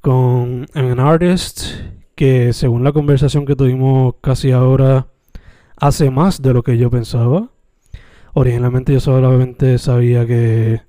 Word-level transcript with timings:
con 0.00 0.66
un 0.74 1.00
artist 1.00 1.62
que 2.14 2.52
según 2.52 2.84
la 2.84 2.92
conversación 2.92 3.46
que 3.46 3.56
tuvimos 3.56 4.14
casi 4.20 4.52
ahora 4.52 5.06
hace 5.76 6.10
más 6.10 6.42
de 6.42 6.52
lo 6.52 6.62
que 6.62 6.76
yo 6.76 6.90
pensaba. 6.90 7.48
Originalmente 8.34 8.92
yo 8.92 9.00
solamente 9.00 9.78
sabía 9.78 10.26
que 10.26 10.82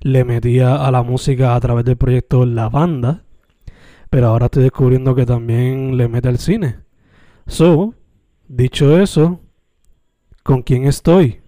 le 0.00 0.24
metía 0.24 0.86
a 0.86 0.90
la 0.90 1.02
música 1.02 1.54
a 1.54 1.60
través 1.60 1.84
del 1.84 1.96
proyecto 1.96 2.46
La 2.46 2.68
Banda, 2.68 3.22
pero 4.08 4.28
ahora 4.28 4.46
estoy 4.46 4.62
descubriendo 4.64 5.14
que 5.14 5.26
también 5.26 5.96
le 5.96 6.08
mete 6.08 6.28
al 6.28 6.38
cine. 6.38 6.78
So, 7.46 7.94
dicho 8.48 8.98
eso, 8.98 9.40
¿con 10.42 10.62
quién 10.62 10.86
estoy? 10.86 11.40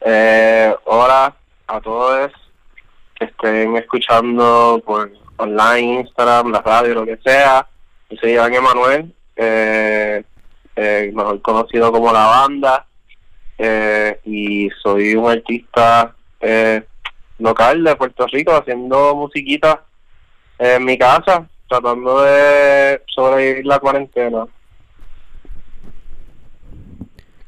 Eh, 0.00 0.74
hola 0.86 1.36
a 1.68 1.80
todos 1.80 2.32
que 3.14 3.26
estén 3.26 3.76
escuchando 3.76 4.82
por 4.84 5.21
online, 5.36 6.00
Instagram, 6.00 6.50
la 6.52 6.60
radio, 6.60 6.94
lo 6.94 7.06
que 7.06 7.18
sea. 7.24 7.66
Yo 8.10 8.16
soy 8.18 8.32
Iván 8.32 8.54
Emanuel, 8.54 9.14
eh, 9.36 10.22
eh, 10.76 11.12
mejor 11.14 11.40
conocido 11.42 11.92
como 11.92 12.12
La 12.12 12.26
Banda, 12.26 12.86
eh, 13.58 14.20
y 14.24 14.70
soy 14.82 15.14
un 15.14 15.30
artista 15.30 16.14
eh, 16.40 16.82
local 17.38 17.84
de 17.84 17.96
Puerto 17.96 18.26
Rico 18.26 18.52
haciendo 18.52 19.14
musiquita 19.14 19.84
en 20.58 20.84
mi 20.84 20.96
casa, 20.98 21.46
tratando 21.68 22.22
de 22.22 23.02
sobrevivir 23.06 23.66
la 23.66 23.78
cuarentena. 23.78 24.46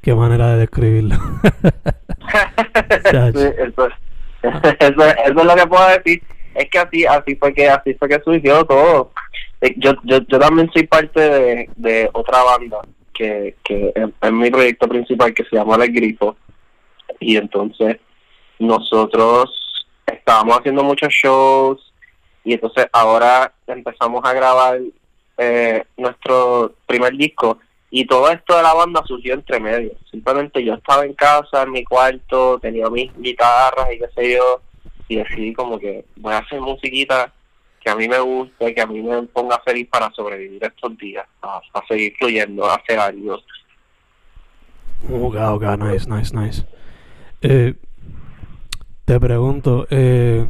Qué 0.03 0.15
manera 0.15 0.53
de 0.53 0.59
describirlo. 0.59 1.17
Eso, 3.05 3.89
eso 4.81 5.05
es 5.15 5.35
lo 5.35 5.57
que 5.57 5.67
puedo 5.67 5.89
decir. 5.89 6.23
Es 6.55 6.71
que 6.71 6.79
así, 6.79 7.05
así 7.05 7.37
fue 7.37 7.53
que, 7.53 7.69
así 7.69 7.95
fue 7.95 8.09
que 8.09 8.21
surgió 8.25 8.65
todo. 8.65 9.13
Eh, 9.61 9.75
Yo, 9.77 9.93
yo, 10.05 10.19
yo 10.29 10.39
también 10.39 10.71
soy 10.73 10.87
parte 10.87 11.21
de, 11.21 11.71
de 11.77 12.11
otra 12.13 12.43
banda 12.43 12.81
que, 13.13 13.57
que 13.65 13.93
es, 13.95 14.33
mi 14.33 14.51
proyecto 14.51 14.89
principal 14.89 15.33
que 15.33 15.45
se 15.45 15.57
llama 15.57 15.77
El 15.77 15.93
Grifo. 15.93 16.37
Y 17.21 17.37
entonces 17.37 17.99
nosotros 18.59 19.51
estábamos 20.07 20.59
haciendo 20.59 20.83
muchos 20.83 21.13
shows 21.13 21.93
y 22.45 22.55
entonces 22.55 22.87
ahora 22.93 23.53
empezamos 23.67 24.23
a 24.25 24.33
grabar 24.33 24.79
eh, 25.39 25.85
nuestro 25.97 26.75
primer 26.87 27.17
disco 27.17 27.59
y 27.91 28.07
todo 28.07 28.29
esto 28.31 28.57
de 28.57 28.63
la 28.63 28.75
banda 28.75 29.03
surgió 29.07 29.35
entre 29.35 29.61
medio. 29.61 29.93
Simplemente 30.11 30.63
yo 30.65 30.75
estaba 30.75 31.05
en 31.05 31.15
casa, 31.15 31.63
en 31.63 31.71
mi 31.71 31.85
cuarto, 31.85 32.59
tenía 32.61 32.91
mis 32.91 33.11
guitarras 33.17 33.93
y 33.93 33.99
qué 33.99 34.09
sé 34.15 34.33
yo, 34.33 34.61
y 35.09 35.17
decidí 35.17 35.53
como 35.53 35.79
que 35.79 36.05
voy 36.17 36.33
a 36.33 36.39
hacer 36.39 36.61
musiquita 36.61 37.33
que 37.81 37.91
a 37.91 37.97
mí 37.97 38.09
me 38.09 38.19
guste, 38.19 38.75
que 38.75 38.81
a 38.81 38.87
mí 38.87 39.03
me 39.03 39.23
ponga 39.25 39.61
feliz 39.65 39.87
para 39.91 40.11
sobrevivir 40.13 40.65
estos 40.65 40.97
días, 40.97 41.27
a, 41.43 41.61
a 41.75 41.87
seguir 41.87 42.15
fluyendo, 42.19 42.65
a 42.65 42.77
hacer 42.77 42.99
algo. 42.99 43.39
Ok, 45.11 45.37
ok, 45.37 45.63
nice, 45.79 46.09
nice, 46.09 46.35
nice. 46.35 46.67
Eh, 47.43 47.75
te 49.05 49.21
pregunto, 49.21 49.87
eh, 49.91 50.47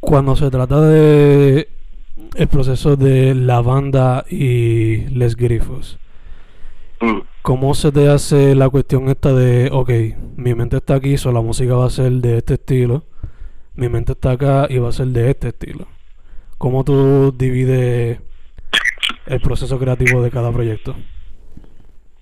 cuando 0.00 0.34
se 0.34 0.50
trata 0.50 0.80
de 0.80 1.68
el 2.34 2.48
proceso 2.48 2.96
de 2.96 3.36
la 3.36 3.60
banda 3.60 4.24
y 4.28 5.06
Les 5.08 5.36
Grifos, 5.36 5.98
Mm. 7.02 7.22
¿cómo 7.42 7.74
se 7.74 7.90
te 7.90 8.08
hace 8.08 8.54
la 8.54 8.68
cuestión 8.70 9.08
esta 9.08 9.32
de, 9.32 9.70
ok, 9.72 9.90
mi 10.36 10.54
mente 10.54 10.76
está 10.76 10.94
aquí, 10.94 11.16
so 11.18 11.32
la 11.32 11.40
música 11.40 11.74
va 11.74 11.86
a 11.86 11.90
ser 11.90 12.12
de 12.12 12.38
este 12.38 12.54
estilo, 12.54 13.02
mi 13.74 13.88
mente 13.88 14.12
está 14.12 14.32
acá 14.32 14.66
y 14.68 14.78
va 14.78 14.88
a 14.88 14.92
ser 14.92 15.06
de 15.06 15.30
este 15.30 15.48
estilo? 15.48 15.86
¿Cómo 16.58 16.84
tú 16.84 17.32
divides 17.36 18.18
el 19.26 19.40
proceso 19.40 19.78
creativo 19.78 20.22
de 20.22 20.30
cada 20.30 20.52
proyecto? 20.52 20.94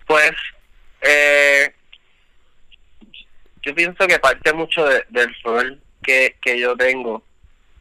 Pues 0.07 0.33
eh, 1.03 1.73
yo 3.63 3.75
pienso 3.75 4.07
que 4.07 4.19
parte 4.19 4.53
mucho 4.53 4.85
de- 4.87 5.05
del 5.11 5.35
rol 5.45 5.81
que, 6.03 6.37
que 6.41 6.59
yo 6.59 6.77
tengo. 6.77 7.23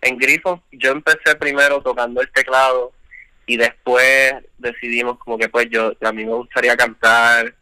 En 0.01 0.17
Grifo 0.17 0.63
yo 0.71 0.91
empecé 0.91 1.35
primero 1.39 1.81
tocando 1.81 2.21
el 2.21 2.31
teclado 2.31 2.91
y 3.45 3.57
después 3.57 4.33
decidimos 4.57 5.17
como 5.19 5.37
que 5.37 5.49
pues 5.49 5.67
yo 5.71 5.93
a 6.01 6.11
mí 6.11 6.25
me 6.25 6.33
gustaría 6.33 6.75
cantar, 6.77 7.55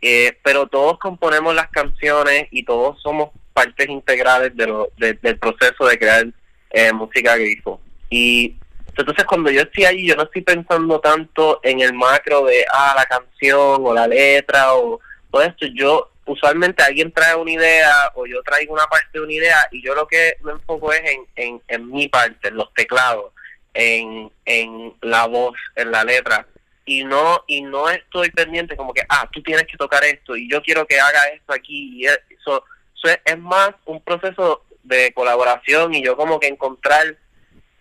eh, 0.00 0.38
pero 0.44 0.66
todos 0.68 0.98
componemos 0.98 1.54
las 1.54 1.68
canciones 1.68 2.46
y 2.50 2.64
todos 2.64 3.00
somos 3.02 3.30
partes 3.56 3.88
integrales 3.88 4.54
de 4.54 4.66
lo, 4.66 4.90
de- 4.98 5.14
del 5.14 5.38
proceso 5.38 5.86
de 5.86 5.98
crear 5.98 6.26
eh, 6.70 6.92
música 6.92 7.36
Grifo. 7.36 7.80
Y 8.10 8.54
entonces 8.96 9.24
cuando 9.24 9.50
yo 9.50 9.62
estoy 9.62 9.84
allí, 9.86 10.06
yo 10.08 10.16
no 10.16 10.24
estoy 10.24 10.42
pensando 10.42 11.00
tanto 11.00 11.60
en 11.62 11.80
el 11.80 11.92
macro 11.94 12.44
de, 12.44 12.64
ah, 12.72 12.94
la 12.96 13.06
canción 13.06 13.82
o 13.84 13.94
la 13.94 14.06
letra 14.06 14.74
o 14.74 15.00
todo 15.30 15.42
esto. 15.42 15.66
Yo, 15.74 16.10
usualmente 16.26 16.82
alguien 16.82 17.12
trae 17.12 17.34
una 17.34 17.52
idea 17.52 17.92
o 18.14 18.26
yo 18.26 18.42
traigo 18.42 18.74
una 18.74 18.86
parte 18.86 19.08
de 19.14 19.20
una 19.20 19.32
idea 19.32 19.68
y 19.70 19.82
yo 19.82 19.94
lo 19.94 20.06
que 20.06 20.36
me 20.42 20.52
enfoco 20.52 20.92
es 20.92 21.02
en, 21.36 21.60
en, 21.68 21.90
mi 21.90 22.08
parte, 22.08 22.48
en 22.48 22.56
los 22.56 22.72
teclados, 22.74 23.32
en, 23.74 24.30
en 24.44 24.94
la 25.02 25.26
voz, 25.26 25.56
en 25.76 25.90
la 25.92 26.04
letra. 26.04 26.46
Y 26.88 27.04
no, 27.04 27.42
y 27.48 27.62
no 27.62 27.88
estoy 27.90 28.30
pendiente 28.30 28.76
como 28.76 28.94
que, 28.94 29.02
ah, 29.08 29.28
tú 29.32 29.42
tienes 29.42 29.66
que 29.66 29.76
tocar 29.76 30.04
esto 30.04 30.36
y 30.36 30.48
yo 30.50 30.62
quiero 30.62 30.86
que 30.86 30.98
haga 31.00 31.20
esto 31.34 31.52
aquí. 31.52 32.00
Y 32.00 32.06
eso, 32.06 32.64
eso 32.96 33.16
es, 33.24 33.38
más 33.38 33.70
un 33.84 34.00
proceso 34.00 34.62
de 34.82 35.12
colaboración 35.12 35.94
y 35.94 36.02
yo 36.02 36.16
como 36.16 36.38
que 36.40 36.46
encontrar 36.48 37.16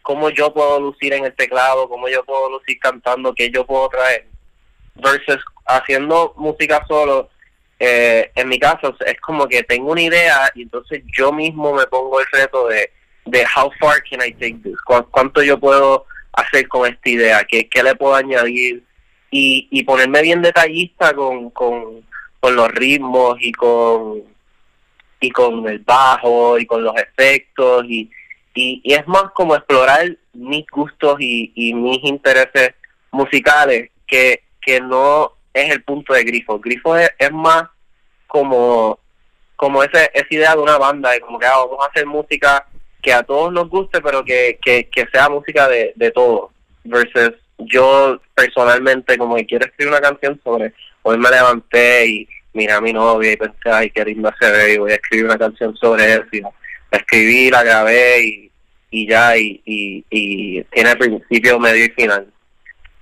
cómo 0.01 0.29
yo 0.29 0.53
puedo 0.53 0.79
lucir 0.79 1.13
en 1.13 1.25
el 1.25 1.33
teclado, 1.33 1.89
cómo 1.89 2.07
yo 2.07 2.23
puedo 2.23 2.49
lucir 2.49 2.77
cantando, 2.79 3.33
qué 3.33 3.49
yo 3.49 3.65
puedo 3.65 3.89
traer. 3.89 4.27
Versus 4.95 5.43
haciendo 5.65 6.33
música 6.37 6.85
solo, 6.87 7.29
eh, 7.79 8.31
en 8.35 8.47
mi 8.47 8.59
caso 8.59 8.95
es 9.05 9.19
como 9.19 9.47
que 9.47 9.63
tengo 9.63 9.91
una 9.91 10.01
idea 10.01 10.51
y 10.55 10.61
entonces 10.63 11.01
yo 11.17 11.31
mismo 11.31 11.73
me 11.73 11.85
pongo 11.87 12.19
el 12.19 12.25
reto 12.31 12.67
de, 12.67 12.91
de 13.25 13.45
how 13.55 13.71
far 13.79 14.01
can 14.09 14.21
I 14.25 14.31
take 14.33 14.59
this, 14.63 14.79
Cu- 14.85 15.07
cuánto 15.11 15.41
yo 15.43 15.59
puedo 15.59 16.05
hacer 16.33 16.67
con 16.67 16.85
esta 16.87 17.09
idea, 17.09 17.43
qué, 17.43 17.67
qué 17.67 17.81
le 17.83 17.95
puedo 17.95 18.15
añadir 18.15 18.83
y, 19.31 19.67
y 19.71 19.83
ponerme 19.83 20.21
bien 20.21 20.41
detallista 20.41 21.13
con, 21.13 21.49
con, 21.49 22.05
con 22.39 22.55
los 22.55 22.69
ritmos 22.69 23.37
y 23.41 23.51
con 23.51 24.23
y 25.19 25.31
con 25.31 25.67
el 25.67 25.79
bajo 25.79 26.57
y 26.59 26.65
con 26.65 26.83
los 26.83 26.95
efectos 26.95 27.85
y, 27.87 28.09
y, 28.53 28.81
es 28.93 29.07
más 29.07 29.31
como 29.33 29.55
explorar 29.55 30.17
mis 30.33 30.65
gustos 30.67 31.17
y, 31.19 31.51
y 31.55 31.73
mis 31.73 32.03
intereses 32.03 32.73
musicales 33.11 33.91
que, 34.07 34.43
que 34.61 34.81
no 34.81 35.33
es 35.53 35.71
el 35.71 35.83
punto 35.83 36.13
de 36.13 36.23
Grifo. 36.23 36.59
Grifo 36.59 36.95
es, 36.97 37.09
es 37.17 37.31
más 37.31 37.63
como 38.27 38.99
como 39.55 39.81
ese, 39.83 40.11
esa 40.13 40.27
idea 40.29 40.55
de 40.55 40.61
una 40.61 40.77
banda, 40.77 41.11
de 41.11 41.21
como 41.21 41.39
que 41.39 41.45
ah, 41.45 41.55
vamos 41.57 41.85
a 41.85 41.89
hacer 41.89 42.05
música 42.05 42.67
que 43.01 43.13
a 43.13 43.23
todos 43.23 43.53
nos 43.53 43.69
guste, 43.69 44.01
pero 44.01 44.23
que, 44.23 44.59
que, 44.61 44.89
que 44.89 45.05
sea 45.13 45.29
música 45.29 45.67
de, 45.69 45.93
de 45.95 46.11
todos, 46.11 46.51
versus 46.83 47.33
yo 47.59 48.19
personalmente 48.33 49.17
como 49.17 49.35
que 49.35 49.45
quiero 49.45 49.65
escribir 49.65 49.93
una 49.93 50.01
canción 50.01 50.39
sobre, 50.43 50.73
hoy 51.03 51.17
me 51.17 51.29
levanté 51.29 52.05
y 52.07 52.27
miré 52.55 52.73
a 52.73 52.81
mi 52.81 52.93
novia 52.93 53.33
y 53.33 53.37
pensé, 53.37 53.69
ay, 53.71 53.89
qué 53.91 54.03
linda 54.05 54.33
se 54.39 54.49
ve 54.51 54.73
y 54.73 54.77
voy 54.77 54.91
a 54.91 54.95
escribir 54.95 55.25
una 55.25 55.37
canción 55.37 55.75
sobre 55.77 56.13
eso, 56.13 56.25
y 56.31 56.41
la 56.41 56.51
escribí, 56.91 57.49
la 57.49 57.63
grabé 57.63 58.23
y, 58.23 58.51
y 58.91 59.07
ya, 59.07 59.37
y, 59.37 59.61
y, 59.65 60.05
y 60.09 60.63
tiene 60.63 60.95
principio, 60.95 61.59
medio 61.59 61.85
y 61.85 61.89
final. 61.89 62.27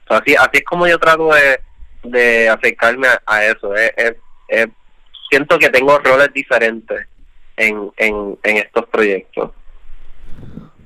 así, 0.09 0.35
así 0.35 0.57
es 0.57 0.63
como 0.63 0.87
yo 0.87 0.97
trato 0.97 1.29
de, 1.33 1.59
de 2.03 2.49
acercarme 2.49 3.07
a, 3.25 3.45
eso, 3.45 3.75
es, 3.75 4.15
es, 4.47 4.67
siento 5.29 5.57
que 5.57 5.69
tengo 5.69 5.97
roles 5.99 6.33
diferentes 6.33 7.07
en, 7.57 7.91
en, 7.97 8.37
en 8.43 8.57
estos 8.57 8.85
proyectos. 8.87 9.51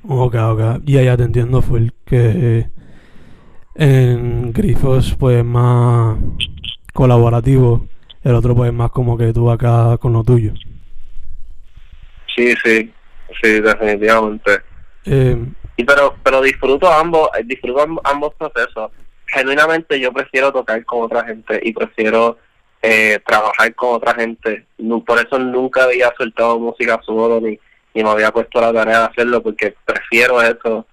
Ok, 0.08 0.36
ok. 0.36 0.62
Y 0.86 0.98
allá 0.98 1.18
te 1.18 1.24
entiendo, 1.24 1.62
fue 1.62 1.80
el 1.80 1.94
que 2.06 2.70
en 3.76 4.54
Grifos 4.54 5.16
pues 5.20 5.44
más 5.44 6.18
colaborativo, 6.94 7.88
el 8.24 8.36
otro 8.36 8.56
pues 8.56 8.74
más 8.74 8.92
como 8.92 9.18
que 9.18 9.34
tú 9.34 9.50
acá 9.50 9.98
con 9.98 10.14
lo 10.14 10.24
tuyo. 10.24 10.54
Sí, 12.36 12.54
sí, 12.64 12.92
sí, 13.42 13.62
definitivamente. 13.62 14.62
Eh, 15.06 15.38
y 15.76 15.84
pero 15.84 16.16
pero 16.24 16.42
disfruto 16.42 16.92
ambos, 16.92 17.30
disfruto 17.46 17.86
ambos 18.04 18.34
procesos. 18.36 18.92
Genuinamente 19.26 20.00
yo 20.00 20.12
prefiero 20.14 20.52
tocar 20.52 20.84
con 20.86 21.04
otra 21.04 21.26
gente 21.26 21.60
y 21.64 21.74
prefiero 21.74 22.38
eh, 22.82 23.20
trabajar 23.26 23.74
con 23.76 23.96
otra 23.96 24.14
gente. 24.14 24.66
por 25.06 25.20
eso 25.20 25.40
nunca 25.40 25.84
había 25.84 26.14
soltado 26.18 26.60
música 26.60 27.00
solo 27.06 27.42
ni, 27.42 27.60
ni 27.94 28.04
me 28.04 28.10
había 28.10 28.32
puesto 28.32 28.62
la 28.62 28.72
tarea 28.72 29.00
de 29.00 29.06
hacerlo 29.06 29.42
porque 29.42 29.76
prefiero 29.86 30.42
eso 30.42 30.86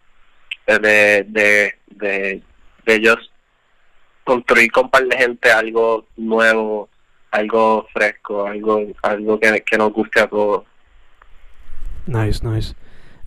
de, 0.67 1.25
de, 1.29 1.77
de, 1.87 2.43
de 2.87 2.95
ellos 2.95 3.31
construir 4.25 4.73
con 4.73 4.91
par 4.91 5.05
de 5.05 5.17
gente 5.17 5.51
algo 5.51 6.07
nuevo, 6.17 6.89
algo 7.35 7.87
fresco, 7.93 8.47
algo 8.47 8.81
algo 9.03 9.41
que, 9.41 9.63
que 9.67 9.77
nos 9.77 9.93
guste 9.93 10.21
a 10.21 10.29
todos. 10.29 10.65
Nice, 12.07 12.47
nice. 12.47 12.75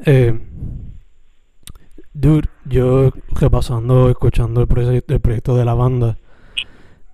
Eh, 0.06 0.40
dude, 2.14 2.48
yo 2.66 3.12
repasando, 3.32 4.10
escuchando 4.10 4.62
el 4.62 4.68
proyecto, 4.68 5.14
el 5.14 5.20
proyecto 5.20 5.58
de 5.58 5.66
la 5.66 5.74
banda, 5.74 6.18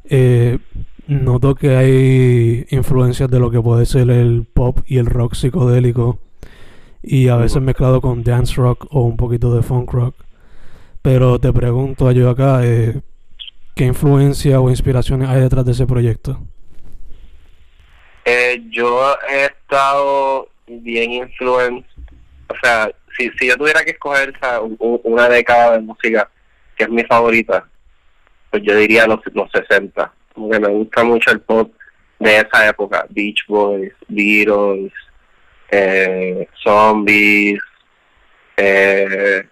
eh, 0.05 0.59
noto 1.07 1.55
que 1.55 1.75
hay 1.75 2.65
influencias 2.69 3.29
de 3.29 3.39
lo 3.39 3.49
que 3.49 3.61
puede 3.61 3.85
ser 3.85 4.09
el 4.11 4.45
pop 4.53 4.79
y 4.85 4.97
el 4.97 5.07
rock 5.07 5.33
psicodélico 5.33 6.19
y 7.01 7.27
a 7.29 7.37
veces 7.37 7.61
mezclado 7.61 8.01
con 8.01 8.23
dance 8.23 8.55
rock 8.55 8.85
o 8.91 9.01
un 9.01 9.17
poquito 9.17 9.53
de 9.55 9.63
funk 9.63 9.91
rock. 9.91 10.15
Pero 11.01 11.39
te 11.39 11.51
pregunto 11.51 12.11
yo 12.11 12.29
acá, 12.29 12.61
eh, 12.63 13.01
¿qué 13.75 13.85
influencia 13.85 14.61
o 14.61 14.69
inspiraciones 14.69 15.27
hay 15.29 15.41
detrás 15.41 15.65
de 15.65 15.71
ese 15.71 15.87
proyecto? 15.87 16.39
Eh, 18.25 18.61
yo 18.69 19.15
he 19.29 19.45
estado 19.45 20.49
bien 20.67 21.11
influenciado, 21.11 21.85
o 22.47 22.55
sea, 22.61 22.89
si, 23.17 23.29
si 23.31 23.47
yo 23.47 23.57
tuviera 23.57 23.83
que 23.83 23.91
escoger 23.91 24.33
una 24.69 25.29
década 25.29 25.73
de 25.73 25.79
música 25.79 26.29
que 26.75 26.85
es 26.85 26.89
mi 26.89 27.03
favorita, 27.03 27.67
pues 28.49 28.63
yo 28.63 28.75
diría 28.75 29.07
los, 29.07 29.19
los 29.33 29.51
60 29.51 30.11
como 30.33 30.49
que 30.49 30.59
me 30.59 30.67
gusta 30.67 31.03
mucho 31.03 31.31
el 31.31 31.41
pop 31.41 31.71
de 32.19 32.37
esa 32.37 32.67
época, 32.67 33.05
Beach 33.09 33.45
Boys, 33.47 33.93
Beatles, 34.07 34.91
eh, 35.69 36.47
Zombies, 36.63 37.59
eh, 38.57 39.47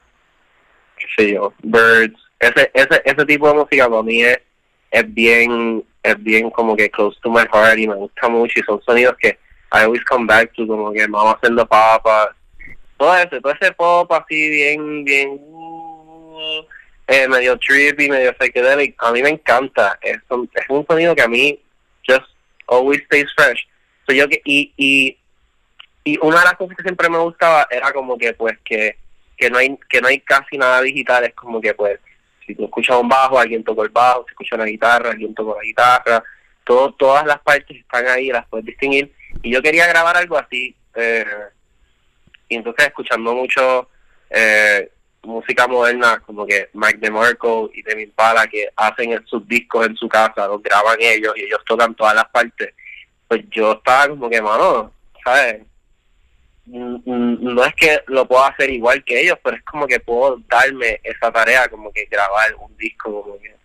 qué 0.97 1.05
sé 1.17 1.33
yo, 1.33 1.53
Birds, 1.61 2.19
ese, 2.39 2.71
ese, 2.73 3.01
ese 3.03 3.25
tipo 3.25 3.47
de 3.47 3.53
música 3.53 3.89
para 3.89 4.03
mí 4.03 4.21
es, 4.21 4.39
es 4.89 5.13
bien, 5.13 5.83
es 6.03 6.23
bien 6.23 6.49
como 6.49 6.75
que 6.75 6.89
close 6.89 7.17
to 7.21 7.29
my 7.29 7.45
heart 7.51 7.77
y 7.77 7.87
me 7.87 7.95
gusta 7.95 8.27
mucho 8.27 8.59
y 8.59 8.63
son 8.63 8.81
sonidos 8.83 9.15
que 9.17 9.37
I 9.73 9.83
always 9.83 10.03
come 10.03 10.25
back 10.25 10.53
to 10.53 10.67
como 10.67 10.91
que 10.91 11.07
vamos 11.07 11.35
haciendo 11.35 11.65
papas, 11.65 12.29
todo 12.97 13.17
ese, 13.17 13.41
todo 13.41 13.53
ese 13.53 13.71
pop 13.71 14.11
así 14.11 14.49
bien, 14.49 15.03
bien 15.03 15.39
uh, 15.41 16.61
eh, 17.07 17.27
medio 17.27 17.57
trippy, 17.57 18.09
medio 18.09 18.33
psychedelic, 18.33 18.95
a 18.99 19.11
mí 19.11 19.23
me 19.23 19.29
encanta. 19.29 19.97
Es 20.01 20.19
un, 20.29 20.49
es 20.53 20.65
un 20.69 20.85
sonido 20.85 21.15
que 21.15 21.21
a 21.21 21.27
mí 21.27 21.59
just 22.07 22.27
always 22.67 23.03
stays 23.05 23.27
fresh. 23.35 23.67
So 24.07 24.13
yo 24.13 24.27
que, 24.29 24.41
y, 24.45 24.73
y, 24.77 25.17
y 26.03 26.17
una 26.21 26.39
de 26.39 26.45
las 26.45 26.53
cosas 26.53 26.77
que 26.77 26.83
siempre 26.83 27.09
me 27.09 27.17
gustaba 27.17 27.67
era 27.71 27.91
como 27.91 28.17
que 28.17 28.33
pues 28.33 28.57
que, 28.63 28.97
que 29.37 29.49
no 29.49 29.57
hay 29.57 29.77
que 29.89 29.99
no 30.01 30.07
hay 30.07 30.19
casi 30.19 30.57
nada 30.57 30.81
digital, 30.81 31.23
es 31.23 31.33
como 31.33 31.59
que 31.59 31.73
pues 31.73 31.99
si 32.45 32.55
tú 32.55 32.65
escuchas 32.65 32.97
un 32.97 33.09
bajo, 33.09 33.39
alguien 33.39 33.63
tocó 33.63 33.83
el 33.83 33.89
bajo, 33.89 34.23
si 34.25 34.31
escuchas 34.31 34.57
una 34.57 34.65
guitarra, 34.65 35.11
alguien 35.11 35.33
tocó 35.33 35.55
la 35.55 35.63
guitarra, 35.63 36.23
todo, 36.63 36.93
todas 36.93 37.25
las 37.25 37.39
partes 37.41 37.77
están 37.77 38.07
ahí, 38.07 38.29
las 38.29 38.47
puedes 38.47 38.65
distinguir. 38.65 39.13
Y 39.41 39.51
yo 39.51 39.61
quería 39.61 39.87
grabar 39.87 40.17
algo 40.17 40.37
así, 40.37 40.75
eh, 40.95 41.25
y 42.49 42.55
entonces 42.55 42.87
escuchando 42.87 43.33
mucho 43.33 43.89
eh, 44.29 44.91
música 45.23 45.67
moderna 45.67 46.21
como 46.25 46.45
que 46.45 46.69
Mike 46.73 46.99
DeMarco 46.99 47.69
y 47.73 47.81
Demi 47.83 48.07
Pala 48.07 48.47
que 48.47 48.69
hacen 48.75 49.23
sus 49.25 49.47
discos 49.47 49.85
en 49.85 49.95
su 49.95 50.09
casa, 50.09 50.47
los 50.47 50.61
graban 50.61 50.97
ellos 50.99 51.33
y 51.35 51.43
ellos 51.43 51.61
tocan 51.65 51.95
todas 51.95 52.15
las 52.15 52.25
partes, 52.29 52.73
pues 53.27 53.41
yo 53.49 53.73
estaba 53.73 54.09
como 54.09 54.29
que, 54.29 54.41
mano, 54.41 54.91
¿sabes? 55.23 55.61
No 56.65 57.65
es 57.65 57.73
que 57.75 57.99
lo 58.07 58.27
pueda 58.27 58.47
hacer 58.47 58.69
igual 58.69 59.03
que 59.03 59.21
ellos, 59.21 59.37
pero 59.43 59.57
es 59.57 59.63
como 59.63 59.87
que 59.87 59.99
puedo 59.99 60.39
darme 60.47 60.99
esa 61.03 61.31
tarea, 61.31 61.67
como 61.67 61.91
que 61.91 62.05
grabar 62.05 62.55
un 62.55 62.75
disco 62.77 63.23
como 63.23 63.39
que 63.39 63.55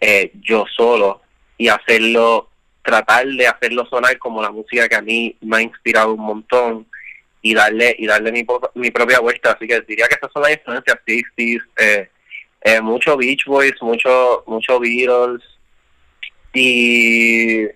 eh, 0.00 0.32
yo 0.34 0.64
solo 0.76 1.22
y 1.56 1.68
hacerlo, 1.68 2.50
tratar 2.82 3.26
de 3.26 3.46
hacerlo 3.46 3.86
sonar 3.86 4.18
como 4.18 4.42
la 4.42 4.50
música 4.50 4.88
que 4.88 4.96
a 4.96 5.02
mí 5.02 5.36
me 5.40 5.58
ha 5.58 5.62
inspirado 5.62 6.14
un 6.14 6.20
montón 6.20 6.86
y 7.40 7.54
darle 7.54 7.94
y 7.98 8.06
darle 8.06 8.32
mi, 8.32 8.46
mi 8.74 8.90
propia 8.90 9.20
vuelta. 9.20 9.52
Así 9.52 9.66
que 9.66 9.80
diría 9.82 10.06
que 10.08 10.14
esas 10.14 10.30
son 10.32 10.42
las 10.42 10.52
influencias, 10.52 10.98
sí, 11.06 11.22
sí, 11.36 11.58
eh, 11.78 12.08
eh, 12.62 12.80
mucho 12.80 13.16
Beach 13.16 13.44
Boys, 13.46 13.74
mucho, 13.80 14.44
mucho 14.46 14.78
Beatles 14.78 15.42
y 16.52 17.66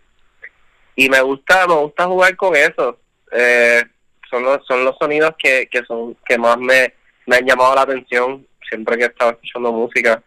y 0.99 1.09
me 1.11 1.21
gusta 1.21 1.66
me 1.66 1.75
gusta 1.75 2.06
jugar 2.06 2.37
con 2.37 2.56
eso. 2.56 2.99
Eh, 3.33 3.85
son 4.30 4.42
los 4.42 4.64
son 4.66 4.85
los 4.85 4.97
sonidos 4.99 5.35
que, 5.38 5.68
que 5.71 5.85
son 5.85 6.16
que 6.26 6.38
más 6.38 6.59
me, 6.59 6.95
me 7.26 7.37
han 7.37 7.47
llamado 7.47 7.75
la 7.75 7.83
atención 7.83 8.47
siempre 8.68 8.97
que 8.97 9.04
he 9.04 9.06
estado 9.06 9.33
escuchando 9.33 9.73
música 9.73 10.23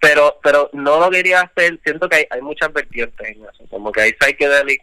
pero 0.00 0.38
pero 0.42 0.70
no 0.72 1.00
lo 1.00 1.10
quería 1.10 1.42
hacer 1.42 1.78
siento 1.84 2.08
que 2.08 2.16
hay, 2.16 2.26
hay 2.30 2.40
muchas 2.40 2.72
vertientes 2.72 3.28
en 3.28 3.42
eso 3.42 3.64
como 3.70 3.92
que 3.92 4.02
hay 4.02 4.12
psychedelic 4.20 4.82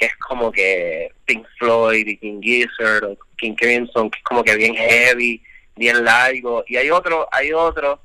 que 0.00 0.06
es 0.06 0.16
como 0.16 0.50
que 0.50 1.12
Pink 1.26 1.46
Floyd 1.58 2.06
y 2.06 2.16
King 2.16 2.40
Gizzard 2.40 3.04
o 3.04 3.18
King 3.36 3.54
Crimson, 3.54 4.10
que 4.10 4.18
es 4.18 4.24
como 4.24 4.42
que 4.42 4.56
bien 4.56 4.74
heavy, 4.74 5.42
bien 5.76 6.02
largo. 6.02 6.64
Y 6.66 6.78
hay 6.78 6.90
otro, 6.90 7.28
hay 7.30 7.52
otro, 7.52 8.00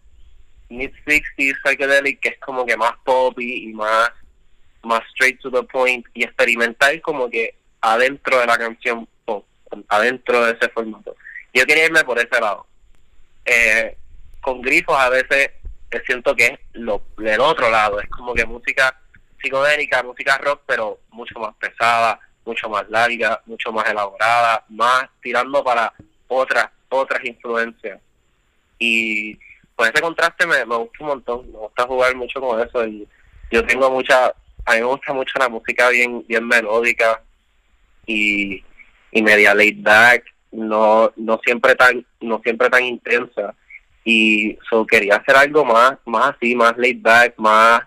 mid 0.68 0.92
60s 1.06 1.56
psychedelic, 1.64 2.20
que 2.20 2.30
es 2.30 2.40
como 2.40 2.66
que 2.66 2.76
más 2.76 2.92
poppy 3.06 3.70
y 3.70 3.74
más, 3.74 4.12
más 4.84 5.02
straight 5.14 5.40
to 5.40 5.50
the 5.50 5.64
point 5.64 6.06
y 6.14 6.26
experimental 6.26 7.02
como 7.02 7.30
que 7.30 7.56
adentro 7.80 8.40
de 8.40 8.46
la 8.46 8.58
canción 8.58 9.08
adentro 9.88 10.46
de 10.46 10.54
ese 10.54 10.70
formato. 10.70 11.16
Yo 11.54 11.66
quería 11.66 11.86
irme 11.86 12.04
por 12.04 12.18
ese 12.18 12.40
lado. 12.40 12.66
Eh, 13.46 13.98
con 14.42 14.62
grifos 14.62 14.98
a 14.98 15.10
veces 15.10 15.52
siento 16.06 16.36
que 16.36 16.46
es 16.46 16.60
lo 16.74 17.02
del 17.18 17.40
otro 17.40 17.70
lado, 17.70 18.00
es 18.00 18.10
como 18.10 18.34
que 18.34 18.46
música 18.46 19.00
psicodélica, 19.42 20.04
música 20.04 20.38
rock, 20.38 20.62
pero 20.66 21.00
mucho 21.10 21.40
más 21.40 21.56
pesada, 21.56 22.20
mucho 22.46 22.70
más 22.70 22.90
larga, 22.90 23.42
mucho 23.46 23.72
más 23.72 23.88
elaborada, 23.90 24.64
más 24.70 25.08
tirando 25.22 25.64
para 25.64 25.94
otras, 26.28 26.70
otras 26.90 27.24
influencias. 27.24 28.00
Y 28.80 29.36
pues 29.76 29.92
ese 29.94 30.02
contraste 30.02 30.46
me, 30.48 30.66
me 30.66 30.76
gusta 30.76 30.98
un 31.00 31.08
montón, 31.08 31.52
me 31.52 31.60
gusta 31.60 31.84
jugar 31.84 32.16
mucho 32.16 32.42
con 32.42 32.60
eso 32.60 32.86
y 32.86 33.08
yo 33.52 33.66
tengo 33.66 33.90
mucha, 33.92 34.28
a 34.66 34.74
mí 34.74 34.80
me 34.80 34.86
gusta 34.86 35.14
mucho 35.14 35.38
la 35.40 35.50
música 35.50 35.90
bien, 35.90 36.26
bien 36.28 36.48
melódica 36.48 37.22
y, 38.06 38.64
y 39.16 39.24
media 39.24 39.56
laid 39.56 39.82
back, 39.82 40.26
no, 40.52 41.12
no 41.16 41.40
siempre 41.44 41.74
tan, 41.76 42.06
no 42.20 42.42
siempre 42.44 42.70
tan 42.70 42.84
intensa 42.84 43.56
y 44.04 44.58
so 44.70 44.86
quería 44.86 45.16
hacer 45.16 45.38
algo 45.38 45.64
más, 45.64 45.98
más 46.06 46.36
así, 46.36 46.54
más 46.54 46.78
laid 46.78 47.02
back, 47.02 47.34
más 47.38 47.82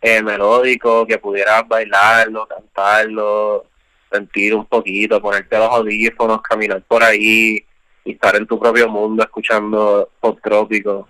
eh, 0.00 0.22
melódico, 0.22 1.06
que 1.06 1.18
pudieras 1.18 1.68
bailarlo, 1.68 2.46
cantarlo, 2.46 3.66
sentir 4.10 4.54
un 4.54 4.64
poquito, 4.64 5.20
ponerte 5.20 5.58
los 5.58 5.70
audífonos, 5.70 6.40
caminar 6.40 6.82
por 6.88 7.04
ahí, 7.04 7.62
estar 8.04 8.34
en 8.36 8.46
tu 8.46 8.58
propio 8.58 8.88
mundo 8.88 9.22
escuchando 9.22 10.10
pop 10.18 10.40
trópico. 10.42 11.06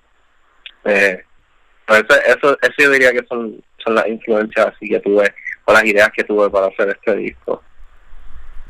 Eh, 0.85 1.23
pues 1.87 2.03
eso, 2.03 2.21
eso, 2.27 2.59
eso 2.61 2.75
yo 2.79 2.91
diría 2.91 3.13
que 3.13 3.25
son, 3.29 3.63
son 3.79 3.95
las 3.95 4.09
influencias 4.09 4.67
así 4.75 4.89
que 4.89 4.99
tuve, 4.99 5.33
o 5.65 5.73
las 5.73 5.85
ideas 5.85 6.11
que 6.13 6.25
tuve 6.25 6.51
para 6.51 6.67
hacer 6.67 6.89
este 6.89 7.15
disco. 7.15 7.63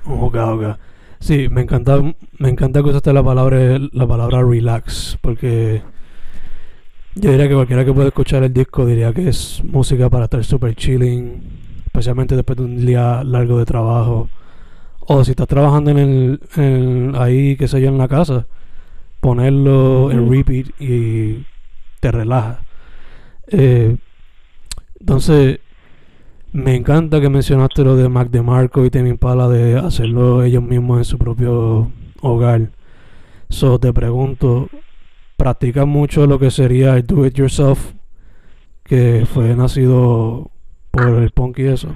Ok, 0.08 0.36
ok. 0.36 0.76
Sí, 1.18 1.48
me 1.50 1.62
encanta, 1.62 2.00
me 2.38 2.48
encanta 2.48 2.82
que 2.82 2.90
usaste 2.90 3.12
la 3.12 3.22
palabra, 3.24 3.78
la 3.92 4.06
palabra 4.06 4.42
relax, 4.42 5.18
porque 5.20 5.82
yo 7.14 7.30
diría 7.30 7.48
que 7.48 7.54
cualquiera 7.54 7.84
que 7.84 7.92
pueda 7.92 8.08
escuchar 8.08 8.42
el 8.44 8.52
disco 8.52 8.86
diría 8.86 9.12
que 9.12 9.28
es 9.28 9.62
música 9.64 10.10
para 10.10 10.24
estar 10.24 10.44
super 10.44 10.74
chilling, 10.76 11.42
especialmente 11.86 12.36
después 12.36 12.58
de 12.58 12.64
un 12.64 12.86
día 12.86 13.24
largo 13.24 13.58
de 13.58 13.64
trabajo. 13.64 14.28
O 15.08 15.24
si 15.24 15.32
estás 15.32 15.48
trabajando 15.48 15.90
en 15.92 15.98
el, 15.98 16.40
en, 16.56 17.16
ahí, 17.16 17.56
qué 17.56 17.68
sé 17.68 17.80
yo, 17.80 17.88
en 17.88 17.98
la 17.98 18.08
casa, 18.08 18.46
ponerlo 19.20 20.10
en 20.10 20.30
repeat 20.30 20.66
y 20.80 21.44
te 22.00 22.12
relaja. 22.12 22.60
Eh, 23.48 23.96
entonces, 25.00 25.60
me 26.56 26.74
encanta 26.74 27.20
que 27.20 27.28
mencionaste 27.28 27.84
lo 27.84 27.96
de 27.96 28.08
Mac 28.08 28.30
DeMarco 28.30 28.86
y 28.86 28.90
Temi 28.90 29.10
Impala 29.10 29.46
de 29.46 29.78
hacerlo 29.78 30.42
ellos 30.42 30.62
mismos 30.62 30.96
en 30.98 31.04
su 31.04 31.18
propio 31.18 31.92
hogar. 32.22 32.70
So 33.50 33.78
te 33.78 33.92
pregunto, 33.92 34.70
¿practicas 35.36 35.86
mucho 35.86 36.26
lo 36.26 36.38
que 36.38 36.50
sería 36.50 36.96
el 36.96 37.06
do 37.06 37.26
it 37.26 37.34
yourself 37.34 37.92
que 38.84 39.26
fue 39.30 39.54
nacido 39.54 40.50
por 40.92 41.22
el 41.22 41.30
punk 41.30 41.58
y 41.58 41.66
eso? 41.66 41.94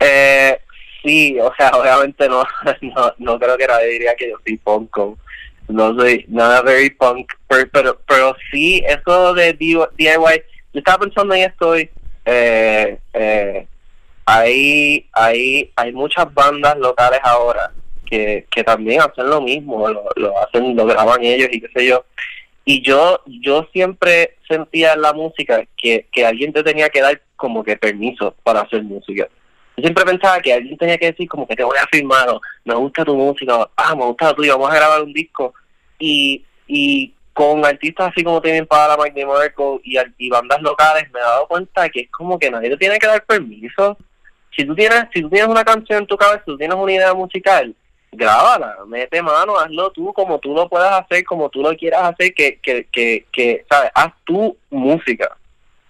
Eh, 0.00 0.58
sí, 1.04 1.38
o 1.38 1.52
sea, 1.58 1.68
obviamente 1.72 2.26
no, 2.30 2.44
no, 2.80 3.12
no 3.18 3.38
creo 3.38 3.58
que 3.58 3.66
nadie 3.66 3.88
diría 3.88 4.14
que 4.14 4.30
yo 4.30 4.36
soy 4.42 4.56
punk. 4.56 4.96
No 5.68 5.94
soy 5.98 6.24
nada 6.28 6.62
very 6.62 6.88
punk, 6.88 7.30
pero, 7.46 7.68
pero, 7.70 8.00
pero 8.08 8.36
sí, 8.50 8.82
eso 8.88 9.34
de 9.34 9.52
DIY, 9.52 9.84
yo 9.98 10.78
estaba 10.78 11.04
pensando 11.04 11.34
en 11.34 11.42
esto 11.42 11.68
hoy 11.70 11.90
eh, 12.26 12.98
eh, 13.14 13.66
hay, 14.26 15.08
hay, 15.12 15.72
hay 15.76 15.92
muchas 15.92 16.32
bandas 16.34 16.76
locales 16.76 17.20
ahora 17.22 17.72
que, 18.04 18.46
que 18.50 18.64
también 18.64 19.00
hacen 19.00 19.30
lo 19.30 19.40
mismo, 19.40 19.88
lo, 19.88 20.38
hacen, 20.42 20.76
lo 20.76 20.84
graban 20.86 21.22
ellos 21.22 21.48
y 21.52 21.60
qué 21.60 21.68
sé 21.74 21.86
yo. 21.86 22.04
Y 22.64 22.82
yo, 22.82 23.20
yo 23.26 23.68
siempre 23.72 24.36
sentía 24.48 24.94
en 24.94 25.02
la 25.02 25.12
música 25.12 25.64
que, 25.76 26.06
que 26.10 26.26
alguien 26.26 26.52
te 26.52 26.64
tenía 26.64 26.88
que 26.88 27.00
dar 27.00 27.22
como 27.36 27.62
que 27.62 27.76
permiso 27.76 28.34
para 28.42 28.62
hacer 28.62 28.82
música. 28.82 29.28
Yo 29.76 29.82
siempre 29.82 30.04
pensaba 30.04 30.40
que 30.40 30.52
alguien 30.52 30.76
tenía 30.76 30.98
que 30.98 31.12
decir 31.12 31.28
como 31.28 31.46
que 31.46 31.54
te 31.54 31.62
voy 31.62 31.76
a 31.78 31.86
firmar, 31.92 32.28
o 32.30 32.40
me 32.64 32.74
gusta 32.74 33.04
tu 33.04 33.14
música, 33.14 33.68
ah, 33.76 33.94
me 33.94 34.04
gusta 34.06 34.34
tu 34.34 34.42
vamos 34.42 34.70
a 34.70 34.74
grabar 34.74 35.02
un 35.02 35.12
disco. 35.12 35.54
Y, 35.98 36.44
y 36.66 37.12
con 37.36 37.62
artistas 37.66 38.08
así 38.10 38.24
como 38.24 38.40
tienen 38.40 38.66
para 38.66 38.96
Mike 38.96 39.26
Marco 39.26 39.78
y, 39.84 39.98
y 40.16 40.30
bandas 40.30 40.62
locales 40.62 41.04
me 41.12 41.20
he 41.20 41.22
dado 41.22 41.46
cuenta 41.46 41.86
que 41.90 42.00
es 42.00 42.10
como 42.10 42.38
que 42.38 42.50
nadie 42.50 42.70
te 42.70 42.78
tiene 42.78 42.98
que 42.98 43.06
dar 43.06 43.22
permiso. 43.26 43.98
Si 44.56 44.64
tú 44.64 44.74
tienes, 44.74 45.04
si 45.12 45.20
tú 45.20 45.28
tienes 45.28 45.46
una 45.46 45.62
canción 45.62 45.98
en 45.98 46.06
tu 46.06 46.16
cabeza, 46.16 46.38
si 46.46 46.52
tú 46.52 46.56
tienes 46.56 46.74
una 46.74 46.92
idea 46.94 47.12
musical, 47.12 47.76
grábala, 48.10 48.78
mete 48.86 49.20
mano, 49.20 49.58
hazlo 49.58 49.90
tú 49.90 50.14
como 50.14 50.38
tú 50.38 50.54
lo 50.54 50.66
puedas 50.66 50.98
hacer, 50.98 51.26
como 51.26 51.50
tú 51.50 51.60
lo 51.60 51.76
quieras 51.76 52.04
hacer, 52.04 52.32
que, 52.32 52.58
que, 52.62 52.86
que, 52.90 53.26
que 53.30 53.66
sabes, 53.68 53.90
haz 53.94 54.14
tu 54.24 54.56
música. 54.70 55.36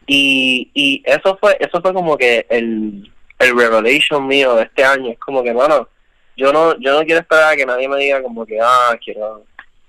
Y, 0.04 0.72
y 0.74 1.00
eso 1.06 1.38
fue, 1.40 1.56
eso 1.60 1.80
fue 1.80 1.94
como 1.94 2.16
que 2.16 2.44
el, 2.48 3.08
el 3.38 3.56
revelation 3.56 4.26
mío 4.26 4.56
de 4.56 4.64
este 4.64 4.82
año, 4.82 5.12
es 5.12 5.18
como 5.20 5.44
que, 5.44 5.52
bueno, 5.52 5.88
yo 6.36 6.52
no, 6.52 6.76
yo 6.80 6.98
no 6.98 7.06
quiero 7.06 7.20
esperar 7.20 7.52
a 7.52 7.56
que 7.56 7.66
nadie 7.66 7.88
me 7.88 7.98
diga 7.98 8.20
como 8.20 8.44
que, 8.44 8.58
ah, 8.60 8.98
quiero 9.00 9.44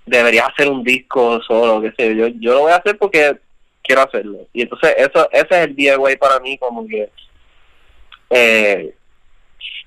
debería 0.08 0.46
hacer 0.46 0.68
un 0.68 0.82
disco 0.82 1.40
solo, 1.42 1.80
qué 1.80 1.92
sé 1.96 2.16
yo. 2.16 2.28
Yo 2.28 2.54
lo 2.54 2.60
voy 2.62 2.72
a 2.72 2.76
hacer 2.76 2.96
porque 2.98 3.38
quiero 3.82 4.02
hacerlo. 4.02 4.46
Y 4.52 4.62
entonces 4.62 4.94
eso 4.98 5.28
ese 5.32 5.46
es 5.50 5.66
el 5.66 5.76
DIY 5.76 6.16
para 6.18 6.40
mí, 6.40 6.58
como 6.58 6.86
que 6.86 7.10
eh, 8.30 8.94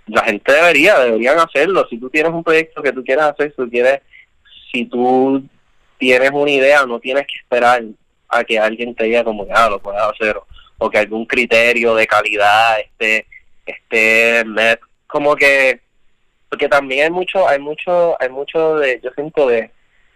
la 0.08 0.24
gente 0.24 0.52
debería, 0.52 1.00
deberían 1.00 1.40
hacerlo. 1.40 1.86
Si 1.90 1.98
tú 1.98 2.10
tienes 2.10 2.32
un 2.32 2.44
proyecto 2.44 2.82
que 2.82 2.92
tú 2.92 3.04
quieres 3.04 3.26
hacer, 3.26 3.50
si 3.52 3.56
tú 3.56 3.70
quieres, 3.70 4.02
si 4.72 4.86
tú 4.86 5.44
tienes 5.98 6.32
una 6.32 6.52
idea, 6.52 6.86
no 6.86 7.00
tienes 7.00 7.28
que 7.28 7.38
esperar 7.38 7.84
a 8.28 8.44
que 8.44 8.58
alguien 8.58 8.96
te 8.96 9.04
diga 9.04 9.24
como 9.24 9.46
que 9.46 9.54
ah, 9.54 9.70
lo 9.70 9.80
puedes 9.80 10.02
hacer 10.02 10.40
o, 10.78 10.90
que 10.90 10.98
algún 10.98 11.26
criterio 11.26 11.94
de 11.94 12.08
calidad 12.08 12.80
esté 12.80 13.28
esté 13.66 14.44
como 15.06 15.36
que 15.36 15.80
porque 16.50 16.68
también 16.68 17.04
hay 17.04 17.10
mucho 17.12 17.48
hay 17.48 17.60
mucho 17.60 18.20
hay 18.20 18.30
mucho 18.30 18.78
de 18.78 19.00
yo 19.04 19.12
siento 19.12 19.48
de 19.48 19.70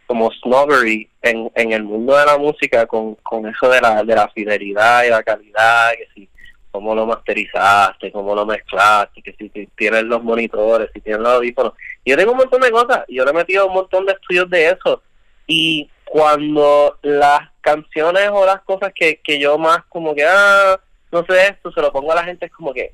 como 0.06 0.32
snobbery 0.32 1.10
en, 1.22 1.52
en 1.56 1.72
el 1.72 1.84
mundo 1.84 2.16
de 2.16 2.26
la 2.26 2.38
música 2.38 2.86
con, 2.86 3.16
con 3.16 3.48
eso 3.48 3.70
de 3.70 3.82
la, 3.82 4.04
de 4.04 4.16
la 4.16 4.30
fidelidad 4.30 5.04
y 5.04 5.10
la 5.10 5.24
calidad, 5.24 5.92
que 5.94 6.08
si 6.14 6.30
cómo 6.72 6.94
lo 6.94 7.06
masterizaste, 7.06 8.12
cómo 8.12 8.36
lo 8.36 8.46
mezclaste, 8.46 9.22
que 9.22 9.34
si 9.34 9.50
tienes 9.78 10.04
los 10.04 10.22
monitores, 10.22 10.90
si 10.94 11.00
tienes 11.00 11.22
los 11.22 11.34
audífonos. 11.34 11.74
Yo 12.06 12.18
tengo 12.18 12.34
un 12.34 12.40
montón 12.40 12.62
de 12.62 12.72
cosas, 12.72 13.06
yo 13.08 13.24
le 13.24 13.32
he 13.32 13.34
metido 13.34 13.68
un 13.68 13.74
montón 13.74 14.06
de 14.06 14.12
estudios 14.12 14.50
de 14.50 14.72
eso. 14.72 15.02
Y 15.48 15.90
cuando 16.04 17.00
las 17.02 17.50
canciones 17.62 18.30
o 18.32 18.46
las 18.46 18.62
cosas 18.64 18.92
que, 18.94 19.22
que 19.24 19.40
yo 19.40 19.58
más 19.58 19.86
como 19.88 20.14
que, 20.14 20.26
ah, 20.26 20.78
no 21.12 21.26
sé 21.26 21.48
esto, 21.48 21.72
se 21.72 21.82
lo 21.82 21.94
pongo 21.94 22.12
a 22.12 22.16
la 22.16 22.26
gente, 22.26 22.48
es 22.48 22.52
como 22.52 22.74
que 22.74 22.92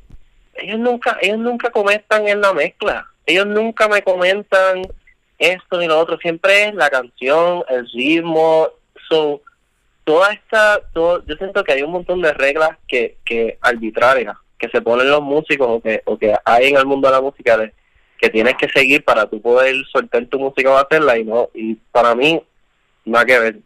ellos 0.56 0.80
nunca, 0.80 1.18
ellos 1.22 1.40
nunca 1.40 1.72
comentan 1.72 2.28
en 2.28 2.42
la 2.42 2.54
mezcla. 2.54 3.08
Ellos 3.26 3.48
nunca 3.48 3.88
me 3.88 4.02
comentan 4.02 4.82
esto 5.42 5.82
y 5.82 5.88
lo 5.88 6.00
otro, 6.00 6.18
siempre 6.18 6.68
es 6.68 6.76
la 6.76 6.90
canción, 6.90 7.64
el 7.68 7.90
ritmo, 7.92 8.70
so, 9.10 9.42
toda 10.04 10.32
esta, 10.34 10.82
todo, 10.94 11.26
yo 11.26 11.36
siento 11.36 11.64
que 11.64 11.74
hay 11.74 11.82
un 11.82 11.92
montón 11.92 12.22
de 12.22 12.34
reglas 12.34 12.78
que, 12.88 13.18
que 13.26 13.58
arbitrarias 13.62 14.38
que 14.62 14.70
se 14.70 14.82
ponen 14.82 15.10
los 15.10 15.24
músicos 15.24 15.68
o 15.68 15.82
que, 15.82 16.04
o 16.06 16.18
que 16.18 16.36
hay 16.46 16.68
en 16.68 16.78
el 16.78 16.86
mundo 16.86 17.08
de 17.08 17.16
la 17.16 17.22
música 17.22 17.58
que 18.20 18.30
tienes 18.30 18.54
que 18.56 18.70
seguir 18.70 19.04
para 19.04 19.28
tú 19.28 19.42
poder 19.42 19.76
soltar 19.92 20.24
tu 20.28 20.38
música 20.38 20.70
o 20.70 20.78
hacerla 20.78 21.18
y 21.18 21.24
no, 21.24 21.50
y 21.56 21.74
para 21.92 22.14
mí, 22.14 22.40
nada 23.04 23.26
que 23.26 23.40
ver, 23.40 23.60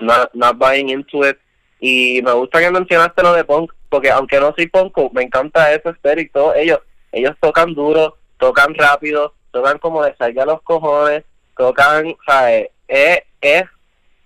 not, 0.00 0.58
buying 0.58 0.88
into 0.88 1.26
it, 1.26 1.38
y 1.78 2.20
me 2.22 2.32
gusta 2.32 2.58
que 2.58 2.70
mencionaste 2.70 3.22
lo 3.22 3.32
de 3.32 3.44
punk, 3.44 3.72
porque 3.88 4.10
aunque 4.10 4.40
no 4.40 4.52
soy 4.56 4.66
punk, 4.66 4.98
me 5.12 5.22
encanta 5.22 5.72
ese 5.72 5.94
todo 6.32 6.54
ellos, 6.56 6.80
ellos 7.12 7.36
tocan 7.40 7.72
duro, 7.72 8.16
tocan 8.38 8.74
rápido, 8.74 9.32
tocan 9.50 9.78
como 9.78 10.02
de 10.02 10.14
salga 10.16 10.44
los 10.44 10.62
cojones, 10.62 11.24
tocan, 11.56 12.16
¿sabes? 12.26 12.68
Es, 12.88 13.22
es, 13.40 13.64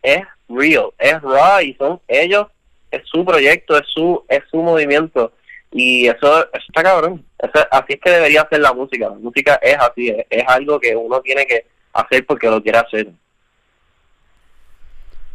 es 0.02 0.20
real, 0.48 0.90
es 0.98 1.20
raw 1.22 1.60
y 1.60 1.74
son 1.74 2.00
ellos, 2.08 2.46
es 2.90 3.02
su 3.06 3.24
proyecto, 3.24 3.76
es 3.76 3.86
su, 3.92 4.24
es 4.28 4.42
su 4.50 4.58
movimiento 4.58 5.32
y 5.74 6.06
eso, 6.06 6.46
está 6.52 6.84
cabrón. 6.84 7.24
así 7.70 7.94
es 7.94 8.00
que 8.00 8.10
debería 8.10 8.46
ser 8.48 8.60
la 8.60 8.72
música. 8.72 9.08
La 9.08 9.16
música 9.16 9.58
es 9.60 9.76
así, 9.76 10.08
es, 10.08 10.24
es, 10.30 10.44
algo 10.46 10.78
que 10.78 10.94
uno 10.94 11.20
tiene 11.20 11.44
que 11.46 11.66
hacer 11.92 12.24
porque 12.24 12.48
lo 12.48 12.62
quiere 12.62 12.78
hacer. 12.78 13.08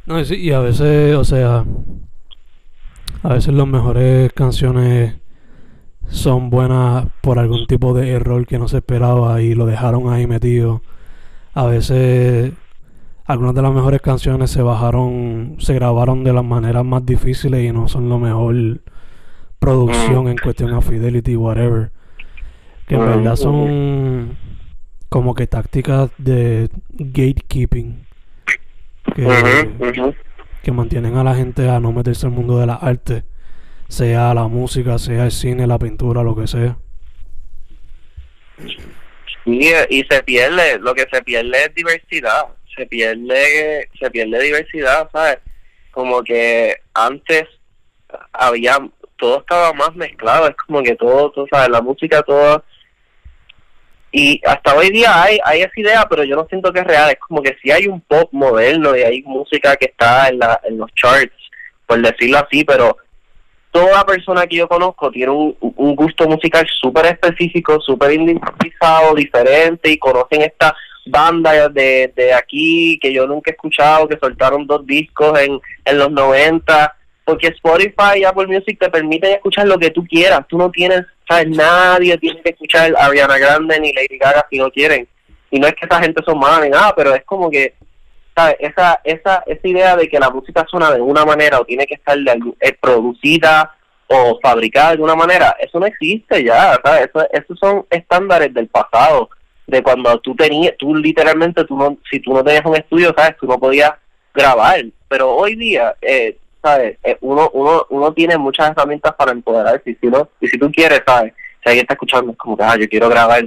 No, 0.06 0.24
sí, 0.24 0.36
y 0.36 0.54
a 0.54 0.60
veces, 0.60 1.16
o 1.16 1.26
sea, 1.26 1.66
a 3.22 3.34
veces 3.34 3.54
las 3.54 3.68
mejores 3.68 4.32
canciones 4.32 5.19
son 6.10 6.50
buenas 6.50 7.06
por 7.22 7.40
algún 7.40 7.68
tipo 7.68 7.94
de 7.94 8.12
error 8.12 8.46
que 8.46 8.60
no 8.60 8.68
se 8.68 8.78
esperaba 8.78 9.42
y 9.42 9.54
lo 9.54 9.66
dejaron 9.66 10.12
ahí 10.12 10.28
metido. 10.28 10.82
A 11.54 11.66
veces 11.66 12.54
algunas 13.26 13.54
de 13.54 13.62
las 13.62 13.74
mejores 13.74 14.02
canciones 14.02 14.50
se 14.52 14.62
bajaron, 14.62 15.58
se 15.60 15.74
grabaron 15.74 16.24
de 16.24 16.34
las 16.34 16.44
maneras 16.44 16.84
más 16.84 17.06
difíciles 17.06 17.64
y 17.64 17.72
no 17.72 17.88
son 17.88 18.10
lo 18.10 18.18
mejor 18.20 18.82
producción 19.60 20.28
en 20.28 20.38
cuestión 20.38 20.74
a 20.74 20.82
fidelity, 20.82 21.36
whatever. 21.36 21.92
Que 22.88 22.96
en 22.96 23.02
verdad 23.02 23.36
son 23.36 24.38
como 25.10 25.36
que 25.36 25.46
tácticas 25.46 26.10
de 26.18 26.70
gatekeeping 26.90 28.06
que, 29.16 29.74
que 30.64 30.72
mantienen 30.72 31.18
a 31.18 31.24
la 31.24 31.36
gente 31.36 31.70
a 31.70 31.80
no 31.80 31.92
meterse 31.92 32.26
al 32.26 32.32
mundo 32.32 32.58
de 32.58 32.66
la 32.66 32.76
arte 32.76 33.24
sea 33.90 34.34
la 34.34 34.48
música, 34.48 34.98
sea 34.98 35.26
el 35.26 35.32
cine, 35.32 35.68
la 35.68 35.78
pintura, 35.78 36.24
lo 36.24 36.36
que 36.36 36.48
sea. 36.48 36.78
Y, 39.46 39.68
y 39.90 40.04
se 40.10 40.24
pierde, 40.24 40.80
lo 40.80 40.94
que 40.94 41.06
se 41.12 41.22
pierde 41.24 41.66
es 41.66 41.76
diversidad, 41.76 42.46
se 42.76 42.86
pierde, 42.86 43.90
se 44.00 44.12
pierde 44.12 44.44
diversidad, 44.44 45.10
¿sabes? 45.12 45.40
Como 45.92 46.24
que 46.24 46.78
antes 46.94 47.46
había, 48.32 48.78
todo 49.18 49.40
estaba 49.40 49.74
más 49.74 49.94
mezclado, 49.96 50.48
es 50.48 50.56
como 50.56 50.84
que 50.84 50.96
todo, 50.96 51.32
tú 51.32 51.48
sabes, 51.52 51.70
la 51.70 51.82
música, 51.82 52.22
todo 52.22 52.64
y 54.12 54.42
hasta 54.44 54.76
hoy 54.76 54.90
día 54.90 55.22
hay 55.22 55.38
hay 55.44 55.62
esa 55.62 55.80
idea 55.80 56.08
pero 56.10 56.24
yo 56.24 56.36
no 56.36 56.48
siento 56.50 56.74
que 56.74 56.80
es 56.80 56.88
real 56.88 57.12
es 57.12 57.20
como 57.20 57.44
que 57.44 57.56
si 57.62 57.70
hay 57.70 57.86
un 57.86 58.02
pop 58.02 58.28
moderno 58.32 58.98
y 58.98 59.04
hay 59.04 59.22
música 59.22 59.76
que 59.76 59.86
está 59.86 60.30
en, 60.30 60.40
la, 60.40 60.60
en 60.64 60.80
los 60.80 60.92
charts 60.96 61.36
por 61.86 62.02
decirlo 62.02 62.40
así 62.40 62.64
pero 62.64 62.98
toda 63.72 64.06
persona 64.06 64.48
que 64.48 64.58
yo 64.58 64.68
conozco 64.68 65.12
tiene 65.12 65.32
un, 65.32 65.56
un 65.60 65.96
gusto 65.96 66.28
musical 66.28 66.68
súper 66.80 67.06
específico, 67.08 67.80
súper 67.80 68.14
individualizado, 68.14 69.16
diferente 69.16 69.92
y 69.92 69.98
conocen 69.98 70.42
esta 70.42 70.76
bandas 71.10 71.74
de, 71.74 72.12
de 72.16 72.34
aquí 72.34 73.00
que 73.02 73.14
yo 73.14 73.28
nunca 73.28 73.52
he 73.52 73.54
escuchado, 73.54 74.08
que 74.08 74.18
soltaron 74.20 74.66
dos 74.68 74.86
discos 74.86 75.40
en, 75.40 75.60
en 75.86 75.98
los 75.98 76.12
90, 76.12 76.96
porque 77.26 77.48
Spotify 77.48 78.20
y 78.20 78.24
Apple 78.24 78.48
Music 78.48 78.78
te 78.80 78.90
permiten 78.90 79.34
escuchar 79.34 79.68
lo 79.68 79.78
que 79.78 79.92
tú 79.92 80.04
quieras, 80.06 80.42
tú 80.48 80.58
no 80.58 80.70
tienes, 80.70 81.06
sabes, 81.28 81.50
nadie 81.50 82.18
tiene 82.18 82.42
que 82.42 82.50
escuchar 82.50 82.94
Ariana 82.98 83.38
Grande 83.38 83.80
ni 83.80 83.94
Lady 83.94 84.18
Gaga 84.18 84.46
si 84.50 84.58
no 84.58 84.72
quieren, 84.72 85.08
y 85.52 85.60
no 85.60 85.68
es 85.68 85.76
que 85.76 85.86
esa 85.86 86.02
gente 86.02 86.24
son 86.26 86.40
malas 86.40 86.62
ni 86.64 86.70
nada, 86.70 86.94
pero 86.96 87.14
es 87.14 87.24
como 87.26 87.50
que, 87.50 87.74
sabes, 88.40 88.56
esa, 88.60 89.02
esa, 89.04 89.44
esa 89.46 89.68
idea 89.68 89.96
de 89.96 90.08
que 90.08 90.20
la 90.20 90.30
música 90.30 90.66
suena 90.70 90.92
de 90.92 91.02
una 91.02 91.26
manera 91.26 91.60
o 91.60 91.66
tiene 91.66 91.86
que 91.86 91.96
estar 91.96 92.18
de, 92.18 92.54
eh, 92.62 92.78
producida 92.80 93.76
o 94.08 94.40
fabricada 94.42 94.88
de 94.88 94.94
alguna 94.94 95.16
manera, 95.16 95.56
eso 95.60 95.80
no 95.80 95.86
existe 95.86 96.44
ya, 96.44 96.80
¿sabes? 96.84 97.10
Eso, 97.10 97.28
esos 97.32 97.60
son 97.60 97.86
estándares 97.90 98.54
del 98.54 98.68
pasado, 98.68 99.30
de 99.68 99.84
cuando 99.84 100.20
tú 100.20 100.36
tenías, 100.36 100.74
tú 100.80 100.96
literalmente, 100.96 101.64
tú 101.66 101.78
no, 101.78 101.98
si 102.10 102.20
tú 102.20 102.34
no 102.34 102.44
tenías 102.44 102.66
un 102.66 102.76
estudio, 102.76 103.14
¿sabes? 103.16 103.38
Tú 103.38 103.46
no 103.46 103.60
podías 103.60 103.92
grabar, 104.34 104.84
pero 105.08 105.36
hoy 105.36 105.56
día, 105.56 105.96
eh, 106.02 106.38
¿sabes? 106.64 106.98
Eh, 107.04 107.18
uno, 107.22 107.52
uno, 107.54 107.86
uno 107.90 108.14
tiene 108.14 108.38
muchas 108.38 108.72
herramientas 108.72 109.14
para 109.16 109.32
empoderarse, 109.32 109.92
y 109.92 109.96
si, 109.96 110.08
no, 110.08 110.30
y 110.40 110.48
si 110.48 110.58
tú 110.58 110.72
quieres, 110.72 111.02
¿sabes? 111.06 111.34
Si 111.62 111.70
alguien 111.70 111.84
está 111.84 111.94
escuchando, 111.94 112.32
es 112.32 112.38
como 112.38 112.58
que, 112.58 112.64
ah, 112.64 112.78
yo 112.80 112.90
quiero 112.90 113.10
grabar, 113.10 113.44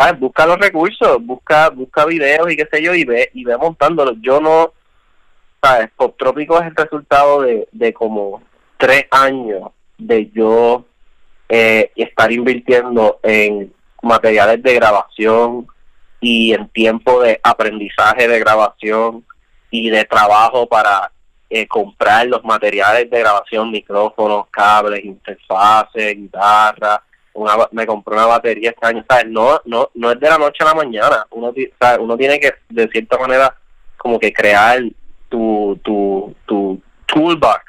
¿sabes? 0.00 0.18
Busca 0.18 0.46
los 0.46 0.58
recursos, 0.58 1.18
busca, 1.20 1.68
busca 1.68 2.06
videos 2.06 2.50
y 2.50 2.56
qué 2.56 2.66
sé 2.72 2.82
yo, 2.82 2.94
y 2.94 3.04
ve, 3.04 3.30
y 3.34 3.44
ve 3.44 3.56
montándolos. 3.58 4.16
Yo 4.22 4.40
no, 4.40 4.72
¿sabes? 5.62 5.90
Pop 5.94 6.16
Trópico 6.18 6.58
es 6.58 6.68
el 6.68 6.76
resultado 6.76 7.42
de, 7.42 7.68
de 7.70 7.92
como 7.92 8.42
tres 8.78 9.04
años 9.10 9.70
de 9.98 10.30
yo 10.30 10.86
eh, 11.50 11.92
estar 11.96 12.32
invirtiendo 12.32 13.20
en 13.22 13.72
materiales 14.02 14.62
de 14.62 14.74
grabación 14.74 15.66
y 16.20 16.54
en 16.54 16.68
tiempo 16.68 17.20
de 17.20 17.38
aprendizaje 17.42 18.26
de 18.26 18.38
grabación 18.38 19.24
y 19.70 19.90
de 19.90 20.04
trabajo 20.06 20.66
para 20.66 21.12
eh, 21.50 21.66
comprar 21.66 22.26
los 22.26 22.42
materiales 22.42 23.10
de 23.10 23.18
grabación, 23.18 23.70
micrófonos, 23.70 24.46
cables, 24.50 25.04
interfaces, 25.04 26.16
guitarra. 26.16 27.02
Una, 27.32 27.52
me 27.72 27.86
compré 27.86 28.14
una 28.14 28.26
batería 28.26 28.70
este 28.70 28.86
año, 28.86 29.04
¿sabes? 29.08 29.26
No, 29.26 29.60
no, 29.64 29.90
no 29.94 30.10
es 30.10 30.20
de 30.20 30.28
la 30.28 30.38
noche 30.38 30.62
a 30.64 30.66
la 30.66 30.74
mañana. 30.74 31.26
Uno, 31.30 31.52
uno 32.00 32.16
tiene 32.16 32.40
que, 32.40 32.54
de 32.68 32.88
cierta 32.88 33.18
manera, 33.18 33.54
como 33.96 34.18
que 34.18 34.32
crear 34.32 34.82
tu, 35.28 35.78
tu, 35.82 36.34
tu 36.46 36.80
toolbox 37.06 37.62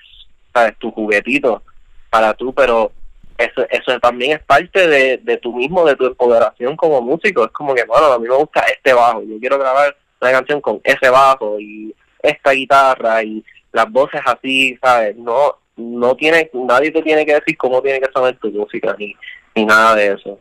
¿sabes? 0.54 0.78
Tu 0.80 0.92
juguetito 0.92 1.64
para 2.10 2.34
tú, 2.34 2.54
pero 2.54 2.92
eso, 3.38 3.66
eso 3.70 4.00
también 4.00 4.34
es 4.34 4.44
parte 4.44 4.88
de, 4.88 5.18
de 5.18 5.38
tú 5.38 5.56
mismo, 5.56 5.86
de 5.86 5.96
tu 5.96 6.06
empoderación 6.06 6.76
como 6.76 7.02
músico. 7.02 7.46
Es 7.46 7.52
como 7.52 7.74
que, 7.74 7.86
bueno, 7.86 8.08
a 8.08 8.20
mí 8.20 8.28
me 8.28 8.36
gusta 8.36 8.62
este 8.62 8.94
bajo, 8.94 9.24
yo 9.24 9.40
quiero 9.40 9.58
grabar 9.58 9.96
una 10.20 10.32
canción 10.32 10.62
con 10.62 10.80
ese 10.84 11.10
bajo 11.10 11.60
y 11.60 11.96
esta 12.22 12.52
guitarra 12.52 13.24
y 13.24 13.44
las 13.72 13.90
voces 13.90 14.22
así, 14.26 14.78
¿sabes? 14.82 15.16
No, 15.16 15.56
no 15.78 16.16
tiene, 16.16 16.50
nadie 16.54 16.92
te 16.92 17.02
tiene 17.02 17.26
que 17.26 17.36
decir 17.36 17.58
cómo 17.58 17.82
tiene 17.82 18.00
que 18.00 18.12
sonar 18.14 18.36
tu 18.36 18.52
música 18.52 18.96
ni, 19.00 19.16
ni 19.56 19.66
nada 19.66 19.96
de 19.96 20.14
eso. 20.14 20.40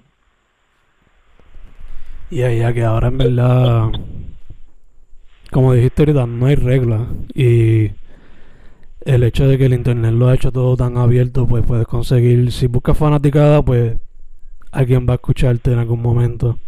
Y 2.30 2.38
ya 2.38 2.72
que 2.72 2.84
ahora 2.84 3.08
en 3.08 3.18
verdad, 3.18 3.88
como 5.50 5.72
dijiste 5.72 6.02
ahorita, 6.02 6.26
no 6.26 6.46
hay 6.46 6.54
reglas 6.54 7.02
y 7.34 7.90
el 9.04 9.22
hecho 9.24 9.48
de 9.48 9.58
que 9.58 9.66
el 9.66 9.72
internet 9.72 10.12
lo 10.12 10.28
ha 10.28 10.34
hecho 10.34 10.52
todo 10.52 10.76
tan 10.76 10.96
abierto, 10.96 11.46
pues 11.46 11.64
puedes 11.64 11.86
conseguir, 11.86 12.52
si 12.52 12.66
buscas 12.66 12.96
fanaticada, 12.96 13.62
pues 13.62 13.96
alguien 14.70 15.06
va 15.08 15.14
a 15.14 15.16
escucharte 15.16 15.72
en 15.72 15.78
algún 15.78 16.02
momento. 16.02 16.58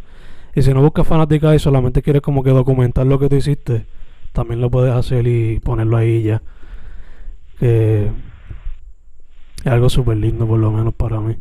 Y 0.55 0.63
si 0.63 0.75
no 0.75 0.83
buscas 0.83 1.07
fanaticada 1.07 1.55
y 1.55 1.59
solamente 1.59 2.03
quieres 2.03 2.23
como 2.23 2.43
que 2.43 2.51
documentar 2.51 3.07
lo 3.07 3.19
que 3.19 3.29
tú 3.29 3.37
hiciste, 3.37 3.87
también 4.33 4.61
lo 4.61 4.71
puedes 4.71 4.93
hacer 4.93 5.27
y 5.27 5.61
ponerlo 5.61 5.97
ahí 5.97 6.23
ya. 6.23 6.43
Que 7.59 8.11
es 9.65 9.67
algo 9.67 9.89
súper 9.89 10.17
lindo, 10.17 10.47
por 10.47 10.59
lo 10.59 10.73
menos 10.73 10.95
para 10.95 11.21
mí. 11.21 11.37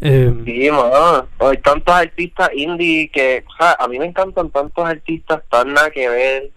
Eh, 0.00 0.32
sí, 0.44 0.70
mano. 0.70 1.28
Hay 1.40 1.56
tantos 1.58 1.94
artistas 1.94 2.50
indie 2.54 3.10
que, 3.10 3.44
o 3.46 3.56
sea, 3.56 3.76
a 3.78 3.88
mí 3.88 3.98
me 3.98 4.06
encantan 4.06 4.50
tantos 4.50 4.84
artistas 4.84 5.42
tan 5.50 5.72
nada 5.72 5.90
que 5.90 6.08
ver, 6.08 6.50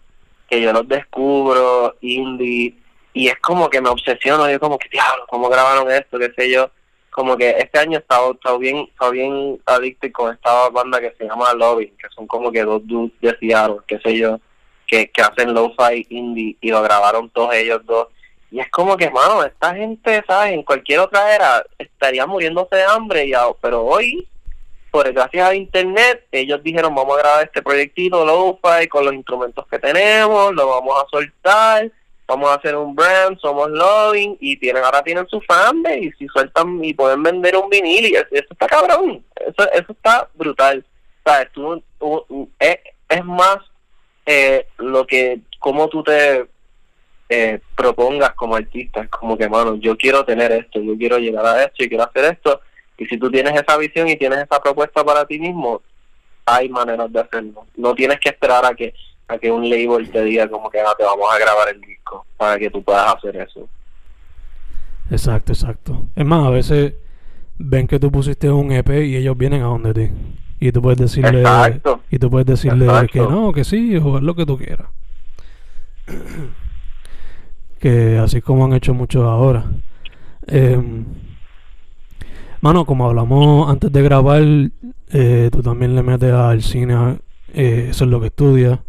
que 0.50 0.62
yo 0.62 0.72
los 0.74 0.88
descubro, 0.88 1.96
indie 2.02 2.76
y 3.14 3.28
es 3.28 3.38
como 3.40 3.70
que 3.70 3.82
me 3.82 3.90
obsesiono, 3.90 4.50
yo 4.50 4.60
como 4.60 4.78
que, 4.78 4.90
diablo, 4.90 5.26
¿cómo 5.28 5.50
grabaron 5.50 5.92
esto? 5.92 6.18
qué 6.18 6.32
sé 6.38 6.50
yo. 6.50 6.70
Como 7.10 7.36
que 7.36 7.50
este 7.50 7.80
año 7.80 7.98
he 7.98 8.02
estado, 8.02 8.38
bien, 8.58 8.88
estado 8.90 9.12
bien 9.12 9.60
adicto 9.66 10.08
con 10.14 10.34
esta 10.34 10.70
banda 10.70 11.02
que 11.02 11.14
se 11.18 11.26
llama 11.26 11.54
Loving, 11.54 11.98
que 11.98 12.08
son 12.16 12.26
como 12.26 12.52
que 12.52 12.64
dos 12.64 12.88
dudes 12.88 13.12
de 13.20 13.38
Seattle, 13.38 13.80
qué 13.86 14.00
sé 14.00 14.18
yo, 14.18 14.40
que, 14.88 15.12
que 15.12 15.22
hacen 15.22 15.54
lo-fi 15.54 16.08
indie 16.10 16.56
y 16.62 16.70
lo 16.70 16.82
grabaron 16.82 17.30
todos 17.30 17.54
ellos 17.54 17.86
dos. 17.86 18.08
Y 18.52 18.60
es 18.60 18.70
como 18.70 18.98
que, 18.98 19.10
mano, 19.10 19.44
esta 19.44 19.74
gente, 19.74 20.24
¿sabes? 20.28 20.54
En 20.54 20.64
cualquier 20.64 21.00
otra 21.00 21.34
era 21.34 21.66
estaría 21.80 22.26
muriéndose 22.26 22.76
de 22.76 22.84
hambre, 22.84 23.28
ya, 23.28 23.46
pero 23.62 23.84
hoy, 23.84 24.28
pues 24.92 25.14
gracias 25.14 25.50
a 25.50 25.56
internet, 25.56 26.28
ellos 26.32 26.62
dijeron, 26.62 26.94
vamos 26.94 27.18
a 27.18 27.22
grabar 27.22 27.46
este 27.46 27.62
proyectito 27.62 28.26
lo-fi 28.26 28.88
con 28.90 29.06
los 29.06 29.14
instrumentos 29.14 29.66
que 29.68 29.80
tenemos, 29.80 30.54
lo 30.54 30.68
vamos 30.68 31.02
a 31.02 31.10
soltar 31.10 31.92
vamos 32.32 32.50
a 32.50 32.56
hacer 32.56 32.78
un 32.78 32.96
brand, 32.96 33.38
somos 33.40 33.70
loving 33.70 34.38
y 34.40 34.56
tienen 34.56 34.84
ahora 34.84 35.04
tienen 35.04 35.28
su 35.28 35.42
fanbase 35.42 36.00
y 36.00 36.12
si 36.14 36.28
sueltan 36.28 36.84
y 36.84 36.94
pueden 36.94 37.22
vender 37.22 37.58
un 37.58 37.70
vinil 37.70 38.06
y 38.06 38.16
eso, 38.16 38.28
está 38.32 38.68
cabrón, 38.68 39.24
eso, 39.36 39.70
eso 39.74 39.92
está 39.92 40.30
brutal, 40.36 40.86
sabes, 41.26 41.52
tú, 41.52 41.84
es, 42.58 42.78
es, 43.10 43.26
más 43.26 43.58
eh, 44.26 44.66
lo 44.78 45.06
que 45.06 45.42
como 45.60 45.90
tú 45.90 46.04
te 46.04 46.48
eh, 47.34 47.62
propongas 47.78 48.32
como 48.32 48.58
artista, 48.58 49.08
como 49.08 49.38
que 49.38 49.48
mano, 49.48 49.76
yo 49.76 49.96
quiero 49.96 50.26
tener 50.26 50.52
esto, 50.52 50.82
yo 50.82 50.98
quiero 50.98 51.18
llegar 51.18 51.46
a 51.46 51.64
esto 51.64 51.82
y 51.82 51.88
quiero 51.88 52.04
hacer 52.04 52.26
esto 52.26 52.60
y 52.98 53.06
si 53.06 53.18
tú 53.18 53.32
tienes 53.32 53.54
esa 53.54 53.78
visión 53.78 54.10
y 54.10 54.18
tienes 54.18 54.40
esa 54.40 54.62
propuesta 54.62 55.02
para 55.02 55.26
ti 55.26 55.40
mismo, 55.40 55.82
hay 56.46 56.68
maneras 56.68 57.10
de 57.10 57.22
hacerlo, 57.22 57.66
no 57.78 57.96
tienes 57.96 58.20
que 58.20 58.28
esperar 58.28 58.66
a 58.66 58.74
que 58.74 58.94
a 59.30 59.38
que 59.38 59.50
un 59.50 59.70
label 59.70 60.12
te 60.12 60.26
diga 60.26 60.50
como 60.50 60.70
que 60.70 60.84
no 60.84 60.94
te 60.98 61.06
vamos 61.06 61.26
a 61.34 61.40
grabar 61.40 61.70
el 61.70 61.80
disco 61.80 62.26
para 62.36 62.60
que 62.60 62.70
tú 62.70 62.84
puedas 62.84 63.16
hacer 63.16 63.38
eso. 63.38 63.70
Exacto, 65.10 65.54
exacto. 65.54 66.02
Es 66.18 66.26
más, 66.26 66.46
a 66.46 66.50
veces 66.50 66.96
ven 67.58 67.88
que 67.88 67.98
tú 67.98 68.12
pusiste 68.12 68.52
un 68.52 68.74
EP 68.74 68.90
y 68.90 69.16
ellos 69.16 69.38
vienen 69.38 69.62
a 69.62 69.68
donde 69.68 69.94
ti. 69.94 70.10
Y 70.60 70.74
tú 70.74 70.82
puedes 70.82 71.00
decirle 71.00 71.44
y 72.10 72.20
tú 72.20 72.30
puedes 72.30 72.46
decirle 72.46 73.08
que 73.10 73.22
no, 73.22 73.54
que 73.54 73.64
sí, 73.64 73.96
o 73.96 74.20
lo 74.20 74.36
que 74.36 74.46
tú 74.46 74.58
quieras. 74.58 74.88
que 77.82 78.20
así 78.20 78.42
como 78.42 78.66
han 78.66 78.74
hecho 78.74 78.94
muchos 78.94 79.24
ahora. 79.26 79.66
Em, 80.48 81.04
mano, 82.62 82.86
como 82.86 83.08
hablamos 83.08 83.70
antes 83.70 83.92
de 83.92 84.02
grabar, 84.04 84.44
eh, 85.12 85.50
tú 85.52 85.62
también 85.64 85.96
le 85.96 86.04
metes 86.04 86.32
al 86.32 86.62
cine, 86.62 87.18
eh, 87.54 87.88
eso 87.90 88.06
es 88.06 88.12
lo 88.12 88.22
que 88.22 88.28
estudias. 88.28 88.80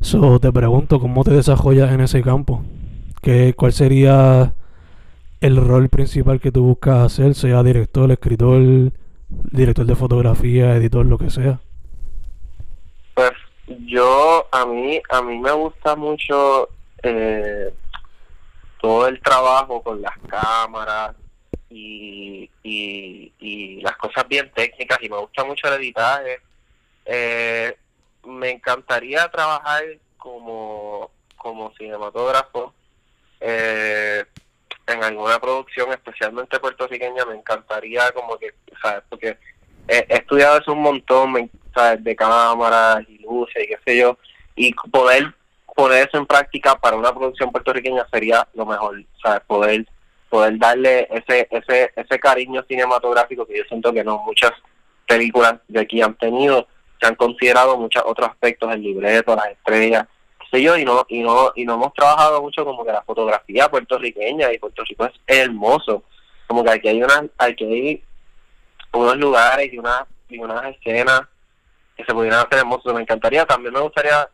So, 0.00 0.38
te 0.40 0.52
pregunto, 0.52 1.00
¿cómo 1.00 1.24
te 1.24 1.32
desarrollas 1.32 1.90
en 1.92 2.02
ese 2.02 2.22
campo? 2.22 2.62
¿Qué, 3.22 3.54
¿Cuál 3.56 3.72
sería 3.72 4.52
el 5.40 5.56
rol 5.56 5.88
principal 5.88 6.40
que 6.40 6.52
tú 6.52 6.64
buscas 6.64 7.04
hacer, 7.04 7.34
sea 7.34 7.62
director, 7.62 8.10
escritor, 8.10 8.92
director 9.28 9.86
de 9.86 9.96
fotografía, 9.96 10.76
editor, 10.76 11.06
lo 11.06 11.18
que 11.18 11.30
sea? 11.30 11.60
Pues 13.14 13.32
yo, 13.86 14.46
a 14.52 14.66
mí, 14.66 15.00
a 15.08 15.22
mí 15.22 15.38
me 15.38 15.52
gusta 15.52 15.96
mucho 15.96 16.68
eh, 17.02 17.72
todo 18.82 19.06
el 19.06 19.22
trabajo 19.22 19.80
con 19.80 20.02
las 20.02 20.18
cámaras 20.28 21.14
y, 21.70 22.50
y, 22.64 23.32
y 23.38 23.80
las 23.80 23.96
cosas 23.96 24.26
bien 24.26 24.50
técnicas 24.52 24.98
y 25.00 25.08
me 25.08 25.18
gusta 25.18 25.44
mucho 25.44 25.68
el 25.68 25.74
editaje. 25.74 26.40
Eh, 27.06 27.76
me 28.24 28.50
encantaría 28.50 29.30
trabajar 29.30 29.84
como, 30.18 31.12
como 31.36 31.72
cinematógrafo 31.78 32.74
eh, 33.40 34.24
en 34.88 35.04
alguna 35.04 35.38
producción, 35.38 35.92
especialmente 35.92 36.58
puertorriqueña, 36.58 37.24
me 37.24 37.36
encantaría 37.36 38.10
como 38.10 38.36
que, 38.36 38.52
¿sabes? 38.82 39.04
Porque 39.08 39.38
he, 39.86 40.06
estudiado 40.08 40.58
eso 40.58 40.72
un 40.72 40.82
montón, 40.82 41.48
¿sabes? 41.72 42.02
De 42.02 42.16
cámaras 42.16 43.08
y 43.08 43.18
luces 43.18 43.62
y 43.62 43.68
qué 43.68 43.78
sé 43.84 43.96
yo, 43.98 44.18
y 44.56 44.74
poder 44.90 45.32
poner 45.74 46.08
eso 46.08 46.18
en 46.18 46.26
práctica 46.26 46.74
para 46.76 46.96
una 46.96 47.12
producción 47.14 47.50
puertorriqueña 47.50 48.06
sería 48.10 48.46
lo 48.54 48.66
mejor, 48.66 49.02
¿sabes? 49.22 49.40
Poder 49.46 49.86
poder 50.28 50.58
darle 50.58 51.08
ese 51.10 51.46
ese 51.50 51.92
ese 51.94 52.18
cariño 52.18 52.64
cinematográfico 52.66 53.44
que 53.44 53.58
yo 53.58 53.64
siento 53.68 53.92
que 53.92 54.02
no 54.02 54.18
muchas 54.18 54.52
películas 55.06 55.56
de 55.68 55.80
aquí 55.80 56.00
han 56.00 56.14
tenido 56.14 56.66
se 57.02 57.08
han 57.08 57.16
considerado 57.16 57.76
muchos 57.76 58.02
otros 58.06 58.28
aspectos, 58.28 58.72
el 58.72 58.80
libreto, 58.80 59.34
las 59.34 59.48
estrellas, 59.48 60.06
qué 60.38 60.56
sé 60.56 60.62
yo, 60.62 60.76
y 60.76 60.84
no, 60.84 61.04
y 61.08 61.20
no, 61.20 61.50
y 61.56 61.64
no 61.64 61.74
hemos 61.74 61.92
trabajado 61.94 62.40
mucho 62.40 62.64
como 62.64 62.84
que 62.84 62.92
la 62.92 63.02
fotografía 63.02 63.68
puertorriqueña, 63.68 64.52
y 64.52 64.58
Puerto 64.58 64.84
Rico 64.88 65.06
es 65.06 65.12
hermoso, 65.26 66.04
como 66.46 66.62
que 66.62 66.70
aquí 66.70 66.88
hay 66.88 67.02
una, 67.02 67.26
aquí 67.38 67.64
hay 67.64 68.04
unos 68.92 69.16
lugares 69.16 69.72
y 69.72 69.78
unas, 69.78 70.04
y 70.28 70.38
unas 70.38 70.76
escenas 70.76 71.22
que 71.96 72.04
se 72.04 72.14
pudieran 72.14 72.46
hacer 72.46 72.60
hermosos. 72.60 72.94
Me 72.94 73.00
encantaría, 73.00 73.44
también 73.46 73.74
me 73.74 73.80
gustaría 73.80 74.28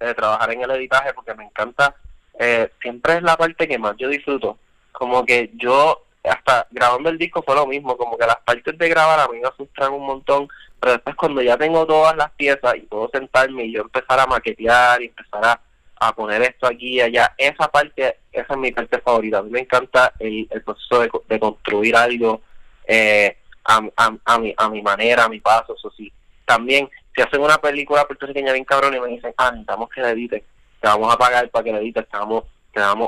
eh, 0.00 0.14
trabajar 0.14 0.52
en 0.52 0.62
el 0.62 0.70
editaje 0.70 1.12
porque 1.14 1.34
me 1.34 1.44
encanta, 1.44 1.94
eh, 2.38 2.70
siempre 2.80 3.14
es 3.16 3.22
la 3.22 3.36
parte 3.36 3.66
que 3.66 3.78
más 3.78 3.96
yo 3.96 4.08
disfruto. 4.08 4.58
Como 4.92 5.24
que 5.24 5.50
yo, 5.54 6.04
hasta 6.24 6.66
grabando 6.70 7.08
el 7.08 7.18
disco 7.18 7.42
fue 7.42 7.54
lo 7.54 7.66
mismo, 7.66 7.96
como 7.96 8.16
que 8.16 8.26
las 8.26 8.38
partes 8.44 8.76
de 8.76 8.88
grabar 8.88 9.20
a 9.20 9.28
mí 9.28 9.38
me 9.38 9.48
asustan 9.48 9.92
un 9.92 10.06
montón, 10.06 10.48
pero 10.80 10.92
después 10.92 11.16
cuando 11.16 11.42
ya 11.42 11.56
tengo 11.56 11.86
todas 11.86 12.16
las 12.16 12.30
piezas 12.32 12.74
y 12.76 12.80
puedo 12.80 13.08
sentarme 13.12 13.64
y 13.64 13.72
yo 13.72 13.82
empezar 13.82 14.20
a 14.20 14.26
maquetear 14.26 15.02
y 15.02 15.06
empezar 15.06 15.44
a, 15.44 15.60
a 16.00 16.12
poner 16.14 16.42
esto 16.42 16.66
aquí 16.66 16.94
y 16.96 17.00
allá, 17.00 17.34
esa 17.36 17.68
parte, 17.68 18.18
esa 18.32 18.52
es 18.52 18.58
mi 18.58 18.72
parte 18.72 19.00
favorita. 19.00 19.38
A 19.38 19.42
mí 19.42 19.50
me 19.50 19.60
encanta 19.60 20.12
el, 20.18 20.46
el 20.50 20.62
proceso 20.62 21.00
de, 21.00 21.10
de 21.28 21.40
construir 21.40 21.96
algo 21.96 22.42
eh, 22.86 23.36
a, 23.64 23.82
a, 23.96 24.16
a, 24.24 24.38
mi, 24.38 24.54
a 24.56 24.68
mi 24.68 24.82
manera, 24.82 25.24
a 25.24 25.28
mi 25.28 25.40
paso, 25.40 25.74
eso 25.76 25.90
sí. 25.96 26.12
También, 26.44 26.88
si 27.14 27.22
hacen 27.22 27.40
una 27.40 27.58
película 27.58 28.04
puertorriqueña 28.04 28.52
bien 28.52 28.64
cabrón 28.64 28.94
y 28.94 29.00
me 29.00 29.08
dicen, 29.08 29.34
ah, 29.36 29.50
necesitamos 29.50 29.88
que 29.90 30.00
la 30.00 30.10
editen, 30.10 30.42
te 30.80 30.88
vamos 30.88 31.12
a 31.12 31.18
pagar 31.18 31.48
para 31.50 31.64
que 31.64 31.72
la 31.72 31.78
edites, 31.78 32.06
te 32.08 32.16
damos, 32.16 32.44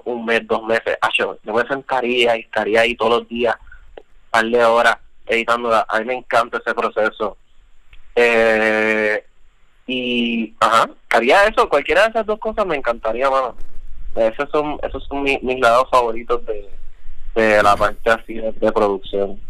un 0.04 0.24
mes, 0.24 0.46
dos 0.46 0.64
meses. 0.64 0.98
Ah, 1.00 1.10
yo, 1.16 1.38
me 1.44 1.62
sentaría 1.68 2.36
y 2.36 2.40
estaría 2.40 2.80
ahí 2.80 2.96
todos 2.96 3.20
los 3.20 3.28
días, 3.28 3.54
un 3.96 4.04
par 4.30 4.44
de 4.44 4.64
horas 4.64 4.96
editándola. 5.26 5.86
A 5.88 6.00
mí 6.00 6.06
me 6.06 6.14
encanta 6.14 6.58
ese 6.58 6.74
proceso. 6.74 7.36
Eh, 8.16 9.24
y, 9.86 10.54
ajá, 10.60 10.90
haría 11.10 11.44
eso, 11.46 11.68
cualquiera 11.68 12.02
de 12.02 12.10
esas 12.10 12.26
dos 12.26 12.38
cosas 12.38 12.66
me 12.66 12.76
encantaría, 12.76 13.30
mano. 13.30 13.54
Esos 14.14 14.50
son, 14.50 14.78
esos 14.82 15.04
son 15.06 15.22
mis, 15.22 15.40
lados 15.60 15.88
favoritos 15.90 16.44
de, 16.46 16.68
de 17.34 17.62
la 17.62 17.76
parte 17.76 18.10
así 18.10 18.34
de, 18.34 18.72
producción. 18.72 19.40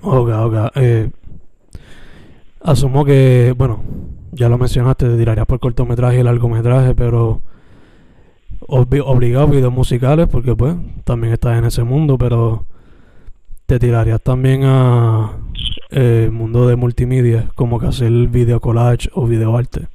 Ok, 0.00 0.28
ok. 0.28 0.54
Eh, 0.76 1.10
asumo 2.62 3.04
que, 3.04 3.54
bueno, 3.56 3.82
ya 4.32 4.48
lo 4.48 4.58
mencionaste, 4.58 5.08
te 5.08 5.16
tirarías 5.16 5.46
por 5.46 5.60
cortometraje 5.60 6.20
y 6.20 6.22
largometraje, 6.22 6.94
pero 6.94 7.42
obligado 8.68 9.48
videos 9.48 9.72
musicales, 9.72 10.26
porque 10.28 10.54
pues 10.54 10.74
también 11.04 11.32
estás 11.32 11.58
en 11.58 11.64
ese 11.64 11.84
mundo, 11.84 12.18
pero 12.18 12.66
te 13.66 13.78
tirarías 13.78 14.20
también 14.22 14.62
a 14.64 15.38
eh, 15.90 16.28
mundo 16.32 16.66
de 16.66 16.76
multimedia, 16.76 17.48
como 17.54 17.78
que 17.78 17.86
hacer 17.86 18.10
video 18.10 18.60
collage 18.60 19.08
o 19.12 19.26
video 19.26 19.56
arte. 19.56 19.88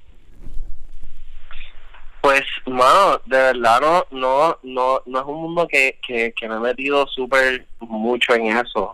Pues, 2.21 2.43
mano, 2.67 3.19
de 3.25 3.37
verdad 3.37 3.81
no, 3.81 4.19
no, 4.19 4.57
no, 4.63 5.01
no 5.05 5.19
es 5.19 5.25
un 5.25 5.41
mundo 5.41 5.67
que, 5.67 5.97
que, 6.05 6.33
que 6.39 6.47
me 6.47 6.55
he 6.55 6.59
metido 6.59 7.07
súper 7.07 7.65
mucho 7.79 8.35
en 8.35 8.57
eso. 8.57 8.93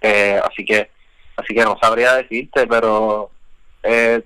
Eh, 0.00 0.40
así 0.44 0.64
que, 0.64 0.88
así 1.38 1.54
que 1.54 1.64
no 1.64 1.78
sabría 1.80 2.14
decirte, 2.14 2.66
pero 2.66 3.30
eh, 3.82 4.22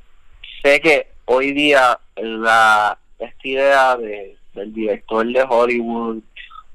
sé 0.63 0.81
que 0.81 1.09
hoy 1.27 1.53
día 1.53 1.99
la 2.17 2.99
esta 3.19 3.49
idea 3.49 3.97
de, 3.97 4.37
del 4.55 4.73
director 4.73 5.27
de 5.27 5.45
Hollywood 5.49 6.23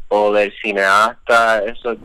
o 0.08 0.32
del 0.32 0.54
cineasta, 0.62 1.64
eso 1.66 1.98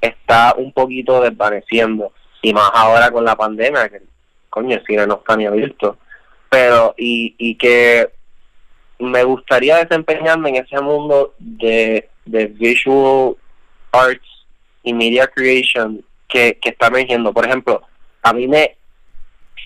está 0.00 0.54
un 0.56 0.72
poquito 0.72 1.22
desvaneciendo. 1.22 2.12
Y 2.42 2.52
más 2.52 2.70
ahora 2.74 3.10
con 3.10 3.24
la 3.24 3.36
pandemia, 3.36 3.88
que 3.88 4.02
coño, 4.50 4.76
el 4.76 4.84
cine 4.84 5.06
no 5.06 5.14
está 5.14 5.36
ni 5.36 5.46
abierto. 5.46 5.96
Pero, 6.50 6.94
y, 6.98 7.34
y 7.38 7.56
que 7.56 8.10
me 8.98 9.24
gustaría 9.24 9.76
desempeñarme 9.76 10.50
en 10.50 10.56
ese 10.56 10.80
mundo 10.80 11.34
de, 11.38 12.08
de 12.24 12.46
visual 12.46 13.36
arts 13.92 14.46
y 14.82 14.92
media 14.92 15.26
creation 15.26 16.04
que, 16.28 16.58
que 16.60 16.70
está 16.70 16.88
emergiendo. 16.88 17.32
Por 17.32 17.46
ejemplo, 17.46 17.82
a 18.22 18.32
mí 18.32 18.46
me 18.48 18.76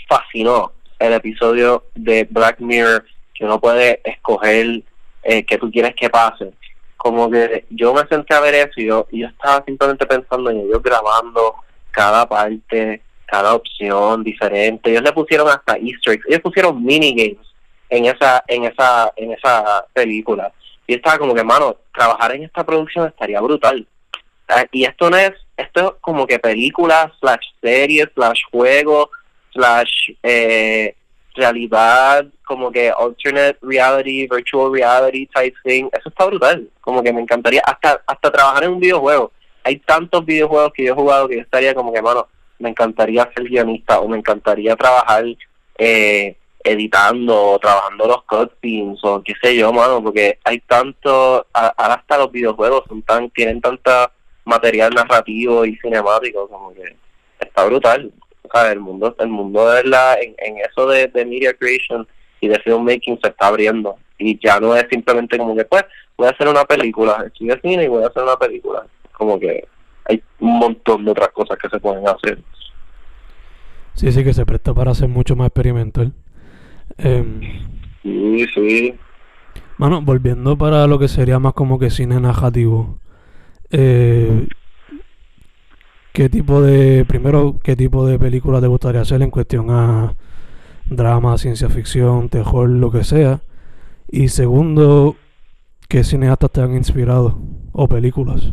fascinó 0.08 0.72
el 0.98 1.14
episodio 1.14 1.84
de 1.94 2.26
Black 2.30 2.60
Mirror 2.60 3.04
que 3.34 3.44
uno 3.44 3.60
puede 3.60 4.00
escoger 4.04 4.82
eh, 5.22 5.44
qué 5.44 5.58
tú 5.58 5.70
quieres 5.70 5.94
que 5.94 6.10
pase. 6.10 6.52
Como 6.96 7.30
que 7.30 7.64
yo 7.70 7.94
me 7.94 8.06
senté 8.06 8.34
a 8.34 8.40
ver 8.40 8.54
eso 8.54 8.72
y 8.76 8.86
yo, 8.86 9.06
yo 9.10 9.28
estaba 9.28 9.64
simplemente 9.64 10.04
pensando 10.06 10.50
en 10.50 10.58
ellos 10.60 10.82
grabando 10.82 11.54
cada 11.90 12.28
parte, 12.28 13.00
cada 13.24 13.54
opción 13.54 14.22
diferente. 14.22 14.90
Ellos 14.90 15.02
le 15.02 15.12
pusieron 15.12 15.48
hasta 15.48 15.78
Easter 15.78 16.14
eggs, 16.14 16.26
ellos 16.28 16.40
pusieron 16.40 16.84
minigames 16.84 17.46
en 17.88 18.04
esa, 18.04 18.44
en 18.46 18.64
esa, 18.64 19.12
en 19.16 19.32
esa 19.32 19.86
película. 19.92 20.52
Y 20.86 20.94
estaba 20.94 21.18
como 21.18 21.34
que, 21.34 21.44
mano, 21.44 21.76
trabajar 21.94 22.34
en 22.34 22.44
esta 22.44 22.64
producción 22.64 23.06
estaría 23.08 23.40
brutal. 23.40 23.86
Ah, 24.48 24.64
Y 24.72 24.84
esto 24.84 25.08
no 25.08 25.16
es, 25.16 25.32
esto 25.60 25.94
es 25.94 26.00
como 26.00 26.26
que 26.26 26.38
película, 26.38 27.12
slash 27.20 27.46
serie, 27.60 28.08
slash 28.14 28.40
juego, 28.50 29.10
slash 29.52 30.10
eh, 30.22 30.94
realidad, 31.34 32.26
como 32.44 32.70
que 32.70 32.90
alternate 32.90 33.58
reality, 33.62 34.26
virtual 34.26 34.72
reality 34.72 35.26
type 35.26 35.56
thing. 35.64 35.88
Eso 35.92 36.08
está 36.08 36.26
brutal. 36.26 36.68
Como 36.80 37.02
que 37.02 37.12
me 37.12 37.20
encantaría 37.20 37.62
hasta, 37.64 38.02
hasta 38.06 38.30
trabajar 38.30 38.64
en 38.64 38.72
un 38.72 38.80
videojuego. 38.80 39.32
Hay 39.64 39.76
tantos 39.78 40.24
videojuegos 40.24 40.72
que 40.72 40.84
yo 40.84 40.92
he 40.92 40.96
jugado 40.96 41.28
que 41.28 41.36
yo 41.36 41.42
estaría 41.42 41.74
como 41.74 41.92
que, 41.92 42.02
mano, 42.02 42.26
me 42.58 42.70
encantaría 42.70 43.30
ser 43.34 43.44
guionista 43.44 44.00
o 44.00 44.08
me 44.08 44.18
encantaría 44.18 44.76
trabajar 44.76 45.24
eh, 45.78 46.36
editando 46.64 47.52
o 47.52 47.58
trabajando 47.58 48.06
los 48.06 48.22
cutscenes 48.24 48.98
o 49.02 49.22
qué 49.22 49.32
sé 49.42 49.56
yo, 49.56 49.72
mano, 49.72 50.02
porque 50.02 50.38
hay 50.44 50.60
tanto, 50.60 51.46
ahora 51.52 51.94
hasta 51.94 52.18
los 52.18 52.30
videojuegos 52.30 52.84
son 52.88 53.02
tan, 53.02 53.30
tienen 53.30 53.60
tanta 53.60 54.12
material 54.50 54.92
narrativo 54.94 55.64
y 55.64 55.76
cinemático, 55.76 56.48
como 56.48 56.74
que 56.74 56.96
está 57.40 57.64
brutal. 57.64 58.12
O 58.42 58.48
sea, 58.52 58.72
el 58.72 58.80
mundo, 58.80 59.14
el 59.18 59.28
mundo 59.28 59.68
de 59.68 59.82
verdad, 59.82 60.16
en, 60.20 60.34
en 60.38 60.58
eso 60.58 60.86
de, 60.88 61.06
de 61.08 61.24
media 61.24 61.54
creation 61.54 62.06
y 62.40 62.48
de 62.48 62.58
filmmaking 62.60 63.18
se 63.22 63.28
está 63.28 63.46
abriendo. 63.46 63.96
Y 64.18 64.38
ya 64.44 64.60
no 64.60 64.74
es 64.74 64.86
simplemente 64.90 65.38
como 65.38 65.56
que, 65.56 65.64
pues, 65.64 65.84
voy 66.16 66.26
a 66.26 66.30
hacer 66.30 66.48
una 66.48 66.64
película, 66.64 67.24
estoy 67.26 67.48
de 67.48 67.60
cine 67.60 67.84
y 67.84 67.88
voy 67.88 68.02
a 68.02 68.08
hacer 68.08 68.22
una 68.22 68.36
película. 68.36 68.84
Como 69.12 69.38
que 69.38 69.66
hay 70.06 70.22
un 70.40 70.58
montón 70.58 71.04
de 71.04 71.12
otras 71.12 71.30
cosas 71.30 71.56
que 71.58 71.68
se 71.68 71.78
pueden 71.80 72.06
hacer. 72.06 72.38
Sí, 73.94 74.12
sí, 74.12 74.24
que 74.24 74.32
se 74.34 74.44
presta 74.44 74.74
para 74.74 74.90
hacer 74.90 75.08
mucho 75.08 75.36
más 75.36 75.46
experimental. 75.46 76.12
Em, 76.98 77.40
Sí, 78.02 78.46
sí. 78.54 78.94
Mano, 79.76 80.02
volviendo 80.02 80.56
para 80.56 80.86
lo 80.86 80.98
que 80.98 81.08
sería 81.08 81.38
más 81.38 81.52
como 81.54 81.78
que 81.78 81.90
cine 81.90 82.20
narrativo. 82.20 82.98
Eh, 83.70 84.46
¿Qué 86.12 86.28
tipo 86.28 86.60
de, 86.60 87.04
primero, 87.04 87.60
qué 87.62 87.76
tipo 87.76 88.04
de 88.06 88.18
película 88.18 88.60
te 88.60 88.66
gustaría 88.66 89.00
hacer 89.00 89.22
en 89.22 89.30
cuestión 89.30 89.70
a 89.70 90.14
drama, 90.86 91.38
ciencia 91.38 91.68
ficción, 91.68 92.28
terror, 92.28 92.68
lo 92.68 92.90
que 92.90 93.04
sea? 93.04 93.40
Y 94.08 94.28
segundo, 94.28 95.16
¿qué 95.88 96.02
cineastas 96.02 96.50
te 96.50 96.62
han 96.62 96.74
inspirado? 96.74 97.38
O 97.72 97.86
películas. 97.86 98.52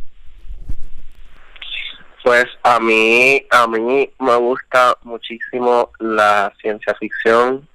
Pues 2.24 2.46
a 2.64 2.80
mí, 2.80 3.42
a 3.50 3.66
mí 3.68 4.10
me 4.20 4.36
gusta 4.36 4.96
muchísimo 5.04 5.92
la 6.00 6.54
ciencia 6.62 6.94
ficción 7.00 7.68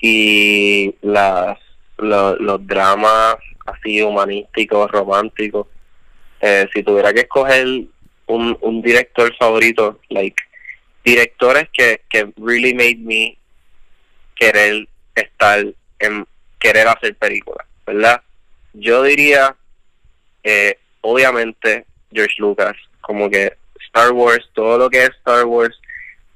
y 0.00 0.94
las 1.00 1.58
lo- 1.96 2.36
los 2.36 2.66
dramas 2.66 3.36
así 3.66 4.02
humanísticos, 4.02 4.90
románticos. 4.90 5.68
Eh, 6.46 6.68
si 6.74 6.82
tuviera 6.82 7.10
que 7.14 7.20
escoger 7.20 7.66
un, 8.26 8.82
director 8.82 9.34
favorito, 9.38 9.98
like 10.10 10.36
directores 11.02 11.70
que, 11.72 12.02
que 12.10 12.34
really 12.36 12.74
made 12.74 12.98
me 12.98 13.38
querer 14.36 14.86
estar 15.14 15.64
en 15.98 16.26
querer 16.58 16.86
hacer 16.88 17.16
películas, 17.16 17.66
¿verdad? 17.86 18.20
Yo 18.74 19.04
diría, 19.04 19.56
eh, 20.42 20.76
obviamente, 21.00 21.86
George 22.12 22.34
Lucas, 22.36 22.76
como 23.00 23.30
que 23.30 23.56
Star 23.86 24.12
Wars, 24.12 24.46
todo 24.52 24.76
lo 24.76 24.90
que 24.90 25.04
es 25.04 25.10
Star 25.20 25.46
Wars, 25.46 25.80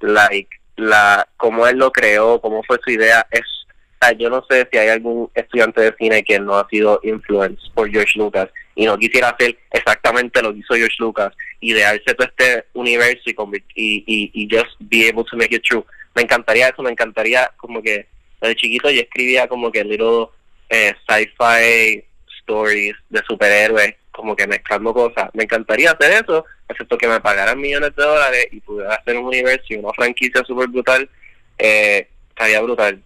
like, 0.01 0.49
la, 0.77 1.29
cómo 1.37 1.66
él 1.66 1.77
lo 1.77 1.92
creó, 1.92 2.40
cómo 2.40 2.62
fue 2.62 2.79
su 2.83 2.92
idea, 2.92 3.27
es, 3.31 3.44
yo 4.16 4.31
no 4.31 4.42
sé 4.49 4.66
si 4.73 4.79
hay 4.79 4.88
algún 4.88 5.31
estudiante 5.35 5.83
de 5.83 5.94
cine 5.99 6.25
que 6.25 6.40
no 6.40 6.57
ha 6.57 6.66
sido 6.71 6.99
influenced 7.03 7.71
por 7.75 7.90
George 7.90 8.18
Lucas 8.18 8.49
y 8.79 8.87
no 8.87 8.97
quisiera 8.97 9.31
hacer 9.31 9.59
exactamente 9.73 10.41
lo 10.41 10.53
que 10.53 10.61
hizo 10.61 10.75
George 10.75 10.95
Lucas, 11.01 11.35
idearse 11.59 12.14
todo 12.14 12.29
este 12.29 12.64
universo 12.75 13.23
y, 13.27 13.35
y, 13.75 14.05
y, 14.07 14.31
y 14.33 14.49
just 14.49 14.71
be 14.79 15.09
able 15.09 15.25
to 15.25 15.37
make 15.37 15.53
it 15.53 15.64
true. 15.64 15.85
Me 16.14 16.23
encantaría 16.23 16.69
eso, 16.69 16.81
me 16.81 16.93
encantaría 16.93 17.51
como 17.57 17.83
que 17.83 18.07
desde 18.41 18.55
chiquito 18.55 18.88
yo 18.88 19.01
escribía 19.01 19.49
como 19.49 19.73
que 19.73 19.83
little 19.83 20.29
eh, 20.69 20.95
sci-fi 21.09 22.05
stories 22.43 22.95
de 23.09 23.21
superhéroes, 23.29 23.97
como 24.12 24.37
que 24.37 24.47
mezclando 24.47 24.95
cosas. 24.95 25.29
Me 25.35 25.43
encantaría 25.43 25.91
hacer 25.91 26.25
eso, 26.25 26.45
excepto 26.69 26.97
que 26.97 27.09
me 27.09 27.21
pagaran 27.21 27.61
millones 27.61 27.97
de 27.97 28.05
dólares 28.05 28.47
y 28.53 28.61
pudiera 28.61 28.95
hacer 28.95 29.17
un 29.17 29.25
universo 29.25 29.67
y 29.71 29.75
una 29.75 29.93
franquicia 29.93 30.45
súper 30.45 30.69
brutal, 30.69 31.11
eh, 31.59 32.07
estaría 32.29 32.61
brutal. 32.61 33.03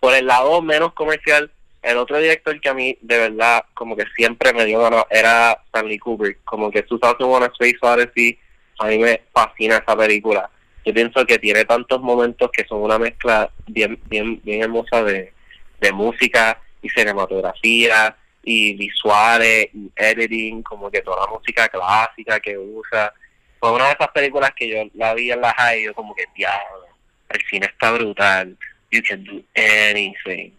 Por 0.00 0.12
el 0.14 0.26
lado 0.26 0.60
menos 0.60 0.92
comercial, 0.92 1.52
el 1.88 1.96
otro 1.96 2.18
director 2.18 2.60
que 2.60 2.68
a 2.68 2.74
mí 2.74 2.96
de 3.00 3.18
verdad 3.18 3.64
como 3.74 3.96
que 3.96 4.04
siempre 4.14 4.52
me 4.52 4.66
dio 4.66 4.80
ganas 4.80 5.04
era 5.10 5.52
Stanley 5.66 5.98
Kubrick, 5.98 6.44
como 6.44 6.70
que 6.70 6.82
2001 6.82 7.44
A 7.44 7.46
Space 7.46 7.78
Odyssey, 7.80 8.38
a 8.78 8.86
mí 8.88 8.98
me 8.98 9.22
fascina 9.32 9.78
esa 9.78 9.96
película. 9.96 10.50
yo 10.84 10.92
pienso 10.92 11.24
que 11.24 11.38
tiene 11.38 11.64
tantos 11.64 12.00
momentos 12.00 12.50
que 12.52 12.64
son 12.64 12.82
una 12.82 12.98
mezcla 12.98 13.50
bien 13.66 13.98
bien 14.06 14.40
bien 14.42 14.62
hermosa 14.62 15.02
de, 15.02 15.32
de 15.80 15.92
música 15.92 16.60
y 16.82 16.88
cinematografía 16.90 18.14
y 18.42 18.74
visuales 18.74 19.68
y 19.72 19.90
editing, 19.96 20.62
como 20.62 20.90
que 20.90 21.02
toda 21.02 21.26
la 21.26 21.32
música 21.32 21.68
clásica 21.68 22.40
que 22.40 22.56
usa. 22.56 23.12
Fue 23.60 23.72
una 23.72 23.86
de 23.86 23.92
esas 23.92 24.08
películas 24.08 24.52
que 24.54 24.68
yo 24.68 24.84
la 24.94 25.14
vi 25.14 25.30
en 25.32 25.40
la 25.40 25.52
high 25.54 25.84
yo 25.84 25.94
como 25.94 26.14
que, 26.14 26.24
diablo, 26.34 26.86
el 27.30 27.40
cine 27.50 27.66
está 27.66 27.92
brutal, 27.92 28.56
you 28.90 29.02
can 29.02 29.24
do 29.24 29.42
anything. 29.54 30.52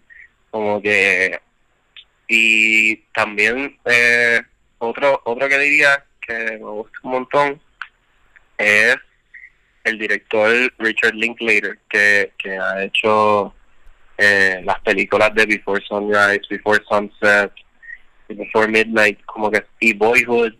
Como 0.51 0.81
que... 0.81 1.39
Y 2.27 2.97
también 3.13 3.77
eh, 3.85 4.41
otro, 4.77 5.19
otro 5.25 5.49
que 5.49 5.57
diría 5.57 6.05
que 6.21 6.33
me 6.33 6.57
gusta 6.57 6.99
un 7.03 7.11
montón 7.11 7.61
es 8.57 8.97
el 9.83 9.97
director 9.97 10.71
Richard 10.77 11.15
Linklater, 11.15 11.79
que, 11.89 12.33
que 12.37 12.57
ha 12.57 12.83
hecho 12.83 13.55
eh, 14.17 14.61
las 14.63 14.79
películas 14.81 15.33
de 15.33 15.45
Before 15.45 15.83
Sunrise, 15.87 16.41
Before 16.49 16.83
Sunset, 16.87 17.51
Before 18.27 18.67
Midnight, 18.67 19.23
como 19.25 19.49
que 19.49 19.65
y 19.79 19.93
Boyhood, 19.93 20.53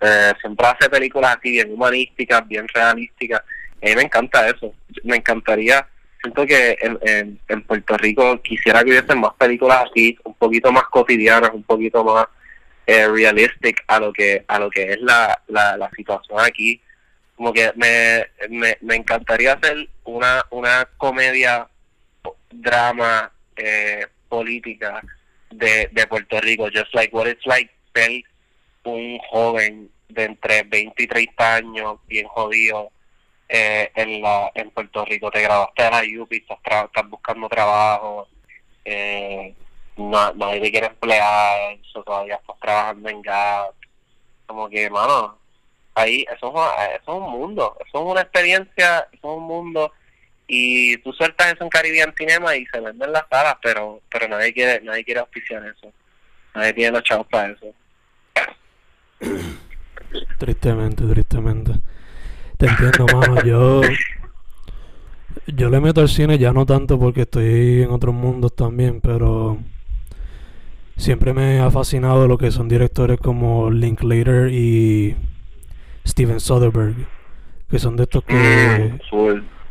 eh, 0.00 0.32
siempre 0.40 0.66
hace 0.66 0.88
películas 0.88 1.36
así 1.36 1.50
bien 1.50 1.72
humanísticas, 1.72 2.46
bien 2.46 2.66
realísticas. 2.68 3.40
A 3.40 3.86
mí 3.86 3.96
me 3.96 4.02
encanta 4.02 4.48
eso. 4.48 4.74
Me 5.04 5.16
encantaría, 5.16 5.86
siento 6.22 6.46
que 6.46 6.76
en, 6.80 7.40
en, 7.48 7.62
Puerto 7.62 7.96
Rico 7.96 8.40
quisiera 8.42 8.82
que 8.84 8.90
hubiesen 8.90 9.20
más 9.20 9.34
películas 9.34 9.84
así, 9.90 10.18
un 10.24 10.34
poquito 10.34 10.72
más 10.72 10.84
cotidianas, 10.84 11.50
un 11.52 11.62
poquito 11.62 12.04
más 12.04 12.26
eh, 12.86 13.08
realistic 13.08 13.82
a 13.86 14.00
lo 14.00 14.12
que 14.12 14.44
a 14.46 14.58
lo 14.58 14.70
que 14.70 14.92
es 14.92 15.00
la, 15.00 15.40
la, 15.48 15.76
la 15.76 15.90
situación 15.90 16.40
aquí. 16.40 16.80
Como 17.36 17.52
que 17.52 17.72
me, 17.76 18.26
me, 18.50 18.76
me 18.82 18.96
encantaría 18.96 19.54
hacer 19.54 19.88
una, 20.04 20.44
una 20.50 20.86
comedia 20.98 21.66
drama 22.50 23.32
eh, 23.56 24.06
política 24.28 25.02
de, 25.50 25.88
de 25.92 26.06
Puerto 26.06 26.40
Rico, 26.40 26.68
just 26.72 26.94
like 26.94 27.14
what 27.14 27.26
it's 27.26 27.46
like 27.46 27.70
ser 27.94 28.22
un 28.84 29.18
joven 29.30 29.90
de 30.08 30.24
entre 30.24 30.62
20 30.64 31.02
y 31.02 31.06
30 31.06 31.54
años, 31.54 31.98
bien 32.06 32.26
jodido, 32.26 32.90
eh, 33.50 33.90
en, 33.94 34.22
la, 34.22 34.50
en 34.54 34.70
Puerto 34.70 35.04
Rico. 35.04 35.30
Te 35.30 35.42
grabaste 35.42 35.82
de 35.82 35.90
la 35.90 36.22
UPI, 36.22 36.36
estás, 36.36 36.84
estás 36.84 37.10
buscando 37.10 37.48
trabajo, 37.48 38.28
eh, 38.84 39.54
no, 39.96 40.32
nadie 40.34 40.60
te 40.60 40.70
quiere 40.70 40.86
emplear, 40.86 41.76
eso 41.82 42.02
todavía 42.02 42.36
estás 42.36 42.56
trabajando 42.60 43.08
en 43.08 43.22
gas. 43.22 43.68
Como 44.46 44.68
que, 44.68 44.88
mano, 44.90 45.38
ahí, 45.94 46.24
eso 46.34 46.54
es, 46.54 47.00
eso 47.02 47.02
es 47.02 47.08
un 47.08 47.30
mundo, 47.30 47.76
eso 47.86 47.98
es 47.98 48.04
una 48.12 48.20
experiencia, 48.22 49.08
eso 49.12 49.32
es 49.32 49.36
un 49.36 49.44
mundo 49.44 49.92
y 50.52 50.96
tú 50.98 51.12
sueltas 51.12 51.52
eso 51.52 51.62
en 51.62 51.70
Caribbean 51.70 52.12
Cinema 52.18 52.56
y 52.56 52.66
se 52.66 52.80
venden 52.80 53.12
las 53.12 53.24
salas, 53.30 53.54
pero 53.62 54.02
pero 54.10 54.26
nadie 54.26 54.52
quiere 54.52 54.80
nadie 54.84 55.04
quiere 55.04 55.20
auspiciar 55.20 55.64
eso. 55.64 55.92
Nadie 56.54 56.72
tiene 56.72 56.90
los 56.90 57.04
chavos 57.04 57.28
para 57.28 57.52
eso. 57.52 57.72
Tristemente, 60.38 61.04
tristemente. 61.04 61.72
Te 62.60 62.66
entiendo, 62.66 63.06
mano. 63.16 63.42
Yo 63.42 63.80
yo 65.46 65.70
le 65.70 65.80
meto 65.80 66.02
al 66.02 66.10
cine 66.10 66.36
ya 66.36 66.52
no 66.52 66.66
tanto 66.66 66.98
porque 66.98 67.22
estoy 67.22 67.82
en 67.82 67.90
otros 67.90 68.14
mundos 68.14 68.54
también, 68.54 69.00
pero 69.00 69.56
siempre 70.98 71.32
me 71.32 71.60
ha 71.60 71.70
fascinado 71.70 72.28
lo 72.28 72.36
que 72.36 72.50
son 72.50 72.68
directores 72.68 73.18
como 73.18 73.70
Linklater 73.70 74.52
y 74.52 75.16
Steven 76.06 76.38
Soderbergh, 76.38 77.06
que 77.70 77.78
son 77.78 77.96
de 77.96 78.02
estos 78.02 78.24
que 78.24 79.00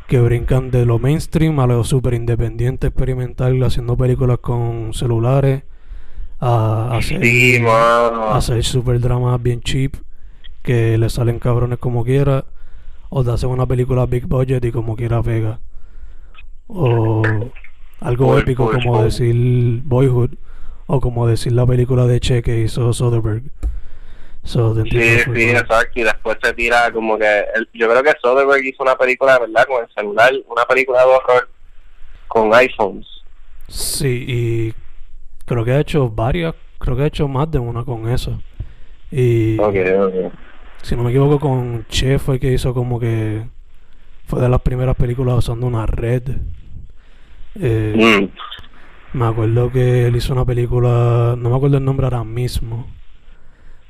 que 0.07 0.19
brincan 0.19 0.71
de 0.71 0.87
lo 0.87 0.97
mainstream 0.97 1.59
a 1.59 1.67
lo 1.67 1.83
super 1.83 2.15
independiente 2.15 2.87
experimental 2.87 3.61
haciendo 3.61 3.95
películas 3.95 4.39
con 4.39 4.91
celulares 4.95 5.61
a, 6.39 6.97
hacer, 6.97 7.21
hacer 8.31 8.63
super 8.63 8.99
dramas 8.99 9.39
bien 9.43 9.61
cheap 9.61 9.97
que 10.63 10.97
le 10.97 11.11
salen 11.11 11.37
cabrones 11.37 11.77
como 11.77 12.03
quiera 12.03 12.45
o 13.09 13.23
te 13.23 13.31
hacen 13.31 13.49
una 13.49 13.65
película 13.65 14.05
big 14.05 14.25
budget 14.27 14.63
y 14.63 14.71
como 14.71 14.95
quiera 14.95 15.21
pega 15.21 15.59
o 16.67 17.23
algo 17.99 18.37
épico 18.37 18.71
como 18.71 19.03
decir 19.03 19.81
Boyhood 19.83 20.31
o 20.87 21.01
como 21.01 21.27
decir 21.27 21.53
la 21.53 21.65
película 21.65 22.05
de 22.05 22.19
Che 22.19 22.41
que 22.41 22.59
hizo 22.59 22.93
Soderbergh 22.93 23.43
sí, 24.43 25.19
sí, 25.35 25.49
exacto. 25.49 25.99
Y 25.99 26.03
después 26.03 26.37
se 26.41 26.53
tira 26.53 26.91
como 26.91 27.17
que. 27.17 27.45
yo 27.73 27.89
creo 27.89 28.03
que 28.03 28.13
Soderbergh 28.21 28.65
hizo 28.65 28.83
una 28.83 28.95
película 28.95 29.39
verdad 29.39 29.65
con 29.67 29.83
el 29.83 29.93
celular, 29.93 30.31
una 30.47 30.65
película 30.65 30.99
de 30.99 31.05
horror 31.05 31.49
con 32.27 32.53
iPhones. 32.53 33.07
Sí, 33.67 34.25
y 34.27 34.73
creo 35.45 35.63
que 35.63 35.71
ha 35.71 35.79
hecho 35.79 36.09
varias, 36.09 36.55
creo 36.79 36.95
que 36.95 37.03
ha 37.03 37.07
hecho 37.07 37.27
más 37.27 37.51
de 37.51 37.59
una 37.59 37.83
con 37.83 38.09
eso. 38.09 38.41
Y. 39.11 39.57
Si 40.81 40.95
no 40.95 41.03
me 41.03 41.09
equivoco, 41.09 41.39
con 41.39 41.85
Chef 41.87 42.21
fue 42.21 42.39
que 42.39 42.53
hizo 42.53 42.73
como 42.73 42.99
que. 42.99 43.43
Fue 44.25 44.39
de 44.41 44.49
las 44.49 44.61
primeras 44.61 44.95
películas 44.95 45.39
usando 45.39 45.65
una 45.65 45.85
red. 45.85 46.23
Eh, 47.59 48.21
mm. 49.11 49.17
Me 49.17 49.25
acuerdo 49.25 49.71
que 49.71 50.05
él 50.05 50.15
hizo 50.15 50.33
una 50.33 50.45
película, 50.45 51.35
no 51.35 51.49
me 51.49 51.55
acuerdo 51.55 51.77
el 51.77 51.85
nombre 51.85 52.05
ahora 52.05 52.23
mismo, 52.23 52.87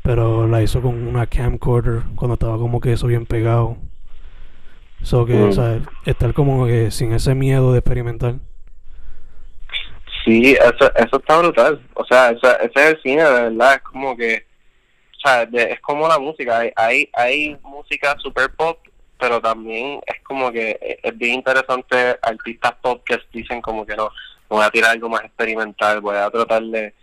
pero 0.01 0.47
la 0.47 0.61
hizo 0.61 0.81
con 0.81 1.07
una 1.07 1.27
camcorder 1.27 2.03
cuando 2.15 2.35
estaba 2.35 2.57
como 2.57 2.79
que 2.79 2.93
eso 2.93 3.07
bien 3.07 3.25
pegado. 3.25 3.77
So 5.01 5.25
que, 5.25 5.41
o 5.41 5.51
sea, 5.51 5.79
estar 6.05 6.33
como 6.33 6.65
que 6.65 6.91
sin 6.91 7.13
ese 7.13 7.35
miedo 7.35 7.73
de 7.73 7.79
experimentar. 7.79 8.35
Sí, 10.23 10.53
eso, 10.53 10.93
eso 10.95 11.17
está 11.17 11.39
brutal. 11.39 11.81
O 11.95 12.05
sea, 12.05 12.31
ese 12.31 12.47
es 12.75 12.89
el 12.91 13.01
cine, 13.01 13.23
de 13.23 13.49
verdad. 13.49 13.75
Es 13.75 13.81
como 13.81 14.15
que, 14.15 14.45
o 15.19 15.27
sea, 15.27 15.43
es 15.43 15.79
como 15.81 16.07
la 16.07 16.17
música. 16.17 16.59
Hay, 16.59 16.71
hay, 16.75 17.09
hay 17.13 17.57
música 17.63 18.15
super 18.19 18.49
pop, 18.55 18.79
pero 19.19 19.41
también 19.41 19.99
es 20.05 20.21
como 20.23 20.51
que 20.51 20.99
es 21.03 21.17
bien 21.17 21.35
interesante 21.35 22.17
artistas 22.21 22.73
pop 22.81 23.03
que 23.05 23.19
dicen 23.33 23.61
como 23.61 23.85
que 23.85 23.95
no, 23.95 24.09
voy 24.47 24.63
a 24.63 24.69
tirar 24.69 24.91
algo 24.91 25.09
más 25.09 25.23
experimental, 25.23 26.01
voy 26.01 26.15
a 26.15 26.29
tratar 26.29 26.63
de 26.63 26.93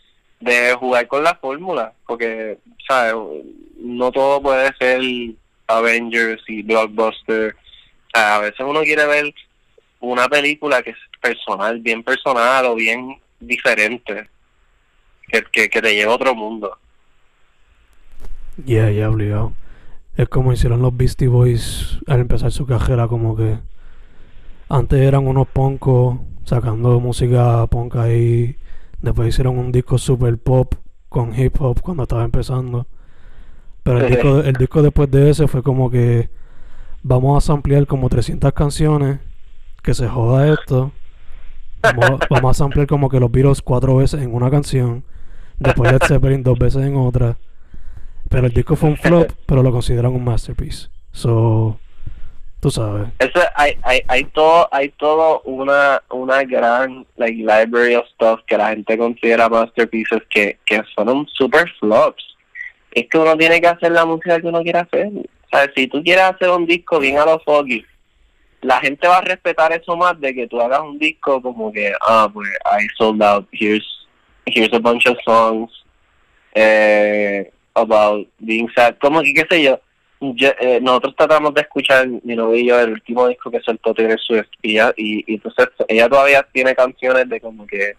de 0.40 0.74
jugar 0.74 1.07
con 1.09 1.22
la 1.24 1.35
fórmula, 1.35 1.92
porque, 2.07 2.59
¿sabes? 2.87 3.14
No 3.79 4.11
todo 4.12 4.42
puede 4.42 4.72
ser 4.76 5.00
Avengers 5.66 6.42
y 6.46 6.62
Blockbuster. 6.62 7.57
a 8.12 8.38
veces 8.38 8.61
uno 8.61 8.83
quiere 8.83 9.07
ver 9.07 9.35
una 10.00 10.29
película 10.29 10.83
que 10.83 10.90
es 10.90 10.96
personal, 11.20 11.81
bien 11.81 12.02
personal 12.02 12.66
o 12.66 12.74
bien 12.74 13.18
diferente, 13.40 14.29
que, 15.29 15.42
que, 15.44 15.68
que 15.68 15.83
te 15.83 15.94
lleva 15.94 16.12
a 16.12 16.16
otro 16.16 16.35
mundo. 16.35 16.79
Ya, 18.64 18.90
ya, 18.90 19.11
obligado. 19.11 19.53
Es 20.16 20.29
como 20.29 20.53
hicieron 20.53 20.81
los 20.81 20.97
Beastie 20.97 21.29
Boys 21.29 21.99
al 22.07 22.21
empezar 22.21 22.51
su 22.53 22.66
carrera, 22.66 23.07
como 23.09 23.37
que 23.37 23.59
antes 24.69 25.01
eran 25.01 25.27
unos 25.27 25.47
poncos 25.49 26.19
sacando 26.45 26.99
música 27.01 27.66
punk 27.66 27.97
ahí 27.97 28.57
Después 29.01 29.29
hicieron 29.29 29.59
un 29.59 29.73
disco 29.73 29.99
super 29.99 30.37
pop 30.38 30.75
con 31.09 31.38
hip 31.38 31.61
hop 31.61 31.81
cuando 31.81 32.05
estaba 32.05 32.25
empezando. 32.25 32.87
Pero 33.83 34.01
el 34.01 34.09
disco, 34.09 34.40
el 34.40 34.55
disco 34.55 34.83
después 34.83 35.11
de 35.11 35.31
ese 35.31 35.47
fue 35.47 35.62
como 35.62 35.90
que 35.90 36.29
vamos 37.03 37.42
a 37.42 37.47
samplear 37.47 37.87
como 37.87 38.09
300 38.09 38.53
canciones, 38.53 39.21
que 39.83 39.95
se 39.95 40.09
joda 40.09 40.53
esto. 40.53 40.92
Vamos, 41.83 42.21
vamos 42.31 42.51
a 42.51 42.59
samplear 42.59 42.88
como 42.88 43.09
que 43.09 43.21
los 43.21 43.31
Beatles 43.31 43.62
cuatro 43.62 43.97
veces 43.97 44.23
en 44.23 44.35
una 44.35 44.51
canción, 44.51 45.05
después 45.59 45.92
Led 45.92 46.03
Zeppelin 46.05 46.42
dos 46.42 46.59
veces 46.59 46.83
en 46.83 46.97
otra. 46.97 47.37
Pero 48.28 48.46
el 48.46 48.52
disco 48.52 48.76
fue 48.76 48.90
un 48.90 48.96
flop, 48.96 49.30
pero 49.46 49.62
lo 49.62 49.70
consideran 49.70 50.12
un 50.12 50.24
masterpiece. 50.24 50.88
So, 51.12 51.78
Tú 52.60 52.70
sabes. 52.70 53.08
Eso, 53.18 53.40
hay, 53.54 53.76
hay, 53.82 54.00
hay 54.08 54.24
todo, 54.24 54.68
hay 54.72 54.88
todo 54.90 55.40
una, 55.42 56.02
una 56.10 56.42
gran 56.42 57.06
like, 57.16 57.36
library 57.36 57.94
of 57.94 58.06
stuff 58.14 58.40
que 58.46 58.56
la 58.56 58.70
gente 58.70 58.96
considera 58.96 59.48
masterpieces 59.48 60.22
que, 60.30 60.58
que 60.64 60.82
son 60.94 61.26
super 61.28 61.70
flops. 61.78 62.24
Es 62.92 63.08
que 63.08 63.18
uno 63.18 63.36
tiene 63.36 63.60
que 63.60 63.68
hacer 63.68 63.92
la 63.92 64.06
música 64.06 64.40
que 64.40 64.48
uno 64.48 64.62
quiere 64.62 64.78
hacer. 64.78 65.08
O 65.08 65.48
sea, 65.50 65.70
si 65.76 65.86
tú 65.86 66.02
quieres 66.02 66.24
hacer 66.24 66.48
un 66.48 66.66
disco 66.66 66.98
bien 66.98 67.18
a 67.18 67.26
los 67.26 67.44
foggy, 67.44 67.84
la 68.62 68.80
gente 68.80 69.06
va 69.06 69.18
a 69.18 69.20
respetar 69.20 69.72
eso 69.72 69.96
más 69.96 70.18
de 70.18 70.34
que 70.34 70.48
tú 70.48 70.60
hagas 70.60 70.80
un 70.80 70.98
disco 70.98 71.40
como 71.42 71.70
que, 71.70 71.92
ah, 72.00 72.28
pues 72.32 72.48
I 72.64 72.88
sold 72.96 73.22
out, 73.22 73.46
here's, 73.52 73.86
here's 74.46 74.72
a 74.72 74.78
bunch 74.78 75.06
of 75.06 75.16
songs 75.24 75.70
eh, 76.58 77.52
about 77.76 78.26
being 78.38 78.68
sad, 78.74 78.96
como 79.00 79.22
que 79.22 79.34
qué 79.34 79.46
sé 79.48 79.62
yo 79.62 79.80
eh, 80.20 80.80
nosotros 80.80 81.14
tratamos 81.14 81.52
de 81.52 81.60
escuchar 81.60 82.08
mi 82.08 82.34
novio 82.34 82.80
el 82.80 82.92
último 82.92 83.28
disco 83.28 83.50
que 83.50 83.60
soltó 83.60 83.92
tiene 83.92 84.16
su 84.16 84.34
y, 84.62 84.80
y, 84.96 85.24
entonces 85.34 85.68
ella 85.88 86.08
todavía 86.08 86.42
tiene 86.52 86.74
canciones 86.74 87.28
de 87.28 87.38
como 87.38 87.66
que 87.66 87.94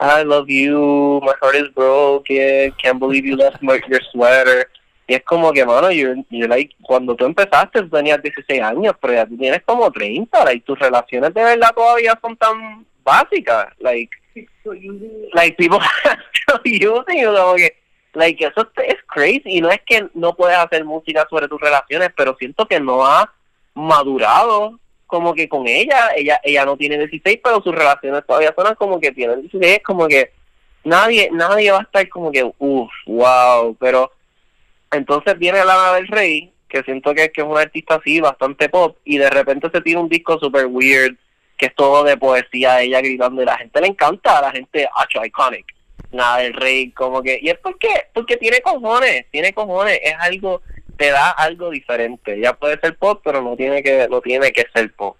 I 0.00 0.24
love 0.24 0.48
you, 0.48 1.20
my 1.22 1.32
heart 1.40 1.54
is 1.54 1.72
broken, 1.74 2.74
can't 2.82 2.98
believe 2.98 3.24
you 3.24 3.36
left 3.36 3.62
my, 3.62 3.80
your 3.88 4.02
sweater. 4.10 4.68
Y 5.06 5.14
es 5.14 5.22
como 5.22 5.52
que, 5.52 5.64
mano, 5.64 5.92
yo, 5.92 6.14
like, 6.30 6.74
cuando 6.82 7.14
tú 7.14 7.24
empezaste 7.24 7.82
tú 7.82 7.88
tenías 7.88 8.20
16 8.20 8.62
años, 8.62 8.94
pero 9.00 9.14
ya 9.14 9.26
tú 9.26 9.36
tienes 9.36 9.62
como 9.62 9.92
30, 9.92 10.54
y 10.54 10.60
tus 10.60 10.78
relaciones 10.78 11.32
de 11.32 11.44
verdad 11.44 11.72
todavía 11.72 12.18
son 12.20 12.36
tan 12.36 12.84
básicas, 13.04 13.68
like, 13.78 14.10
like 15.34 15.56
people 15.56 15.78
are 15.78 16.18
still 16.32 16.60
using 16.64 17.20
you, 17.20 17.32
como 17.32 17.54
que, 17.54 17.81
like, 18.14 18.44
eso 18.44 18.68
es 18.86 18.96
crazy, 19.06 19.42
y 19.44 19.60
no 19.60 19.70
es 19.70 19.80
que 19.86 20.08
no 20.14 20.34
puedes 20.34 20.58
hacer 20.58 20.84
música 20.84 21.26
sobre 21.28 21.48
tus 21.48 21.60
relaciones, 21.60 22.10
pero 22.16 22.36
siento 22.38 22.66
que 22.66 22.80
no 22.80 23.04
ha 23.04 23.32
madurado 23.74 24.78
como 25.06 25.34
que 25.34 25.48
con 25.48 25.66
ella, 25.66 26.10
ella 26.16 26.40
ella 26.42 26.64
no 26.64 26.76
tiene 26.76 26.98
16, 26.98 27.40
pero 27.42 27.62
sus 27.62 27.74
relaciones 27.74 28.24
todavía 28.26 28.54
son 28.56 28.74
como 28.76 28.98
que 28.98 29.12
tienen 29.12 29.42
16, 29.42 29.80
como 29.82 30.08
que 30.08 30.32
nadie 30.84 31.28
nadie 31.32 31.70
va 31.70 31.80
a 31.80 31.82
estar 31.82 32.08
como 32.08 32.32
que, 32.32 32.50
uff, 32.58 32.90
wow, 33.06 33.76
pero 33.78 34.10
entonces 34.90 35.38
viene 35.38 35.64
Lana 35.64 35.94
del 35.94 36.08
Rey, 36.08 36.52
que 36.68 36.82
siento 36.82 37.14
que, 37.14 37.30
que 37.30 37.42
es 37.42 37.46
una 37.46 37.60
artista 37.60 37.96
así, 37.96 38.20
bastante 38.20 38.68
pop, 38.68 38.96
y 39.04 39.18
de 39.18 39.30
repente 39.30 39.68
se 39.70 39.80
tiene 39.80 40.00
un 40.00 40.08
disco 40.08 40.38
super 40.38 40.66
weird, 40.66 41.16
que 41.56 41.66
es 41.66 41.74
todo 41.74 42.04
de 42.04 42.16
poesía, 42.16 42.80
ella 42.80 43.00
gritando, 43.00 43.42
y 43.42 43.44
la 43.44 43.58
gente 43.58 43.80
le 43.80 43.88
encanta, 43.88 44.38
a 44.38 44.42
la 44.42 44.50
gente, 44.50 44.88
hacho, 44.94 45.24
iconic. 45.24 45.66
Nada 46.12 46.38
del 46.38 46.54
Rey, 46.54 46.90
como 46.90 47.22
que, 47.22 47.38
y 47.40 47.48
es 47.48 47.58
porque, 47.58 47.88
porque 48.12 48.36
tiene 48.36 48.60
cojones, 48.60 49.26
tiene 49.30 49.52
cojones, 49.52 49.98
es 50.02 50.14
algo 50.20 50.62
te 50.96 51.10
da 51.10 51.30
algo 51.30 51.70
diferente. 51.70 52.38
Ya 52.40 52.52
puede 52.52 52.78
ser 52.78 52.96
pop, 52.96 53.20
pero 53.24 53.42
no 53.42 53.56
tiene 53.56 53.82
que 53.82 54.06
no 54.08 54.20
tiene 54.20 54.52
que 54.52 54.66
ser 54.72 54.92
pop. 54.94 55.16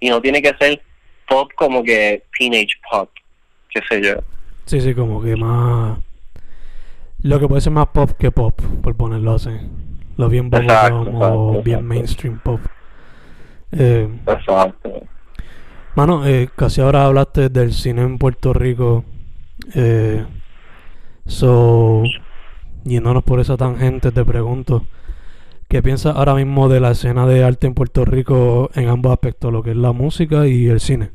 Y 0.00 0.08
no 0.08 0.20
tiene 0.20 0.42
que 0.42 0.54
ser 0.58 0.82
pop 1.28 1.50
como 1.54 1.82
que 1.82 2.24
teenage 2.36 2.80
pop, 2.90 3.10
qué 3.68 3.80
sé 3.88 4.02
yo. 4.02 4.14
Sí, 4.66 4.80
sí, 4.80 4.94
como 4.94 5.22
que 5.22 5.36
más 5.36 5.98
lo 7.22 7.38
que 7.38 7.46
puede 7.46 7.60
ser 7.60 7.72
más 7.72 7.88
pop 7.88 8.10
que 8.18 8.30
pop, 8.30 8.60
por 8.82 8.96
ponerlo 8.96 9.34
así. 9.34 9.50
Lo 10.16 10.28
bien 10.28 10.50
pop 10.50 10.62
o 11.14 11.62
bien 11.62 11.86
mainstream 11.86 12.40
pop. 12.40 12.60
Eh, 13.72 14.08
exacto. 14.26 15.06
Mano, 15.94 16.26
eh, 16.26 16.48
casi 16.56 16.80
ahora 16.80 17.04
hablaste 17.04 17.50
del 17.50 17.72
cine 17.72 18.02
en 18.02 18.18
Puerto 18.18 18.52
Rico. 18.52 19.04
Eh, 19.74 20.24
so, 21.26 22.02
yéndonos 22.84 23.24
por 23.24 23.40
esa 23.40 23.56
tangente, 23.56 24.12
te 24.12 24.24
pregunto. 24.24 24.86
¿Qué 25.68 25.82
piensas 25.82 26.16
ahora 26.16 26.34
mismo 26.34 26.68
de 26.68 26.80
la 26.80 26.90
escena 26.90 27.26
de 27.26 27.44
arte 27.44 27.68
en 27.68 27.74
Puerto 27.74 28.04
Rico 28.04 28.70
en 28.74 28.88
ambos 28.88 29.12
aspectos, 29.12 29.52
lo 29.52 29.62
que 29.62 29.70
es 29.70 29.76
la 29.76 29.92
música 29.92 30.46
y 30.46 30.68
el 30.68 30.80
cine? 30.80 31.10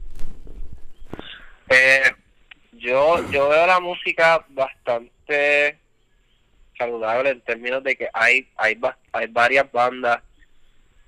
Eh, 1.69 2.03
yo, 2.73 3.17
yo 3.31 3.49
veo 3.49 3.67
la 3.67 3.79
música 3.81 4.45
bastante 4.49 5.77
saludable 6.77 7.31
en 7.31 7.41
términos 7.41 7.83
de 7.83 7.95
que 7.95 8.07
hay, 8.13 8.47
hay, 8.55 8.79
hay 9.11 9.27
varias 9.27 9.69
bandas 9.71 10.21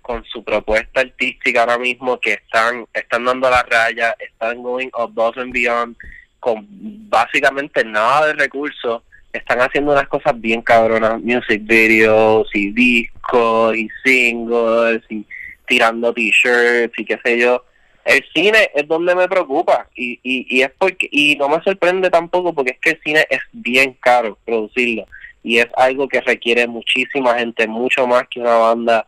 con 0.01 0.23
su 0.25 0.43
propuesta 0.43 1.01
artística 1.01 1.61
ahora 1.61 1.77
mismo 1.77 2.19
que 2.19 2.33
están, 2.33 2.85
están 2.93 3.25
dando 3.25 3.49
la 3.49 3.63
raya, 3.63 4.15
están 4.19 4.63
going 4.63 4.89
above 4.93 5.37
and 5.37 5.53
beyond 5.53 5.97
con 6.39 6.65
básicamente 7.09 7.83
nada 7.83 8.27
de 8.27 8.33
recursos 8.33 9.01
están 9.33 9.59
haciendo 9.59 9.91
unas 9.91 10.07
cosas 10.07 10.39
bien 10.39 10.61
cabronas, 10.61 11.21
music 11.21 11.61
videos 11.63 12.49
y 12.53 12.71
discos 12.71 13.75
y 13.75 13.89
singles 14.03 15.01
y 15.09 15.25
tirando 15.67 16.13
t-shirts 16.13 16.97
y 16.97 17.05
qué 17.05 17.19
sé 17.23 17.39
yo. 17.39 17.63
El 18.05 18.23
cine 18.33 18.71
es 18.73 18.87
donde 18.87 19.13
me 19.15 19.27
preocupa 19.27 19.87
y, 19.95 20.19
y, 20.23 20.47
y 20.49 20.61
es 20.61 20.71
porque 20.77 21.09
y 21.11 21.35
no 21.35 21.49
me 21.49 21.61
sorprende 21.61 22.09
tampoco 22.09 22.53
porque 22.53 22.71
es 22.71 22.79
que 22.79 22.89
el 22.91 23.01
cine 23.03 23.25
es 23.29 23.41
bien 23.51 23.97
caro 23.99 24.37
producirlo 24.45 25.05
y 25.43 25.59
es 25.59 25.67
algo 25.75 26.07
que 26.07 26.21
requiere 26.21 26.67
muchísima 26.67 27.37
gente, 27.37 27.67
mucho 27.67 28.07
más 28.07 28.23
que 28.29 28.39
una 28.39 28.55
banda 28.55 29.07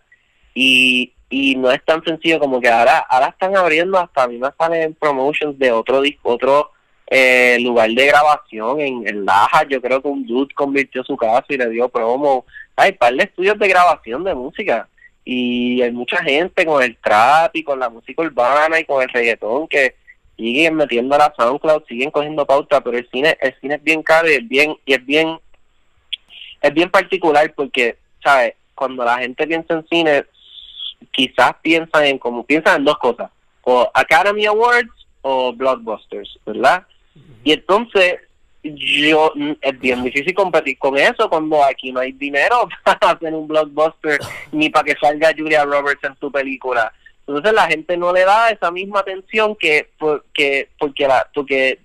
y, 0.54 1.14
y 1.30 1.56
no 1.56 1.72
es 1.72 1.84
tan 1.86 2.04
sencillo 2.04 2.40
como 2.40 2.60
que 2.60 2.70
ahora 2.70 3.00
ahora 3.10 3.28
están 3.28 3.56
abriendo 3.56 3.98
hasta 3.98 4.24
a 4.24 4.28
mí 4.28 4.38
me 4.38 4.50
salen 4.58 4.94
promotions 4.96 5.58
de 5.58 5.72
otro 5.72 6.02
disco, 6.02 6.30
otro 6.30 6.72
eh, 7.12 7.58
lugar 7.62 7.90
de 7.90 8.06
grabación 8.06 8.80
en, 8.80 9.08
en 9.08 9.26
Laja, 9.26 9.68
yo 9.68 9.82
creo 9.82 10.00
que 10.00 10.08
un 10.08 10.28
dude 10.28 10.54
convirtió 10.54 11.04
su 11.04 11.18
casa 11.18 11.46
y 11.50 11.58
le 11.58 11.70
dio 11.70 11.90
promo. 11.90 12.46
Hay 12.76 12.92
par 12.92 13.16
de 13.16 13.24
estudios 13.24 13.58
de 13.58 13.68
grabación 13.68 14.24
de 14.24 14.36
música 14.36 14.88
y 15.26 15.82
hay 15.82 15.92
mucha 15.92 16.18
gente 16.24 16.66
con 16.66 16.84
el 16.84 16.96
trap 16.98 17.56
y 17.56 17.64
con 17.64 17.80
la 17.80 17.90
música 17.90 18.22
urbana 18.22 18.80
y 18.80 18.86
con 18.86 19.02
el 19.02 19.10
reggaetón 19.10 19.68
que 19.68 19.96
siguen 20.38 20.76
metiendo 20.76 21.16
a 21.16 21.18
la 21.18 21.34
SoundCloud, 21.36 21.84
siguen 21.88 22.12
cogiendo 22.12 22.46
pauta, 22.46 22.80
pero 22.82 22.98
el 22.98 23.10
cine 23.10 23.36
el 23.42 23.56
cine 23.60 23.76
es 23.76 23.84
bien 23.84 24.04
caro 24.04 24.30
y 24.30 24.36
es 24.36 24.48
bien 24.48 24.76
y 24.86 24.94
es 24.94 25.04
bien 25.04 25.40
es 26.62 26.74
bien 26.74 26.92
particular 26.92 27.52
porque, 27.56 27.98
¿sabes? 28.24 28.54
Cuando 28.76 29.04
la 29.04 29.18
gente 29.18 29.48
piensa 29.48 29.74
en 29.74 29.88
cine, 29.88 30.26
quizás 31.12 31.54
piensan 31.62 32.06
en 32.06 32.20
como 32.20 32.46
piensan 32.46 32.78
en 32.78 32.86
dos 32.86 33.00
cosas, 33.00 33.32
o 33.64 33.90
Academy 33.94 34.46
Awards 34.46 35.08
o 35.22 35.54
blockbusters, 35.54 36.40
¿verdad? 36.46 36.86
Y 37.44 37.54
entonces, 37.54 38.18
yo 38.64 39.34
es 39.62 39.80
bien 39.80 40.04
difícil 40.04 40.34
competir 40.34 40.78
con 40.78 40.98
eso 40.98 41.30
cuando 41.30 41.64
aquí 41.64 41.92
no 41.92 42.02
hay 42.02 42.12
dinero 42.12 42.68
para 42.84 43.14
hacer 43.14 43.34
un 43.34 43.48
blockbuster 43.48 44.20
ni 44.52 44.70
para 44.70 44.86
que 44.86 45.00
salga 45.00 45.34
Julia 45.38 45.64
Roberts 45.66 46.04
en 46.04 46.16
tu 46.16 46.32
película. 46.32 46.92
Entonces 47.26 47.54
la 47.54 47.68
gente 47.68 47.96
no 47.96 48.12
le 48.12 48.26
da 48.26 48.50
esa 48.50 48.72
misma 48.72 49.02
atención 49.02 49.56
que 49.56 49.90
porque 49.98 50.70
porque 50.80 51.08
la 51.08 51.28
porque 51.34 51.80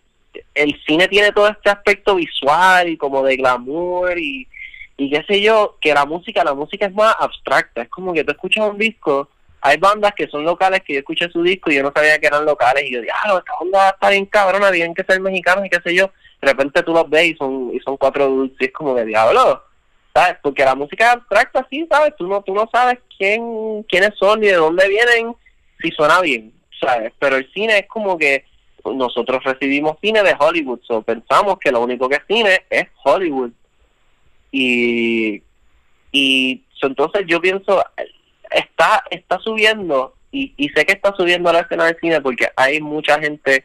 el 0.55 0.75
cine 0.87 1.07
tiene 1.07 1.33
todo 1.33 1.49
este 1.49 1.69
aspecto 1.71 2.15
visual 2.15 2.89
y 2.89 2.97
como 2.97 3.23
de 3.23 3.37
glamour 3.37 4.19
y 4.19 4.49
y 4.97 5.11
qué 5.11 5.25
sé 5.27 5.41
yo, 5.41 5.77
que 5.81 5.93
la 5.93 6.07
música, 6.07 6.45
la 6.45 6.55
música 6.55 6.87
es 6.87 6.95
más 6.95 7.17
abstracta, 7.19 7.83
es 7.83 7.89
como 7.89 8.13
que 8.13 8.23
tú 8.23 8.31
escuchas 8.31 8.71
un 8.71 8.79
disco 8.79 9.29
hay 9.67 9.79
bandas 9.79 10.13
que 10.15 10.29
son 10.29 10.45
locales 10.45 10.83
que 10.83 10.93
yo 10.93 10.99
escuché 10.99 11.27
su 11.31 11.43
disco 11.43 11.71
y 11.71 11.77
yo 11.77 11.83
no 11.83 11.91
sabía 11.97 12.19
que 12.19 12.27
eran 12.27 12.45
locales 12.45 12.85
y 12.85 12.93
yo 12.93 13.01
dije, 13.01 13.13
ah, 13.15 13.39
esta 13.39 13.53
banda 13.59 13.89
está 13.89 14.11
bien 14.11 14.27
cabrona, 14.27 14.71
tienen 14.71 14.95
que 14.95 15.05
ser 15.05 15.19
mexicanos 15.23 15.65
y 15.65 15.71
qué 15.71 15.79
sé 15.83 15.95
yo. 15.95 16.11
De 16.43 16.49
repente 16.49 16.83
tú 16.83 16.93
los 16.93 17.09
ves 17.09 17.29
y 17.29 17.35
son, 17.37 17.71
y 17.73 17.81
son 17.81 17.97
cuatro 17.97 18.29
dulces 18.29 18.59
es 18.61 18.73
como 18.75 18.95
de 18.95 19.07
diablo, 19.07 19.65
¿sabes? 20.13 20.37
Porque 20.43 20.67
la 20.67 20.75
música 20.75 21.13
abstracta, 21.13 21.67
sí, 21.71 21.87
¿sabes? 21.91 22.15
Tú 22.19 22.27
no, 22.27 22.43
tú 22.43 22.53
no 22.53 22.69
sabes 22.71 22.99
quién, 23.17 23.85
quiénes 23.85 24.11
son 24.19 24.41
ni 24.41 24.49
de 24.49 24.57
dónde 24.57 24.87
vienen, 24.87 25.35
si 25.81 25.91
suena 25.93 26.21
bien, 26.21 26.53
¿sabes? 26.79 27.15
Pero 27.19 27.37
el 27.37 27.51
cine 27.55 27.79
es 27.79 27.87
como 27.89 28.19
que 28.19 28.45
nosotros 28.85 29.43
recibimos 29.45 29.97
cine 30.03 30.23
de 30.23 30.37
Hollywood, 30.39 30.81
o 30.91 31.01
pensamos 31.01 31.57
que 31.59 31.73
lo 31.73 31.81
único 31.81 32.07
que 32.11 32.17
es 32.17 32.23
cine 32.29 32.67
es 32.69 32.85
Hollywood. 33.03 33.53
Y, 34.53 35.43
y 36.13 36.63
entonces 36.83 37.25
yo 37.27 37.41
pienso, 37.41 37.83
está, 38.55 39.03
está 39.11 39.39
subiendo 39.39 40.15
y, 40.31 40.53
y 40.57 40.69
sé 40.71 40.85
que 40.85 40.93
está 40.93 41.15
subiendo 41.17 41.51
a 41.51 41.53
la 41.53 41.61
escena 41.61 41.85
del 41.85 41.99
cine 42.01 42.21
porque 42.21 42.49
hay 42.57 42.81
mucha 42.81 43.21
gente 43.21 43.65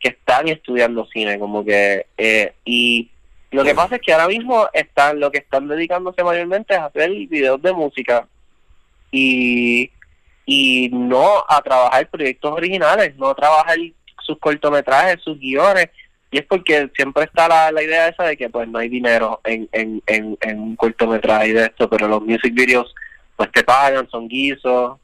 que 0.00 0.08
están 0.08 0.48
estudiando 0.48 1.06
cine, 1.06 1.38
como 1.38 1.64
que, 1.64 2.06
eh, 2.16 2.52
y 2.64 3.10
lo 3.50 3.64
que 3.64 3.74
pasa 3.74 3.96
es 3.96 4.02
que 4.02 4.12
ahora 4.12 4.28
mismo 4.28 4.68
están, 4.72 5.18
lo 5.20 5.30
que 5.30 5.38
están 5.38 5.68
dedicándose 5.68 6.22
mayormente 6.22 6.74
es 6.74 6.80
a 6.80 6.86
hacer 6.86 7.10
videos 7.10 7.60
de 7.62 7.72
música 7.72 8.26
y, 9.10 9.90
y 10.44 10.90
no 10.92 11.44
a 11.48 11.62
trabajar 11.62 12.08
proyectos 12.08 12.52
originales, 12.52 13.16
no 13.16 13.30
a 13.30 13.34
trabajar 13.34 13.78
sus 14.22 14.38
cortometrajes, 14.38 15.22
sus 15.22 15.38
guiones, 15.38 15.88
y 16.30 16.38
es 16.38 16.44
porque 16.44 16.90
siempre 16.94 17.24
está 17.24 17.48
la, 17.48 17.70
la 17.72 17.82
idea 17.82 18.08
esa 18.08 18.24
de 18.24 18.36
que 18.36 18.50
pues 18.50 18.68
no 18.68 18.78
hay 18.78 18.88
dinero 18.88 19.40
en, 19.44 19.68
en, 19.72 20.02
en, 20.06 20.36
en 20.40 20.60
un 20.60 20.76
cortometraje 20.76 21.52
de 21.52 21.64
esto, 21.64 21.88
pero 21.88 22.08
los 22.08 22.22
music 22.22 22.52
videos 22.52 22.94
pues 23.36 23.52
te 23.52 23.62
pagan, 23.62 24.08
son 24.10 24.28
guisos, 24.28 24.98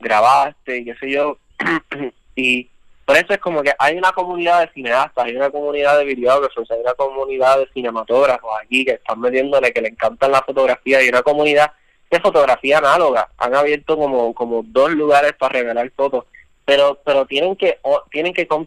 grabaste, 0.00 0.84
qué 0.84 0.94
sé 0.96 1.10
yo. 1.10 1.38
y 2.36 2.68
por 3.04 3.16
eso 3.16 3.34
es 3.34 3.38
como 3.38 3.62
que 3.62 3.72
hay 3.78 3.96
una 3.96 4.12
comunidad 4.12 4.60
de 4.60 4.72
cineastas, 4.72 5.26
hay 5.26 5.36
una 5.36 5.50
comunidad 5.50 5.98
de 5.98 6.04
videógrafos, 6.04 6.70
hay 6.70 6.80
una 6.80 6.94
comunidad 6.94 7.58
de 7.58 7.68
cinematógrafos 7.74 8.50
aquí 8.62 8.84
que 8.84 8.92
están 8.92 9.20
metiéndole 9.20 9.72
que 9.72 9.82
le 9.82 9.88
encantan 9.88 10.32
la 10.32 10.42
fotografía 10.42 11.02
y 11.02 11.08
una 11.10 11.22
comunidad 11.22 11.72
de 12.10 12.20
fotografía 12.20 12.78
análoga. 12.78 13.28
Han 13.36 13.54
abierto 13.54 13.96
como, 13.98 14.34
como 14.34 14.62
dos 14.64 14.92
lugares 14.92 15.34
para 15.34 15.52
revelar 15.52 15.90
fotos, 15.94 16.24
pero 16.64 16.98
pero 17.04 17.26
tienen 17.26 17.56
que 17.56 17.78
tienen 18.10 18.32
que 18.32 18.46
come 18.46 18.66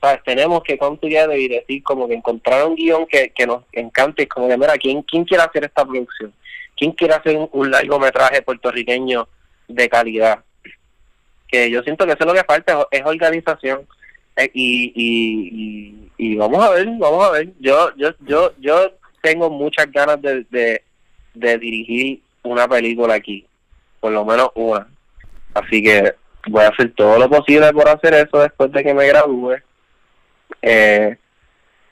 ¿sabes? 0.00 0.22
Tenemos 0.24 0.64
que 0.64 0.76
come 0.78 0.98
y 1.02 1.48
decir 1.48 1.82
como 1.84 2.08
que 2.08 2.14
encontrar 2.14 2.66
un 2.66 2.74
guion 2.74 3.06
que, 3.06 3.30
que 3.30 3.46
nos 3.46 3.62
encante 3.72 4.24
y 4.24 4.26
como 4.26 4.48
que 4.48 4.56
mira, 4.56 4.76
¿quién, 4.78 5.02
¿quién 5.02 5.24
quiere 5.24 5.44
hacer 5.44 5.64
esta 5.64 5.84
producción? 5.84 6.32
¿Quién 6.76 6.92
quiere 6.92 7.14
hacer 7.14 7.36
un, 7.50 7.70
largometraje 7.70 8.42
puertorriqueño 8.42 9.28
de 9.68 9.88
calidad? 9.88 10.44
Que 11.48 11.70
yo 11.70 11.82
siento 11.82 12.04
que 12.04 12.12
eso 12.12 12.20
es 12.20 12.26
lo 12.26 12.34
que 12.34 12.44
falta, 12.44 12.86
es 12.90 13.02
organización. 13.04 13.86
Eh, 14.36 14.50
y, 14.52 14.92
y, 14.94 16.10
y, 16.18 16.36
vamos 16.36 16.62
a 16.62 16.70
ver, 16.70 16.86
vamos 16.98 17.24
a 17.24 17.30
ver. 17.32 17.48
Yo 17.58 17.90
yo 17.96 18.10
yo 18.26 18.52
yo 18.58 18.90
tengo 19.22 19.48
muchas 19.48 19.90
ganas 19.90 20.20
de, 20.20 20.82
de, 21.34 21.58
dirigir 21.58 22.20
una 22.42 22.68
película 22.68 23.14
aquí, 23.14 23.46
por 24.00 24.12
lo 24.12 24.24
menos 24.24 24.50
una. 24.54 24.86
Así 25.54 25.82
que 25.82 26.14
voy 26.48 26.64
a 26.64 26.68
hacer 26.68 26.92
todo 26.94 27.18
lo 27.18 27.30
posible 27.30 27.72
por 27.72 27.88
hacer 27.88 28.14
eso 28.14 28.40
después 28.40 28.70
de 28.72 28.84
que 28.84 28.94
me 28.94 29.06
gradúe. 29.08 29.56
Eh, 30.60 31.16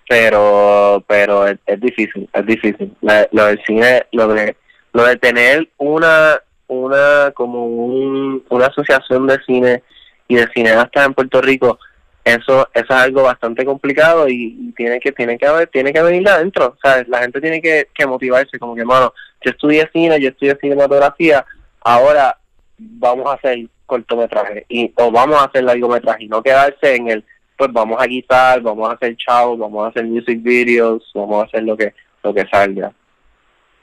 pero 0.09 1.03
pero 1.07 1.47
es, 1.47 1.81
difícil, 1.81 2.29
es 2.33 2.47
difícil. 2.47 2.95
Lo, 3.33 3.47
del 3.47 3.63
cine, 3.65 4.05
lo 4.13 4.29
de 4.29 4.57
lo 4.95 5.05
de 5.05 5.17
tener 5.17 5.69
una, 5.77 6.41
una, 6.69 7.33
como 7.35 7.67
un, 7.67 8.45
una 8.49 8.67
asociación 8.67 9.27
de 9.27 9.39
cine 9.45 9.83
y 10.29 10.37
de 10.37 10.49
cineastas 10.55 11.07
en 11.07 11.15
Puerto 11.15 11.43
Rico, 11.43 11.79
eso, 12.25 12.69
eso 12.73 12.85
es 12.85 12.91
algo 12.91 13.25
bastante 13.25 13.65
complicado 13.67 14.29
y, 14.29 14.73
tiene 14.77 15.01
que, 15.01 15.13
tiene 15.13 15.37
que 15.37 15.47
haber, 15.47 15.67
tiene 15.67 15.93
que 15.93 16.01
venir 16.01 16.23
de 16.23 16.31
adentro, 16.31 16.77
sea, 16.83 17.05
la 17.09 17.19
gente 17.19 17.41
tiene 17.41 17.61
que, 17.61 17.89
motivarse, 18.07 18.59
como 18.59 18.75
que, 18.75 18.83
hermano, 18.83 19.13
yo 19.45 19.51
estudié 19.51 19.91
cine, 19.93 20.21
yo 20.21 20.31
estudié 20.31 20.57
cinematografía, 20.61 21.45
ahora 21.81 22.39
vamos 22.79 23.27
a 23.27 23.35
hacer 23.35 23.67
cortometraje 23.87 24.65
y 24.69 24.93
o 24.97 25.11
vamos 25.11 25.37
a 25.41 25.45
hacer 25.45 25.65
largometraje 25.65 26.25
y 26.25 26.29
no 26.29 26.43
quedarse 26.43 26.95
en 26.95 27.09
el 27.09 27.25
pues 27.57 27.73
vamos 27.73 28.01
a 28.01 28.07
guitar, 28.07 28.61
vamos 28.63 28.89
a 28.89 28.95
hacer 28.95 29.17
chao, 29.17 29.57
vamos 29.57 29.85
a 29.85 29.89
hacer 29.89 30.05
music 30.05 30.43
videos, 30.43 31.09
vamos 31.15 31.43
a 31.43 31.47
hacer 31.47 31.63
lo 31.65 31.77
que 31.77 31.93
lo 32.23 32.33
que 32.33 32.47
salga. 32.47 32.93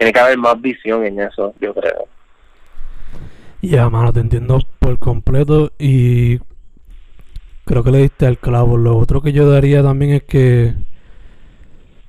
Tiene 0.02 0.14
que 0.14 0.20
haber 0.20 0.38
más 0.40 0.60
visión 0.60 1.06
en 1.06 1.20
eso, 1.20 1.54
yo 1.62 1.76
creo. 1.76 2.08
Ya, 3.62 3.88
mano, 3.88 4.12
te 4.12 4.20
entiendo 4.20 4.58
por 4.80 4.98
completo 4.98 5.74
y 5.78 6.40
creo 7.66 7.84
que 7.84 7.92
le 7.92 8.00
diste 8.00 8.26
al 8.26 8.40
clavo. 8.40 8.78
Lo 8.78 8.98
otro 8.98 9.22
que 9.22 9.32
yo 9.32 9.48
daría 9.48 9.84
también 9.84 10.14
es 10.14 10.24
que, 10.24 10.74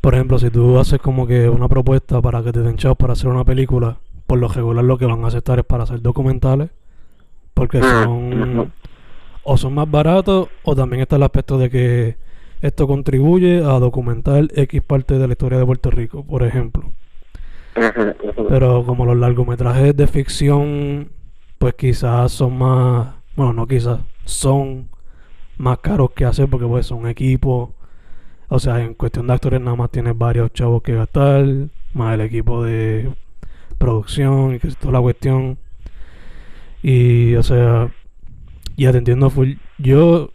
por 0.01 0.15
ejemplo, 0.15 0.39
si 0.39 0.49
tú 0.49 0.79
haces 0.79 1.01
como 1.01 1.27
que 1.27 1.51
una 1.51 1.69
propuesta 1.69 2.23
para 2.23 2.43
que 2.43 2.51
te 2.51 2.61
den 2.61 2.79
chavos 2.79 2.97
para 2.97 3.13
hacer 3.13 3.29
una 3.29 3.45
película, 3.45 3.99
por 4.27 4.39
lo 4.39 4.49
regular 4.49 4.87
lo 4.87 4.97
que 4.97 5.05
van 5.05 5.23
a 5.25 5.27
aceptar 5.27 5.59
es 5.59 5.67
para 5.67 5.83
hacer 5.83 6.01
documentales, 6.01 6.71
porque 7.53 7.77
mm, 7.77 7.83
son 7.83 8.73
o 9.43 9.57
son 9.59 9.75
más 9.75 9.91
baratos 9.91 10.49
o 10.63 10.75
también 10.75 11.03
está 11.03 11.17
el 11.17 11.25
aspecto 11.25 11.59
de 11.59 11.69
que 11.69 12.17
esto 12.63 12.87
contribuye 12.87 13.59
a 13.59 13.79
documentar 13.79 14.49
X 14.57 14.81
parte 14.83 15.19
de 15.19 15.27
la 15.27 15.33
historia 15.35 15.59
de 15.59 15.67
Puerto 15.67 15.91
Rico, 15.91 16.25
por 16.25 16.43
ejemplo. 16.43 16.91
Pero 18.49 18.85
como 18.85 19.07
los 19.07 19.17
largometrajes 19.17 19.97
de 19.97 20.07
ficción, 20.07 21.11
pues 21.59 21.75
quizás 21.75 22.33
son 22.33 22.59
más, 22.59 23.15
bueno, 23.37 23.53
no 23.53 23.67
quizás, 23.67 24.01
son 24.25 24.91
más 25.57 25.79
caros 25.79 26.11
que 26.13 26.25
hacer 26.25 26.49
porque 26.49 26.67
pues 26.67 26.87
son 26.87 27.07
equipos. 27.07 27.71
O 28.49 28.59
sea, 28.59 28.83
en 28.83 28.95
cuestión 28.95 29.27
de 29.27 29.33
actores 29.35 29.61
nada 29.61 29.77
más 29.77 29.91
tienes 29.91 30.17
varios 30.17 30.53
chavos 30.53 30.83
que 30.83 30.95
gastar, 30.95 31.45
más 31.95 32.15
el 32.15 32.21
equipo 32.21 32.63
de 32.63 33.11
producción 33.79 34.55
y 34.55 34.59
que 34.59 34.69
es 34.69 34.77
toda 34.77 34.93
la 34.95 35.01
cuestión. 35.01 35.59
Y, 36.83 37.35
o 37.37 37.43
sea, 37.43 37.93
ya 38.77 38.93
te 38.93 38.99
entiendo 38.99 39.31
full. 39.31 39.55
Yo, 39.79 40.33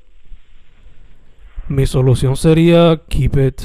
mi 1.67 1.85
solución 1.85 2.35
sería 2.37 3.01
keep 3.09 3.37
it, 3.37 3.61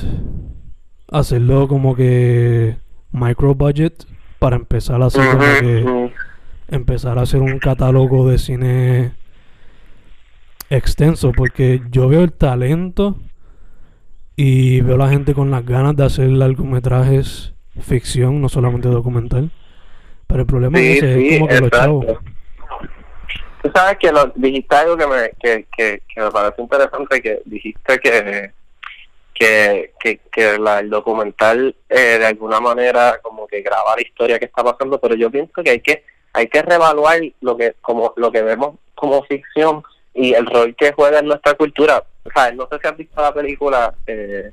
hacerlo 1.09 1.69
como 1.69 1.95
que 1.95 2.82
micro 3.13 3.55
budget 3.55 4.05
para 4.39 4.57
empezar 4.57 5.03
a 5.03 5.07
hacer 5.07 5.25
como 5.31 5.45
que 5.61 6.13
empezar 6.69 7.19
a 7.19 7.23
hacer 7.23 7.41
un 7.41 7.59
catálogo 7.59 8.29
de 8.29 8.39
cine 8.39 9.13
extenso 10.71 11.33
porque 11.33 11.83
yo 11.91 12.09
veo 12.09 12.23
el 12.23 12.33
talento 12.33 13.19
y 14.37 14.81
veo 14.81 14.97
la 14.97 15.09
gente 15.09 15.35
con 15.35 15.51
las 15.51 15.65
ganas 15.65 15.95
de 15.97 16.05
hacer 16.05 16.29
largometrajes 16.29 17.53
ficción, 17.81 18.41
no 18.41 18.49
solamente 18.49 18.89
documental. 18.89 19.51
Pero 20.27 20.41
el 20.41 20.47
problema 20.47 20.81
es, 20.81 21.03
es 21.03 21.39
como 21.39 21.49
que 21.49 21.61
los 21.61 21.71
chavos. 21.71 22.07
Tú 23.63 23.71
sabes 23.75 23.99
que 23.99 24.11
lo, 24.11 24.33
dijiste 24.35 24.75
algo 24.75 24.97
que 24.97 25.07
me, 25.07 25.31
que, 25.41 25.67
que, 25.77 26.03
me 26.17 26.31
parece 26.31 26.63
interesante, 26.63 27.23
que 27.23 27.43
dijiste 27.45 27.99
que 28.01 28.51
que, 29.35 29.93
que, 30.01 30.21
que 30.31 30.59
la, 30.59 30.81
el 30.81 30.91
documental 30.91 31.75
eh, 31.89 32.19
de 32.19 32.27
alguna 32.27 32.61
manera 32.61 33.19
como 33.23 33.47
que 33.47 33.63
graba 33.63 33.97
la 33.97 34.03
historia 34.03 34.39
que 34.39 34.45
está 34.47 34.63
pasando, 34.63 35.01
pero 35.01 35.15
yo 35.15 35.31
pienso 35.31 35.63
que 35.63 35.71
hay 35.71 35.81
que 35.81 36.05
hay 36.35 36.49
que 36.49 36.63
reevaluar 36.63 37.21
lo 37.41 37.57
que 37.57 37.75
como 37.81 38.13
lo 38.17 38.33
que 38.33 38.43
vemos 38.43 38.77
como 38.95 39.23
ficción 39.25 39.83
y 40.15 40.35
el 40.35 40.47
rol 40.47 40.75
que 40.77 40.93
juega 40.93 41.19
en 41.19 41.27
nuestra 41.27 41.55
cultura. 41.55 42.05
O 42.25 42.31
sea, 42.31 42.53
no 42.53 42.69
sé 42.71 42.79
si 42.81 42.89
has 42.89 42.97
visto 42.97 43.21
la 43.21 43.35
película 43.35 43.95
eh, 44.07 44.53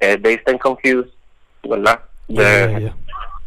eh, 0.00 0.16
Based 0.16 0.48
and 0.48 0.58
Confused, 0.58 1.10
¿verdad? 1.62 2.00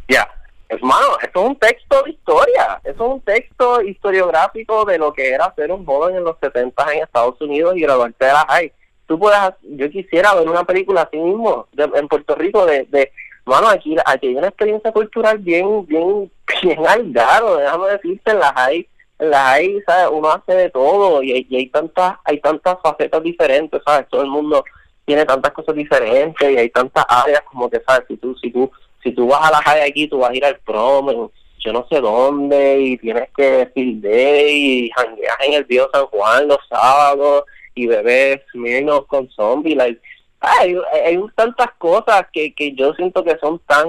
Ya, 0.07 0.29
hermano, 0.67 1.17
esto 1.21 1.41
es 1.41 1.49
un 1.49 1.55
texto 1.55 2.03
de 2.03 2.11
historia, 2.11 2.79
eso 2.83 3.05
es 3.05 3.11
un 3.13 3.21
texto 3.21 3.81
historiográfico 3.81 4.85
de 4.85 4.97
lo 4.97 5.13
que 5.13 5.29
era 5.29 5.53
ser 5.55 5.71
un 5.71 5.85
joven 5.85 6.17
en 6.17 6.23
los 6.23 6.37
70 6.39 6.93
en 6.93 7.03
Estados 7.03 7.39
Unidos 7.41 7.75
y 7.77 7.81
graduarte 7.81 8.25
de 8.25 8.33
la 8.33 8.45
high. 8.47 8.71
Tú 9.07 9.19
puedes, 9.19 9.39
yo 9.61 9.89
quisiera 9.89 10.33
ver 10.35 10.49
una 10.49 10.63
película 10.63 11.01
así 11.01 11.17
mismo 11.17 11.67
en 11.77 12.07
Puerto 12.07 12.35
Rico 12.35 12.65
de, 12.65 12.85
de 12.85 13.11
Mano, 13.45 13.67
aquí, 13.67 13.95
aquí 14.05 14.27
hay 14.27 14.35
una 14.35 14.47
experiencia 14.47 14.91
cultural 14.91 15.37
bien, 15.39 15.85
bien, 15.85 16.31
bien 16.63 16.87
algado, 16.87 17.57
déjame 17.57 17.89
decirte, 17.89 18.31
en 18.31 18.39
las 18.39 18.53
hay, 18.55 18.87
en 19.19 19.29
las 19.31 19.45
hay, 19.53 19.81
¿sabes? 19.81 20.07
Uno 20.11 20.31
hace 20.31 20.53
de 20.53 20.69
todo 20.69 21.21
y 21.21 21.33
hay, 21.33 21.47
y 21.49 21.55
hay 21.57 21.67
tantas, 21.67 22.15
hay 22.23 22.39
tantas 22.39 22.77
facetas 22.81 23.21
diferentes, 23.21 23.81
¿sabes? 23.85 24.07
Todo 24.09 24.21
el 24.21 24.29
mundo 24.29 24.63
tiene 25.05 25.25
tantas 25.25 25.51
cosas 25.51 25.75
diferentes 25.75 26.49
y 26.49 26.57
hay 26.57 26.69
tantas 26.69 27.03
áreas 27.09 27.41
como 27.41 27.69
que, 27.69 27.81
¿sabes? 27.85 28.07
Si 28.07 28.15
tú, 28.15 28.33
si 28.37 28.49
tú, 28.49 28.71
si 29.03 29.11
tú 29.11 29.27
vas 29.27 29.45
a 29.45 29.51
la 29.51 29.61
high 29.61 29.89
aquí, 29.89 30.07
tú 30.07 30.19
vas 30.19 30.31
a 30.31 30.35
ir 30.35 30.45
al 30.45 30.57
prom, 30.59 31.29
yo 31.59 31.73
no 31.73 31.85
sé 31.89 31.99
dónde, 31.99 32.79
y 32.79 32.97
tienes 32.97 33.29
que 33.35 33.69
de 33.75 34.51
y 34.51 34.89
jangueas 34.91 35.37
en 35.45 35.53
el 35.53 35.67
Río 35.67 35.89
San 35.91 36.05
Juan 36.05 36.47
los 36.47 36.59
sábados, 36.69 37.43
y 37.75 37.87
bebés 37.87 38.41
menos 38.53 39.05
con 39.05 39.29
zombies, 39.29 39.77
like, 39.77 40.01
hay, 40.39 40.75
hay 41.05 41.19
tantas 41.35 41.71
cosas 41.77 42.25
que, 42.31 42.53
que 42.53 42.73
yo 42.73 42.93
siento 42.93 43.23
que 43.23 43.37
son 43.37 43.59
tan 43.59 43.87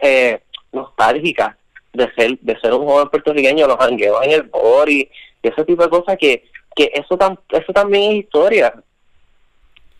eh, 0.00 0.40
nostálgicas 0.72 1.56
de 1.92 2.12
ser 2.12 2.38
de 2.40 2.58
ser 2.60 2.74
un 2.74 2.86
joven 2.86 3.08
puertorriqueño, 3.08 3.66
los 3.66 3.78
jangueos 3.78 4.24
en 4.24 4.32
el 4.32 4.42
body, 4.42 5.08
y 5.42 5.48
ese 5.48 5.64
tipo 5.64 5.82
de 5.82 5.88
cosas 5.88 6.16
que, 6.18 6.44
que 6.74 6.90
eso, 6.92 7.16
tan, 7.16 7.38
eso 7.50 7.72
también 7.72 8.12
es 8.12 8.18
historia. 8.18 8.74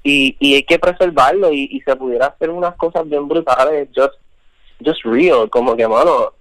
Y, 0.02 0.36
y 0.38 0.54
hay 0.54 0.62
que 0.62 0.78
preservarlo 0.78 1.52
y, 1.52 1.68
y 1.72 1.80
se 1.80 1.96
pudiera 1.96 2.26
hacer 2.26 2.50
unas 2.50 2.76
cosas 2.76 3.08
bien 3.08 3.26
brutales, 3.26 3.88
just, 3.96 4.14
just 4.84 5.02
real, 5.04 5.48
como 5.50 5.74
que, 5.74 5.88
mano, 5.88 6.32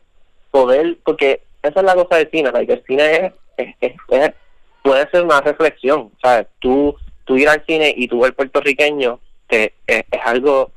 poder, 0.52 0.98
porque 1.04 1.42
esa 1.64 1.80
es 1.80 1.86
la 1.86 1.96
cosa 1.96 2.18
del 2.18 2.30
cine, 2.30 2.52
que 2.52 2.74
el 2.74 2.84
cine 2.86 3.34
es, 3.58 3.76
es, 3.82 4.34
puede 4.86 5.10
ser 5.10 5.24
una 5.24 5.42
reflexión, 5.42 6.12
¿sabes? 6.22 6.48
Tú 6.60 6.96
tú 7.26 7.36
ir 7.38 7.50
al 7.50 7.64
cine 7.66 7.94
y 7.98 8.08
tú 8.08 8.22
ver 8.22 8.34
puertorriqueño 8.34 9.20
que 9.48 9.74
es, 9.86 10.04
algo 10.24 10.72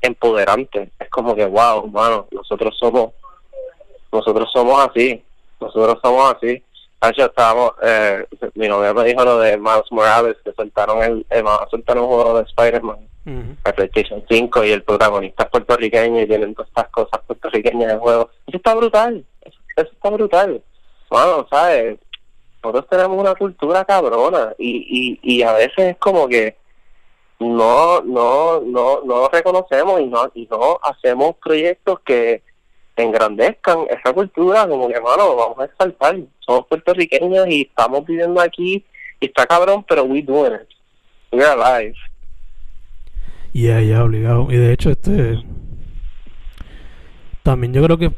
empoderante. 0.00 0.90
Es 0.98 1.10
como 1.10 1.34
que, 1.34 1.44
wow, 1.44 1.86
mano, 1.88 2.26
nosotros 2.30 2.76
somos, 2.78 3.12
nosotros 4.12 4.48
somos 4.52 4.88
así, 4.88 5.22
nosotros 5.60 5.98
somos 6.02 6.34
así. 6.34 6.62
Hecho, 7.02 7.26
estábamos, 7.26 7.72
eh, 7.82 8.24
mi 8.54 8.66
novia 8.66 8.94
me 8.94 9.04
dijo 9.04 9.22
lo 9.24 9.38
de 9.38 9.58
Miles 9.58 9.90
Morales, 9.90 10.36
que 10.42 10.52
soltaron 10.52 11.02
el, 11.02 11.26
eh, 11.28 11.44
soltaron 11.70 12.04
un 12.04 12.10
juego 12.10 12.38
de 12.38 12.44
Spider-Man, 12.44 13.08
PlayStation 13.76 14.24
5, 14.26 14.64
y 14.64 14.70
el 14.70 14.82
protagonista 14.82 15.44
es 15.44 15.50
puertorriqueño 15.50 16.22
y 16.22 16.26
tienen 16.26 16.54
todas 16.54 16.68
estas 16.68 16.88
cosas 16.88 17.20
puertorriqueñas 17.26 17.92
de 17.92 17.98
juego. 17.98 18.30
Eso 18.46 18.56
está 18.56 18.74
brutal, 18.74 19.22
eso, 19.42 19.58
eso 19.76 19.90
está 19.92 20.10
brutal. 20.10 20.62
Bueno, 21.10 21.46
¿sabes? 21.50 21.98
Nosotros 22.64 22.88
tenemos 22.88 23.20
una 23.20 23.34
cultura 23.34 23.84
cabrona 23.84 24.54
y, 24.58 25.18
y, 25.22 25.36
y 25.36 25.42
a 25.42 25.52
veces 25.52 25.78
es 25.78 25.96
como 25.98 26.26
que 26.26 26.56
no 27.38 28.00
no 28.00 28.60
no 28.60 29.02
no 29.04 29.28
reconocemos 29.28 30.00
y 30.00 30.06
no 30.06 30.30
y 30.34 30.48
no 30.50 30.78
hacemos 30.82 31.36
proyectos 31.42 32.00
que 32.00 32.42
engrandezcan 32.96 33.86
esa 33.90 34.14
cultura 34.14 34.66
como 34.66 34.88
que 34.88 34.94
hermano 34.94 35.36
vamos 35.36 35.58
a 35.58 35.64
exaltar 35.64 36.16
somos 36.40 36.66
puertorriqueños 36.66 37.46
y 37.48 37.62
estamos 37.62 38.06
viviendo 38.06 38.40
aquí 38.40 38.84
y 39.20 39.26
está 39.26 39.46
cabrón 39.46 39.84
pero 39.86 40.04
we 40.04 40.22
doing 40.22 40.54
it. 40.54 40.68
We're 41.32 41.50
alive 41.50 41.94
yeah 43.52 43.80
ya 43.82 44.04
obligado. 44.04 44.48
Y 44.50 44.56
de 44.56 44.72
hecho 44.72 44.90
este 44.90 45.42
también 47.42 47.74
yo 47.74 47.82
creo 47.82 47.98
que 47.98 48.10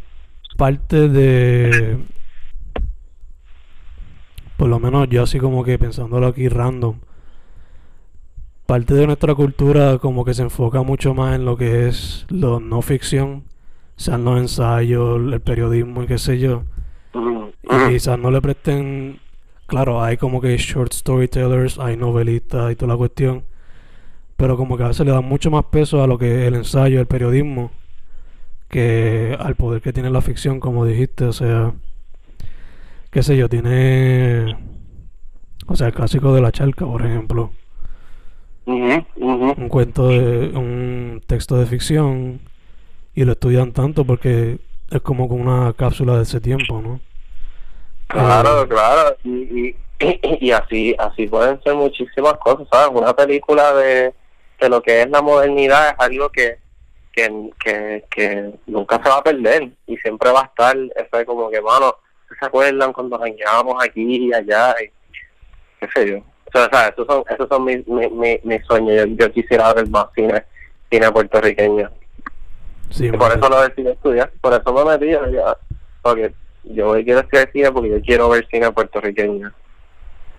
parte 0.57 1.09
de 1.09 1.99
por 4.57 4.69
lo 4.69 4.79
menos 4.79 5.09
yo 5.09 5.23
así 5.23 5.39
como 5.39 5.65
que 5.65 5.79
pensándolo 5.79 6.27
aquí 6.27 6.49
random, 6.49 6.97
parte 8.67 8.95
de 8.95 9.07
nuestra 9.07 9.35
cultura 9.35 9.99
como 9.99 10.25
que 10.25 10.35
se 10.35 10.43
enfoca 10.43 10.83
mucho 10.83 11.15
más 11.15 11.37
en 11.37 11.45
lo 11.45 11.57
que 11.57 11.89
es 11.89 12.27
lo 12.29 12.61
no 12.61 12.83
ficción, 12.83 13.45
sean 13.97 14.25
los 14.25 14.39
ensayos, 14.41 15.21
el 15.33 15.41
periodismo 15.41 16.03
y 16.03 16.07
qué 16.07 16.19
sé 16.19 16.39
yo. 16.39 16.65
Y 17.63 17.93
quizás 17.93 18.19
no 18.19 18.31
le 18.31 18.41
presten, 18.41 19.21
claro, 19.67 20.03
hay 20.03 20.17
como 20.17 20.41
que 20.41 20.57
short 20.57 20.93
storytellers, 20.93 21.79
hay 21.79 21.97
novelistas 21.97 22.73
y 22.73 22.77
toda 22.77 22.93
la 22.93 22.99
cuestión, 22.99 23.45
pero 24.37 24.57
como 24.57 24.77
que 24.77 24.85
a 24.85 24.89
veces 24.89 25.07
le 25.07 25.13
dan 25.13 25.25
mucho 25.25 25.51
más 25.51 25.65
peso 25.67 26.03
a 26.03 26.07
lo 26.07 26.19
que 26.19 26.43
es 26.43 26.49
el 26.49 26.55
ensayo, 26.55 27.01
el 27.01 27.07
periodismo, 27.07 27.71
que 28.69 29.37
al 29.39 29.55
poder 29.57 29.83
que 29.83 29.93
tiene 29.93 30.11
la 30.11 30.21
ficción, 30.23 30.61
como 30.61 30.85
dijiste, 30.85 31.25
o 31.25 31.33
sea 31.33 31.75
qué 33.17 33.23
sé 33.23 33.35
yo, 33.35 33.49
tiene, 33.49 34.55
o 35.67 35.75
sea, 35.75 35.87
el 35.87 35.95
clásico 35.95 36.35
de 36.35 36.43
la 36.43 36.53
charca, 36.53 36.85
por 36.85 37.01
ejemplo. 37.01 37.51
Un 38.67 39.69
cuento 39.71 40.09
de, 40.09 40.49
un 40.55 41.23
texto 41.27 41.57
de 41.57 41.65
ficción 41.65 42.41
y 43.15 43.25
lo 43.25 43.33
estudian 43.33 43.73
tanto 43.73 44.05
porque 44.05 44.59
es 44.91 45.01
como 45.01 45.31
con 45.31 45.41
una 45.41 45.73
cápsula 45.73 46.19
de 46.19 46.25
ese 46.25 46.43
tiempo, 46.43 46.83
¿no? 46.83 47.01
Claro, 48.09 48.65
Eh, 48.65 48.69
claro, 48.69 49.17
y, 49.25 49.31
y, 49.31 49.77
y 50.47 50.51
así 50.51 50.95
así 50.99 51.27
pueden 51.27 51.59
ser 51.63 51.75
muchísimas 51.75 52.35
cosas, 52.35 52.69
¿sabes? 52.71 53.01
Una 53.01 53.17
película 53.17 53.73
de, 53.77 54.13
de 54.61 54.69
lo 54.69 54.83
que 54.83 55.01
es 55.01 55.09
la 55.09 55.23
modernidad 55.23 55.89
es 55.89 55.95
algo 56.01 56.29
que, 56.29 56.59
que, 57.15 57.51
que, 57.65 58.05
que 58.11 58.53
nunca 58.67 59.03
se 59.03 59.09
va 59.09 59.17
a 59.17 59.25
perder 59.25 59.71
y 59.87 59.97
siempre 59.97 60.31
va 60.33 60.43
a 60.43 60.45
estar, 60.45 60.77
eso 60.77 61.19
es 61.19 61.25
como 61.25 61.49
que, 61.49 61.63
mano, 61.63 61.97
¿se 62.39 62.47
acuerdan 62.47 62.93
cuando 62.93 63.19
bañábamos 63.19 63.83
aquí 63.83 64.29
y 64.29 64.33
allá? 64.33 64.75
Y, 64.83 64.91
qué 65.81 65.89
sé 65.95 66.11
yo. 66.11 66.19
O 66.19 66.51
sea, 66.53 66.69
¿sabes? 66.71 66.93
Esos 66.93 67.07
son, 67.07 67.25
esos 67.29 67.49
son 67.49 67.65
mis, 67.65 67.87
mis, 67.87 68.11
mis, 68.13 68.45
mis 68.45 68.65
sueños. 68.67 68.97
Yo, 68.97 69.27
yo 69.27 69.33
quisiera 69.33 69.73
ver 69.75 69.89
más 69.89 70.07
cine, 70.15 70.45
cine 70.91 71.11
puertorriqueño. 71.11 71.91
sí, 72.91 73.07
Y 73.07 73.13
por 73.13 73.33
eso 73.33 73.49
lo 73.49 73.61
decidí 73.63 73.89
estudiar, 73.89 74.33
por 74.41 74.53
eso 74.53 74.73
me 74.73 74.85
metí, 74.85 75.11
ya, 75.11 75.57
porque 76.03 76.33
yo 76.65 76.93
quiero 77.05 77.21
estudiar 77.21 77.51
cine 77.53 77.73
porque 77.73 77.91
yo 77.91 78.01
quiero 78.03 78.29
ver 78.29 78.47
cine 78.51 78.71
puertorriqueño. 78.73 79.53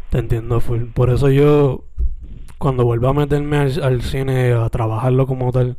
Te 0.10 0.20
entiendo, 0.20 0.60
full. 0.62 0.86
Por 0.94 1.10
eso 1.10 1.30
yo, 1.30 1.84
cuando 2.58 2.86
vuelva 2.86 3.10
a 3.10 3.14
meterme 3.14 3.58
al, 3.58 3.84
al 3.84 4.02
cine 4.02 4.54
a 4.54 4.70
trabajarlo 4.70 5.28
como 5.28 5.52
tal, 5.52 5.78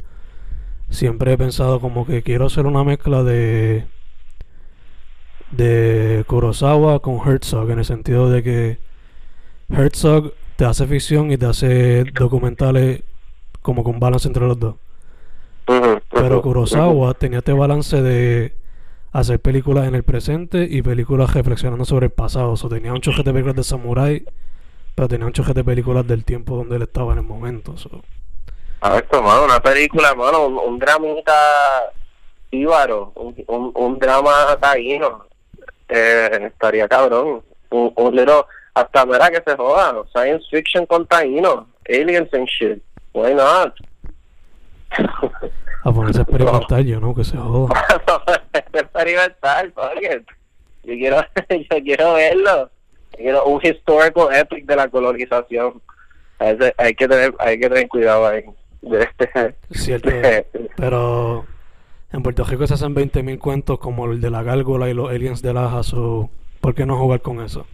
siempre 0.91 1.33
he 1.33 1.39
pensado 1.39 1.81
como 1.81 2.07
que 2.07 2.23
quiero 2.23 2.47
hacer 2.47 2.67
una 2.67 2.85
mezcla 2.85 3.23
de 3.23 3.87
de 5.51 6.25
Kurosawa 6.27 7.01
con 7.01 7.17
Herzog, 7.27 7.71
en 7.71 7.79
el 7.79 7.85
sentido 7.85 8.31
de 8.31 8.43
que 8.43 8.79
Herzog 9.71 10.33
te 10.57 10.65
hace 10.65 10.87
ficción 10.87 11.31
y 11.31 11.37
te 11.37 11.47
hace 11.47 12.05
documentales 12.05 13.03
como 13.63 13.85
con 13.85 14.01
balance 14.01 14.29
entre 14.29 14.47
los 14.47 14.59
dos. 14.59 14.75
Pero 16.11 16.43
Kurosawa 16.43 17.15
tenía 17.15 17.39
este 17.39 17.53
balance 17.53 18.01
de 18.01 18.57
hacer 19.13 19.41
películas 19.41 19.87
en 19.87 19.95
el 19.95 20.03
presente 20.03 20.67
y 20.69 20.83
películas 20.83 21.35
reflexionando 21.35 21.85
sobre 21.85 22.07
el 22.07 22.13
pasado. 22.13 22.53
O 22.53 22.57
sea, 22.57 22.71
tenía 22.71 22.93
un 22.93 23.01
choque 23.01 23.23
de 23.23 23.33
películas 23.33 23.57
de 23.57 23.65
samurai, 23.65 24.25
pero 24.95 25.09
tenía 25.09 25.27
un 25.27 25.33
choque 25.33 25.53
de 25.53 25.65
películas 25.65 26.07
del 26.07 26.25
tiempo 26.25 26.57
donde 26.57 26.77
él 26.77 26.83
estaba 26.83 27.13
en 27.13 27.19
el 27.19 27.25
momento. 27.25 27.77
so. 27.77 28.03
A 28.81 28.91
ver, 28.91 29.07
mano, 29.13 29.45
una 29.45 29.61
película, 29.61 30.15
mano, 30.15 30.47
un, 30.47 30.59
un 30.59 30.79
dramita 30.79 31.35
íbaro, 32.51 33.13
un, 33.17 33.35
un, 33.49 33.73
un 33.75 33.99
drama 33.99 34.57
taíno, 34.61 35.28
eh, 35.89 36.51
estaría 36.53 36.89
cabrón. 36.89 37.43
Un, 37.71 37.93
un 37.97 38.17
little, 38.17 38.45
hasta 38.75 39.05
mira 39.05 39.31
que 39.31 39.43
se 39.47 39.57
joda, 39.57 40.03
science 40.15 40.47
fiction 40.51 40.87
con 40.87 41.07
taíno, 41.07 41.67
aliens 41.89 42.33
and 42.33 42.47
shit, 42.47 42.83
why 43.13 43.35
not? 43.35 43.75
A 45.85 45.93
ponerse 45.93 46.21
a 46.21 46.23
experimentar 46.23 46.81
yo, 46.81 47.01
¿no? 47.01 47.15
Que 47.15 47.25
se 47.25 47.37
joda. 47.37 47.75
experimental, 48.73 49.73
fuck 49.73 50.03
it. 50.03 50.27
Yo 50.85 50.95
quiero, 50.95 51.17
yo 51.51 51.83
quiero 51.85 52.15
verlo. 52.15 52.71
Yo 53.13 53.19
quiero 53.19 53.45
un 53.45 53.61
historical 53.65 54.35
epic 54.35 54.65
de 54.67 54.77
la 54.77 54.89
colonización. 54.89 55.81
Ese- 56.39 56.75
hay 56.79 56.95
que 56.95 57.09
tener, 57.09 57.35
hay 57.39 57.59
que 57.59 57.69
tener 57.69 57.89
cuidado 57.89 58.27
ahí. 58.27 58.45
De 58.81 59.03
este, 59.19 59.57
Cierto. 59.73 60.11
Pero 60.77 61.47
en 62.13 62.23
Puerto 62.23 62.45
Rico 62.45 62.67
se 62.67 62.75
hacen 62.75 62.95
20.000 62.95 63.39
cuentos 63.39 63.79
como 63.79 64.07
el 64.07 64.21
de 64.21 64.31
la 64.31 64.43
gárgola 64.43 64.89
y 64.89 64.95
los 64.95 65.11
aliens 65.11 65.43
de 65.43 65.53
Laja. 65.53 65.83
So, 65.83 66.31
¿Por 66.61 66.75
qué 66.75 66.87
no 66.87 66.99
jugar 66.99 67.21
con 67.21 67.41
eso? 67.41 67.67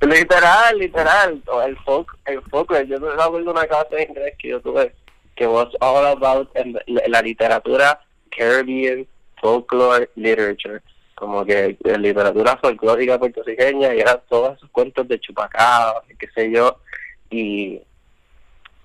Literal, 0.00 0.78
literal. 0.78 1.42
El 1.66 1.76
folk, 1.78 2.16
el 2.26 2.40
folk. 2.42 2.70
Yo 2.86 3.00
me 3.00 3.22
acuerdo 3.22 3.50
una 3.50 3.66
clase 3.66 3.96
de 3.96 4.02
inglés 4.04 4.34
que 4.38 4.48
yo 4.48 4.60
tuve 4.60 4.92
que 5.36 5.46
was 5.46 5.68
all 5.80 6.04
about 6.04 6.50
la, 6.56 7.02
la 7.06 7.22
literatura 7.22 8.00
Caribbean 8.36 9.06
folklore 9.40 10.10
literature. 10.16 10.80
Como 11.14 11.44
que 11.44 11.76
eh, 11.84 11.98
literatura 11.98 12.56
folclórica 12.56 13.18
puertorriqueña 13.18 13.94
y 13.94 14.00
eran 14.00 14.20
todos 14.28 14.56
esos 14.56 14.70
cuentos 14.70 15.06
de 15.08 15.18
chupacabras, 15.18 16.04
y 16.10 16.16
qué 16.16 16.28
sé 16.34 16.50
yo. 16.50 16.78
Y, 17.30 17.80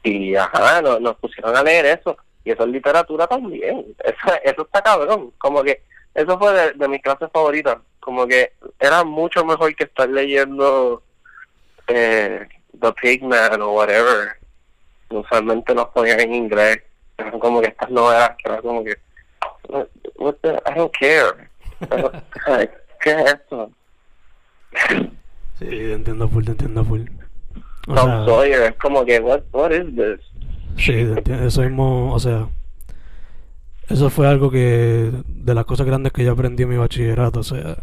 y 0.04 0.36
ajá, 0.36 0.82
nos, 0.82 1.00
nos 1.00 1.16
pusieron 1.18 1.56
a 1.56 1.64
leer 1.64 1.86
eso. 1.86 2.18
Y 2.44 2.52
eso 2.52 2.64
es 2.64 2.70
literatura 2.70 3.28
también. 3.28 3.96
Eso, 4.04 4.38
eso 4.44 4.62
está 4.64 4.82
cabrón. 4.82 5.32
Como 5.38 5.64
que 5.64 5.82
eso 6.14 6.38
fue 6.38 6.54
de, 6.54 6.72
de 6.74 6.88
mis 6.88 7.02
clases 7.02 7.30
favoritas. 7.32 7.78
Como 8.00 8.28
que 8.28 8.54
era 8.80 9.04
mucho 9.04 9.46
mejor 9.46 9.74
que 9.76 9.86
estar 9.86 10.10
leyendo 10.10 11.02
eh, 11.88 12.48
The 12.80 12.94
Pigman 12.94 13.62
o 13.62 13.72
whatever. 13.72 14.38
Usualmente 15.10 15.74
nos 15.74 15.88
ponían 15.89 16.20
en 16.20 16.34
inglés. 16.34 16.84
Eran 17.18 17.39
como 17.39 17.62
que 17.62 17.70
estas 17.70 17.89
novelas 17.89 18.32
que 18.38 18.50
era 18.50 18.62
como 18.62 18.84
que. 18.84 18.98
What, 19.70 19.88
what 20.18 20.36
the, 20.41 20.62
I 20.66 20.76
don't 20.76 20.94
care. 21.00 21.50
¿Qué 23.02 23.12
es 23.12 23.26
esto? 23.34 23.72
Sí, 25.60 25.66
te 25.66 25.94
entiendo 25.94 26.28
full, 26.28 26.48
entiendo 26.48 26.84
full. 26.84 27.04
O 27.88 27.96
Tom 27.96 28.06
sea, 28.06 28.26
Sawyer 28.26 28.62
es 28.64 28.76
como 28.78 29.06
que, 29.06 29.20
what, 29.20 29.41
what 29.52 29.72
is 29.72 29.86
this? 29.96 30.20
Sí. 30.78 30.93
Eso 31.45 31.61
mismo, 31.61 32.13
o 32.13 32.19
sea, 32.19 32.47
eso 33.89 34.09
fue 34.09 34.28
algo 34.28 34.49
que, 34.49 35.11
de 35.28 35.53
las 35.53 35.65
cosas 35.65 35.86
grandes 35.86 36.11
que 36.13 36.24
yo 36.24 36.32
aprendí 36.32 36.63
en 36.63 36.69
mi 36.69 36.78
bachillerato, 36.78 37.41
o 37.41 37.43
sea, 37.43 37.78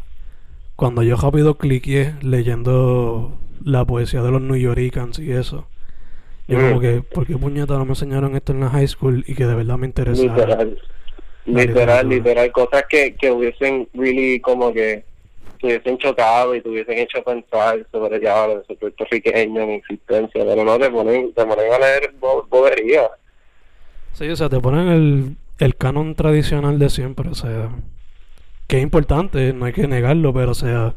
cuando 0.77 1.03
yo 1.03 1.17
rápido 1.17 1.57
cliqué 1.57 2.15
leyendo 2.23 3.39
la 3.65 3.85
poesía 3.85 4.23
de 4.23 4.31
los 4.31 4.41
New 4.41 4.57
Yorkers 4.57 5.19
y 5.19 5.33
eso, 5.33 5.67
yo 6.49 6.59
Mm. 6.59 6.69
como 6.69 6.81
que, 6.81 7.03
¿por 7.03 7.27
qué 7.27 7.37
puñeta 7.37 7.75
no 7.75 7.85
me 7.85 7.93
enseñaron 7.93 8.35
esto 8.35 8.53
en 8.53 8.61
la 8.61 8.71
high 8.71 8.89
school 8.89 9.25
y 9.27 9.35
que 9.35 9.47
de 9.47 9.55
verdad 9.55 9.77
me 9.79 9.87
interesara? 9.87 10.35
Literal. 10.35 10.79
Literal, 11.47 12.09
literal. 12.09 12.53
Cosas 12.53 12.85
que, 12.89 13.15
que 13.15 13.31
hubiesen 13.31 13.89
really 13.95 14.41
como 14.41 14.73
que 14.73 15.05
hubiesen 15.67 15.99
chocado 15.99 16.55
y 16.55 16.63
te 16.63 16.69
hubiesen 16.69 16.99
hecho 16.99 17.23
pensar 17.23 17.87
sobre 17.93 18.21
ya 18.21 18.47
lo 18.47 18.63
de 18.63 18.77
puertorriqueño, 18.77 19.67
mi 19.67 19.75
existencia, 19.75 20.45
pero 20.45 20.65
no 20.65 20.79
te 20.79 20.91
ponen, 20.91 21.33
te 21.35 21.45
ponen 21.47 21.73
a 21.73 21.79
leer 21.79 22.15
bo 22.19 22.47
bobería. 22.49 23.11
Sí, 24.13 24.29
o 24.29 24.37
sea, 24.37 24.49
te 24.49 24.61
ponen 24.61 24.89
el, 24.89 25.37
el 25.59 25.77
canon 25.77 26.15
tradicional 26.15 26.79
de 26.79 26.91
siempre, 26.91 27.29
o 27.31 27.35
sea, 27.35 27.71
que 28.69 28.79
es 28.79 28.83
importante, 28.83 29.53
no 29.53 29.67
hay 29.67 29.73
que 29.73 29.89
negarlo, 29.89 30.33
pero 30.35 30.53
o 30.53 30.55
sea, 30.55 30.97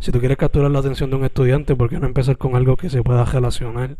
si 0.00 0.12
tú 0.12 0.20
quieres 0.20 0.38
capturar 0.38 0.70
la 0.70 0.80
atención 0.80 1.10
de 1.10 1.16
un 1.16 1.24
estudiante, 1.24 1.76
¿por 1.76 1.90
qué 1.90 1.98
no 2.00 2.06
empezar 2.06 2.38
con 2.38 2.56
algo 2.56 2.76
que 2.76 2.90
se 2.90 3.02
pueda 3.02 3.24
relacionar 3.24 3.96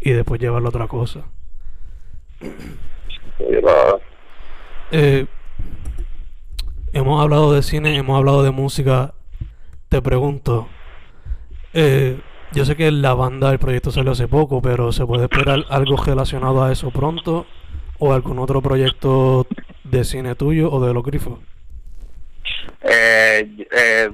y 0.00 0.12
después 0.12 0.40
llevarlo 0.40 0.68
a 0.68 0.70
otra 0.70 0.88
cosa? 0.88 1.26
Y 3.38 3.52
no, 3.62 4.00
Eh, 4.90 5.26
hemos 6.94 7.20
hablado 7.20 7.52
de 7.52 7.62
cine, 7.62 7.96
hemos 7.96 8.16
hablado 8.16 8.42
de 8.42 8.50
música. 8.50 9.14
Te 9.88 10.00
pregunto, 10.00 10.68
eh, 11.72 12.20
yo 12.52 12.64
sé 12.64 12.76
que 12.76 12.90
la 12.90 13.14
banda, 13.14 13.50
el 13.52 13.58
proyecto 13.58 13.90
salió 13.90 14.12
hace 14.12 14.28
poco, 14.28 14.62
pero 14.62 14.92
¿se 14.92 15.04
puede 15.04 15.24
esperar 15.24 15.64
algo 15.68 15.96
relacionado 15.96 16.62
a 16.62 16.72
eso 16.72 16.90
pronto? 16.90 17.46
¿O 17.98 18.12
algún 18.12 18.38
otro 18.38 18.62
proyecto 18.62 19.46
de 19.82 20.04
cine 20.04 20.34
tuyo 20.34 20.70
o 20.70 20.84
de 20.84 20.94
los 20.94 21.02
grifos? 21.02 21.38
Eh, 22.80 23.66
eh, 23.70 24.10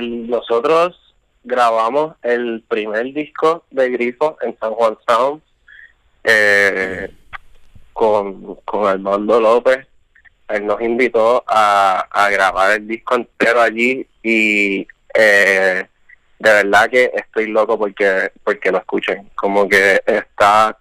nosotros 0.00 1.14
grabamos 1.44 2.16
el 2.22 2.62
primer 2.68 3.12
disco 3.12 3.64
de 3.70 3.90
Grifo 3.90 4.36
en 4.42 4.56
San 4.58 4.72
Juan 4.72 4.96
Sound 5.06 5.42
eh, 6.24 7.10
con, 7.92 8.56
con 8.64 8.86
Armando 8.86 9.40
López. 9.40 9.89
Él 10.52 10.66
nos 10.66 10.80
invitó 10.80 11.44
a, 11.46 12.06
a 12.10 12.30
grabar 12.30 12.72
el 12.72 12.88
disco 12.88 13.14
entero 13.14 13.60
allí 13.60 14.06
y 14.22 14.86
eh, 15.14 15.86
de 16.38 16.50
verdad 16.50 16.88
que 16.88 17.10
estoy 17.14 17.46
loco 17.48 17.78
porque 17.78 18.32
porque 18.42 18.70
lo 18.70 18.78
escuchen. 18.78 19.30
Como 19.34 19.68
que 19.68 20.02
está 20.06 20.76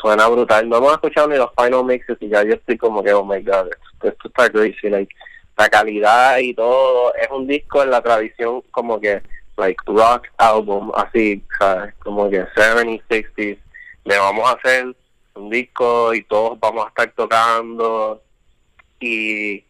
suena 0.00 0.28
brutal. 0.28 0.68
No 0.68 0.78
hemos 0.78 0.92
escuchado 0.92 1.28
ni 1.28 1.36
los 1.36 1.50
final 1.56 1.84
mixes 1.84 2.18
y 2.20 2.28
ya 2.28 2.42
yo 2.42 2.54
estoy 2.54 2.76
como 2.76 3.02
que, 3.02 3.12
oh 3.12 3.24
my 3.24 3.42
god, 3.42 3.68
esto, 4.02 4.28
está 4.28 4.50
crazy. 4.50 4.88
Like, 4.88 5.14
la 5.56 5.68
calidad 5.68 6.38
y 6.38 6.54
todo. 6.54 7.14
Es 7.14 7.28
un 7.30 7.46
disco 7.46 7.82
en 7.82 7.90
la 7.90 8.02
tradición 8.02 8.62
como 8.70 9.00
que, 9.00 9.22
like, 9.56 9.82
rock 9.86 10.28
album, 10.36 10.92
así, 10.94 11.42
¿sabes? 11.58 11.94
Como 12.00 12.30
que 12.30 12.44
70s, 12.46 13.02
60s. 13.08 13.58
Le 14.04 14.18
vamos 14.18 14.48
a 14.48 14.54
hacer 14.54 14.94
un 15.34 15.50
disco 15.50 16.14
y 16.14 16.22
todos 16.24 16.58
vamos 16.60 16.86
a 16.86 16.88
estar 16.88 17.10
tocando. 17.12 18.22
Y, 19.00 19.64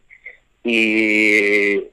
y 0.63 1.83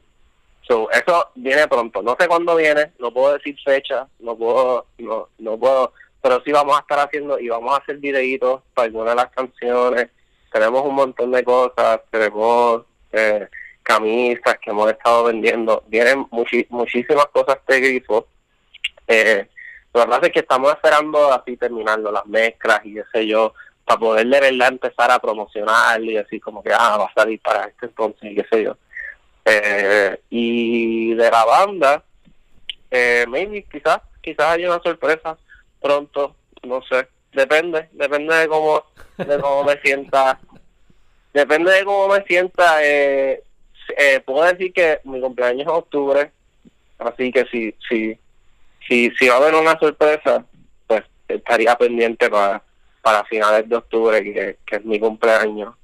so, 0.63 0.91
eso 0.91 1.31
viene 1.35 1.69
pronto. 1.69 2.03
No 2.03 2.17
sé 2.19 2.29
cuándo 2.29 2.57
viene, 2.57 2.93
no 2.99 3.13
puedo 3.13 3.35
decir 3.35 3.57
fecha, 3.65 4.07
no 4.21 4.37
puedo, 4.37 4.87
no, 4.99 5.29
no 5.39 5.59
puedo, 5.59 5.93
pero 6.23 6.43
sí 6.45 6.53
vamos 6.53 6.77
a 6.77 6.81
estar 6.81 6.99
haciendo 6.99 7.39
y 7.39 7.49
vamos 7.49 7.75
a 7.75 7.83
hacer 7.83 7.99
videitos 7.99 8.63
para 8.75 8.87
algunas 8.87 9.11
de 9.11 9.17
las 9.17 9.31
canciones. 9.31 10.09
Tenemos 10.53 10.83
un 10.85 10.95
montón 10.95 11.33
de 11.33 11.45
cosas, 11.45 12.01
tenemos 12.11 12.85
eh, 13.13 13.49
camisas 13.83 14.59
que 14.59 14.71
hemos 14.71 14.91
estado 14.91 15.25
vendiendo. 15.25 15.85
Vienen 15.89 16.27
muchísimas 16.31 17.27
cosas 17.27 17.59
de 17.67 17.81
grifo. 17.81 18.27
Eh, 19.07 19.49
que 20.03 20.07
pasa 20.07 20.27
es 20.27 20.33
que 20.33 20.41
estamos 20.41 20.73
esperando 20.73 21.33
así 21.33 21.57
terminando 21.57 22.13
las 22.13 22.27
mezclas 22.27 22.85
y 22.85 22.95
qué 22.95 23.05
sé 23.13 23.27
yo, 23.27 23.55
para 23.87 24.01
poder 24.01 24.27
de 24.27 24.41
verdad 24.41 24.69
empezar 24.69 25.11
a 25.13 25.21
promocionar 25.21 26.03
y 26.03 26.15
decir 26.15 26.41
como 26.41 26.63
que 26.63 26.73
ah, 26.73 26.97
va 26.99 27.05
a 27.07 27.15
salir 27.15 27.41
para 27.41 27.67
este 27.69 27.87
entonces 27.87 28.33
y 28.33 28.35
qué 28.35 28.45
sé 28.51 28.65
yo. 28.65 28.77
Eh, 29.45 30.21
y 30.29 31.15
de 31.15 31.31
la 31.31 31.45
banda, 31.45 32.03
eh, 32.91 33.25
quizás, 33.71 34.01
quizás 34.21 34.47
haya 34.47 34.69
una 34.69 34.83
sorpresa 34.83 35.39
pronto, 35.81 36.35
no 36.65 36.83
sé, 36.83 37.07
depende, 37.33 37.89
depende 37.93 38.35
de 38.35 38.49
cómo, 38.49 38.85
de 39.19 39.39
cómo 39.39 39.63
me 39.63 39.81
sienta, 39.83 40.41
depende 41.33 41.71
de 41.71 41.85
cómo 41.85 42.09
me 42.09 42.25
sienta, 42.25 42.85
eh, 42.85 43.45
eh, 43.97 44.21
puedo 44.27 44.43
decir 44.43 44.73
que 44.73 44.99
mi 45.05 45.21
cumpleaños 45.21 45.69
es 45.69 45.73
octubre, 45.73 46.33
así 46.99 47.31
que 47.31 47.45
si, 47.53 47.73
si, 47.89 48.19
si, 48.89 49.11
si 49.13 49.29
va 49.29 49.35
a 49.35 49.37
haber 49.37 49.55
una 49.55 49.79
sorpresa, 49.79 50.45
pues 50.89 51.05
estaría 51.29 51.77
pendiente 51.77 52.29
para, 52.29 52.65
para 53.07 53.23
finales 53.23 53.69
de 53.69 53.77
octubre, 53.77 54.21
que, 54.21 54.59
es 54.69 54.85
mi 54.85 54.99
cumpleaños. 54.99 55.77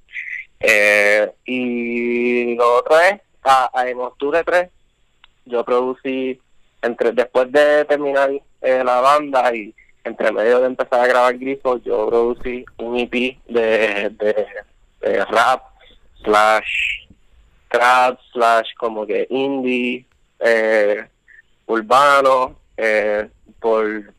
Eh, 0.59 1.31
y 1.45 2.57
lo 2.57 2.79
otro 2.79 2.97
a, 3.45 3.71
en 3.87 4.01
octubre 4.01 4.43
3, 4.43 4.69
yo 5.45 5.65
producí, 5.65 6.41
entre 6.83 7.13
después 7.13 7.53
de 7.53 7.85
terminar 7.85 8.29
eh, 8.61 8.83
la 8.85 9.01
banda 9.01 9.55
y 9.55 9.73
entre 10.03 10.33
medio 10.33 10.59
de 10.59 10.67
empezar 10.67 10.99
a 10.99 11.07
grabar 11.07 11.39
grifos, 11.39 11.81
yo 11.85 12.09
producí 12.09 12.65
un 12.79 12.99
EP 12.99 13.39
de, 13.47 14.11
de, 14.19 14.47
de 15.01 15.25
rap, 15.27 15.63
slash 16.25 17.07
trap, 17.69 18.19
slash 18.33 18.69
como 18.81 19.07
que 19.07 19.29
indie, 19.31 20.05
eh, 20.41 21.07
urbano, 21.67 22.57
eh, 22.77 23.29
por 23.61 24.13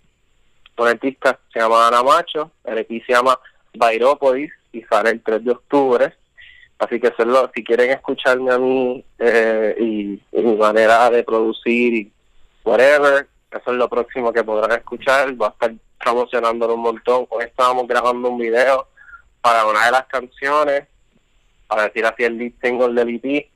un 0.78 0.88
artista 0.88 1.39
se 1.51 1.59
llama 1.59 1.88
Ana 1.88 2.03
Macho, 2.03 2.51
el 2.63 2.80
EP 2.80 3.05
se 3.05 3.13
llama 3.13 3.39
Bairópolis 3.76 4.51
y 4.71 4.82
sale 4.84 5.11
el 5.11 5.21
3 5.21 5.43
de 5.43 5.51
octubre. 5.51 6.13
Así 6.80 6.99
que 6.99 7.07
hacerlo, 7.07 7.49
si 7.55 7.63
quieren 7.63 7.91
escucharme 7.91 8.51
a 8.51 8.57
mí 8.57 9.05
eh, 9.19 9.76
y, 9.80 10.21
mi 10.32 10.55
manera 10.55 11.09
de 11.09 11.24
producir 11.24 11.93
y 11.93 12.11
whatever, 12.65 13.28
eso 13.51 13.71
es 13.71 13.78
lo 13.78 13.88
próximo 13.88 14.34
que 14.34 14.43
podrán 14.43 14.78
escuchar. 14.78 15.32
Voy 15.34 15.47
a 15.47 15.51
estar 15.51 15.74
promocionándolo 16.03 16.74
un 16.74 16.82
montón. 16.82 17.28
Hoy 17.30 17.45
estábamos 17.45 17.88
grabando 17.88 18.30
un 18.30 18.39
video 18.39 18.88
para 19.41 19.65
una 19.65 19.86
de 19.86 19.91
las 19.91 20.05
canciones, 20.07 20.88
para 21.67 21.84
decir 21.84 22.05
así 22.05 22.24
el 22.24 22.38
lead 22.38 22.53
single 22.61 22.93
del 22.93 23.15
EP. 23.15 23.49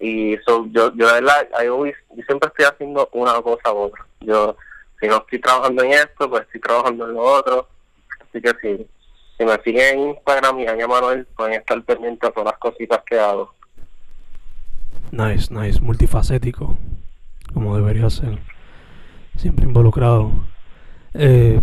Y 0.00 0.36
so, 0.46 0.66
yo, 0.70 0.94
yo 0.94 1.06
de 1.08 1.20
verdad, 1.20 1.48
yo 1.64 1.84
siempre 2.26 2.48
estoy 2.48 2.64
haciendo 2.64 3.08
una 3.12 3.40
cosa 3.42 3.72
u 3.72 3.78
otra. 3.78 4.06
Yo, 4.20 4.56
si 5.02 5.08
no 5.08 5.16
estoy 5.16 5.40
trabajando 5.40 5.82
en 5.82 5.92
esto, 5.94 6.30
pues 6.30 6.42
estoy 6.42 6.60
trabajando 6.60 7.08
en 7.08 7.14
lo 7.14 7.22
otro. 7.22 7.68
Así 8.20 8.40
que 8.40 8.52
sí, 8.62 8.86
si 9.36 9.44
me 9.44 9.60
siguen 9.64 9.98
en 9.98 10.08
Instagram 10.10 10.60
y 10.60 10.66
Ángel 10.68 10.86
Manuel, 10.86 11.26
pueden 11.36 11.54
estar 11.54 11.82
pendientes 11.82 12.28
de 12.28 12.32
todas 12.32 12.52
las 12.52 12.58
cositas 12.60 13.00
que 13.04 13.18
hago. 13.18 13.52
Nice, 15.10 15.52
nice, 15.52 15.80
multifacético, 15.80 16.78
como 17.52 17.76
debería 17.76 18.08
ser. 18.10 18.38
Siempre 19.36 19.64
involucrado. 19.64 20.30
Eh, 21.14 21.60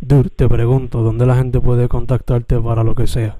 dude, 0.00 0.30
te 0.30 0.48
pregunto, 0.48 1.02
¿dónde 1.02 1.24
la 1.24 1.36
gente 1.36 1.60
puede 1.60 1.88
contactarte 1.88 2.58
para 2.58 2.82
lo 2.82 2.96
que 2.96 3.06
sea? 3.06 3.36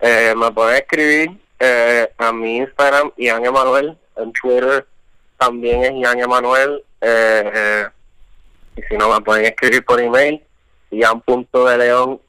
Eh, 0.00 0.34
me 0.36 0.50
pueden 0.50 0.78
escribir 0.78 1.40
eh, 1.60 2.12
a 2.18 2.32
mi 2.32 2.56
Instagram, 2.56 3.12
Ian 3.16 3.46
Emanuel, 3.46 3.96
en 4.16 4.32
Twitter 4.32 4.84
también 5.40 5.82
es 5.82 5.92
Ian 5.92 6.20
Emanuel, 6.20 6.84
eh, 7.00 7.50
eh, 7.54 7.84
y 8.76 8.82
si 8.82 8.96
no 8.98 9.08
me 9.08 9.22
pueden 9.22 9.46
escribir 9.46 9.82
por 9.84 9.98
email, 9.98 10.44
ian.deleon 10.90 12.20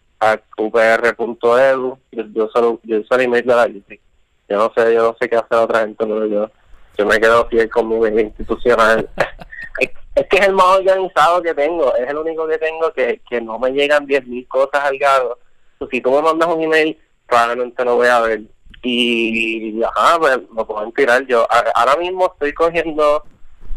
upr.edu, 0.57 1.99
yo, 2.12 2.24
yo 2.34 2.49
solo 2.53 2.80
yo 2.84 2.99
uso 3.01 3.16
el 3.16 3.22
email 3.22 3.45
de 3.45 3.55
la 3.55 3.66
UP. 3.66 3.99
Yo 4.47 4.57
no 4.57 4.72
sé, 4.76 4.93
yo 4.93 5.12
no 5.12 5.18
sé 5.20 5.28
qué 5.28 5.36
hacer 5.36 5.57
otra 5.57 5.82
gente, 5.82 6.05
pero 6.05 6.26
yo, 6.26 6.49
yo 6.97 7.05
me 7.05 7.20
quedo 7.20 7.47
fiel 7.49 7.70
con 7.70 7.89
mi 7.89 7.95
email 7.95 8.28
institucional. 8.28 9.09
es, 9.80 9.89
es 10.16 10.28
que 10.28 10.38
es 10.38 10.47
el 10.47 10.53
más 10.53 10.78
organizado 10.78 11.41
que 11.41 11.53
tengo, 11.53 11.93
es 11.95 12.07
el 12.07 12.18
único 12.18 12.47
que 12.47 12.57
tengo 12.59 12.93
que, 12.93 13.22
que 13.30 13.41
no 13.41 13.59
me 13.59 13.72
llegan 13.72 14.07
10.000 14.07 14.47
cosas 14.47 14.86
al 14.86 14.97
gado. 14.97 15.38
So, 15.80 15.88
si 15.91 15.99
tú 15.99 16.12
me 16.12 16.22
mandas 16.22 16.47
un 16.47 16.62
email, 16.62 16.97
probablemente 17.28 17.84
lo 17.84 17.95
voy 17.97 18.07
a 18.07 18.20
ver. 18.22 18.41
Y, 18.84 19.82
ajá, 19.84 20.20
pues 20.20 20.40
lo 20.56 20.66
pueden 20.66 20.92
tirar. 20.94 21.26
Yo 21.28 21.48
ahora 21.76 21.96
mismo 21.98 22.32
estoy 22.34 22.54
cogiendo 22.54 23.24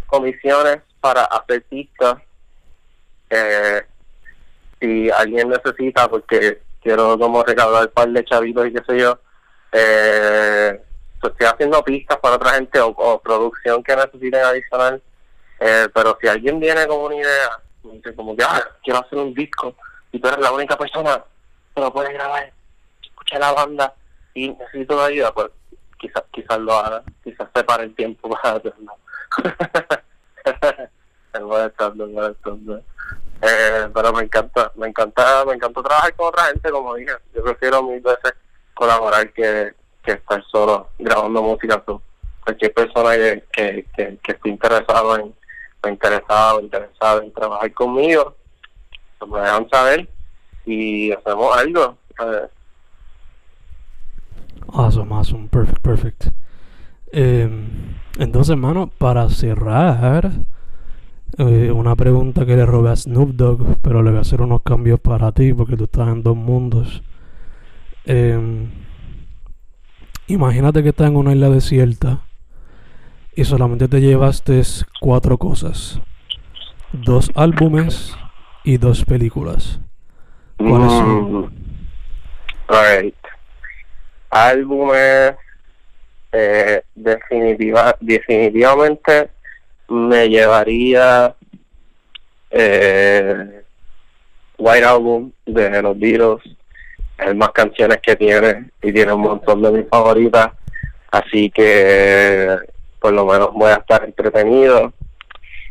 comisiones 0.07 0.81
para 1.01 1.25
hacer 1.25 1.63
pistas. 1.65 2.17
Eh, 3.29 3.83
si 4.81 5.11
alguien 5.11 5.51
necesita, 5.51 6.09
porque 6.09 6.63
quiero 6.83 7.19
como 7.19 7.43
recaudar 7.43 7.87
un 7.87 7.93
par 7.93 8.09
de 8.09 8.25
chavitos 8.25 8.67
y 8.67 8.73
qué 8.73 8.83
sé 8.87 8.99
yo, 8.99 9.19
eh, 9.73 10.81
pues 11.21 11.33
estoy 11.33 11.47
haciendo 11.47 11.83
pistas 11.83 12.19
para 12.19 12.37
otra 12.37 12.51
gente 12.51 12.81
o, 12.81 13.21
producción 13.23 13.83
que 13.83 13.97
necesiten 13.97 14.45
adicional. 14.45 15.03
Eh, 15.61 15.89
pero 15.95 16.19
si 16.21 16.29
alguien 16.29 16.61
viene 16.61 16.87
con 16.87 17.01
una 17.01 17.17
idea, 17.17 17.61
me 17.83 18.15
como 18.15 18.37
que, 18.37 18.45
ah, 18.45 18.63
quiero 18.83 19.01
hacer 19.01 19.19
un 19.19 19.35
disco 19.35 19.75
y 20.13 20.19
tú 20.19 20.29
eres 20.29 20.41
la 20.41 20.53
única 20.53 20.77
persona 20.77 21.23
que 21.75 21.81
lo 21.81 21.93
puede 21.93 22.13
grabar, 22.13 22.53
escucha 23.03 23.39
la 23.39 23.53
banda 23.53 23.95
y 24.35 24.49
necesito 24.51 25.01
ayuda, 25.01 25.33
pues 25.33 25.51
quizás 25.99 26.25
quizás 26.31 26.59
lo 26.59 26.75
haga, 26.75 27.03
quizás 27.23 27.49
separe 27.55 27.85
el 27.85 27.95
tiempo 27.95 28.29
para 28.43 28.57
hacerlo. 28.57 28.97
Eh, 33.47 33.89
pero 33.93 34.13
me 34.13 34.23
encanta, 34.23 34.73
me 34.77 34.87
encanta, 34.89 35.45
me 35.45 35.55
encanta 35.55 35.83
trabajar 35.83 36.15
con 36.15 36.29
otra 36.29 36.45
gente, 36.45 36.71
como 36.71 36.95
dije. 36.95 37.13
Yo 37.35 37.43
prefiero 37.43 37.83
mil 37.83 38.01
veces 38.01 38.33
colaborar 38.73 39.31
que, 39.33 39.75
que 40.03 40.13
estar 40.13 40.43
solo 40.45 40.89
grabando 40.99 41.43
música. 41.43 41.83
Cualquier 42.45 42.73
persona 42.73 43.17
que, 43.17 43.45
que, 43.53 43.87
que, 43.95 44.19
que 44.23 44.33
esté 44.33 44.49
interesado 44.49 45.17
en, 45.17 45.35
o 45.83 45.89
interesado, 45.89 46.61
interesado 46.61 47.23
en 47.23 47.33
trabajar 47.33 47.73
conmigo, 47.75 48.35
me 49.27 49.41
dejan 49.41 49.69
saber 49.69 50.09
y 50.65 51.13
hacemos 51.13 51.57
algo. 51.57 51.99
Eh, 52.21 52.49
Awesome, 54.69 55.15
awesome, 55.15 55.49
perfect, 55.49 55.81
perfect. 55.83 56.27
Em, 57.13 57.69
entonces, 58.19 58.51
hermano, 58.51 58.91
para 58.99 59.29
cerrar, 59.29 60.33
eh, 61.39 61.71
una 61.73 61.97
pregunta 61.97 62.47
que 62.47 62.57
le 62.57 62.67
robé 62.67 62.91
a 62.91 62.97
Snoop 62.97 63.31
Dogg, 63.35 63.79
pero 63.83 64.03
le 64.03 64.11
voy 64.11 64.19
a 64.19 64.23
hacer 64.23 64.41
unos 64.41 64.63
cambios 64.63 65.01
para 65.01 65.33
ti 65.33 65.53
porque 65.53 65.77
tú 65.77 65.85
estás 65.85 66.09
en 66.09 66.23
dos 66.23 66.37
mundos. 66.37 67.03
Em, 68.05 68.71
imagínate 70.27 70.83
que 70.83 70.91
estás 70.91 71.09
en 71.09 71.17
una 71.17 71.33
isla 71.33 71.49
desierta 71.51 72.21
y 73.35 73.45
solamente 73.45 73.89
te 73.89 74.01
llevaste 74.01 74.63
cuatro 75.01 75.39
cosas: 75.39 76.01
dos 76.93 77.31
álbumes 77.35 78.17
y 78.63 78.77
dos 78.77 79.05
películas. 79.05 79.81
¿Cuáles 80.57 80.93
son? 80.93 81.33
Mm, 81.33 81.51
alright. 82.69 83.15
Álbumes, 84.35 85.37
eh, 86.33 86.83
definitiva, 86.93 87.97
definitivamente 88.01 89.31
me 89.89 90.29
llevaría 90.29 91.37
eh, 92.51 93.63
White 94.59 94.85
Album 94.85 95.31
de 95.47 95.81
los 95.81 95.97
Beatles, 95.97 96.43
es 97.17 97.37
más 97.37 97.53
canciones 97.53 97.99
que 98.03 98.17
tiene 98.17 98.71
y 98.83 98.93
tiene 98.93 99.13
un 99.13 99.21
montón 99.21 99.63
de 99.63 99.71
mis 99.71 99.89
favoritas, 99.89 100.51
así 101.13 101.49
que 101.51 102.57
por 102.99 103.13
lo 103.13 103.27
menos 103.27 103.53
voy 103.53 103.71
a 103.71 103.77
estar 103.77 104.05
entretenido. 104.05 104.93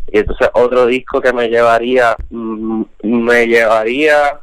Y 0.10 0.20
entonces 0.20 0.50
otro 0.54 0.86
disco 0.86 1.20
que 1.20 1.34
me 1.34 1.50
llevaría, 1.50 2.16
mm, 2.30 2.84
me 3.04 3.46
llevaría 3.46 4.40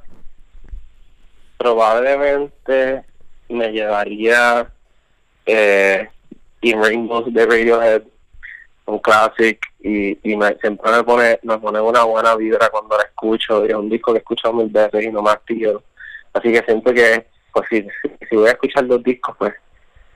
probablemente 1.57 3.05
me 3.51 3.71
llevaría 3.73 4.71
eh, 5.47 6.09
In 6.63 6.83
Rainbows 6.83 7.33
de 7.33 7.47
Radiohead, 7.47 8.03
un 8.87 8.99
classic 8.99 9.61
y, 9.81 10.19
y 10.31 10.37
me, 10.37 10.57
siempre 10.57 10.91
me 10.91 11.03
pone 11.05 11.39
me 11.43 11.59
pone 11.59 11.81
una 11.81 12.05
buena 12.05 12.37
vibra 12.37 12.69
cuando 12.69 12.97
la 12.97 13.05
escucho 13.05 13.65
y 13.65 13.69
es 13.69 13.75
un 13.75 13.89
disco 13.89 14.13
que 14.13 14.19
he 14.19 14.21
escuchado 14.21 14.55
mil 14.55 14.69
veces 14.69 15.05
y 15.05 15.09
no 15.11 15.23
me 15.23 15.31
hastío 15.31 15.83
así 16.33 16.53
que 16.53 16.63
siento 16.63 16.93
que 16.93 17.27
pues 17.53 17.67
si, 17.71 17.87
si 18.29 18.37
voy 18.37 18.49
a 18.49 18.53
escuchar 18.53 18.87
dos 18.87 19.03
discos 19.03 19.37
pues 19.39 19.55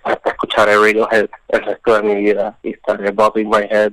hasta 0.03 0.31
escucharé 0.31 0.77
Radiohead 0.77 1.29
el 1.49 1.65
resto 1.65 1.95
de 1.95 2.03
mi 2.03 2.15
vida 2.17 2.59
y 2.63 2.71
estaré 2.71 3.11
bobbing 3.11 3.49
my 3.49 3.67
head. 3.71 3.93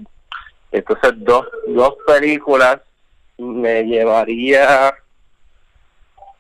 Entonces 0.72 1.14
dos 1.18 1.48
dos 1.68 1.96
películas 2.06 2.82
me 3.38 3.84
llevaría 3.84 4.94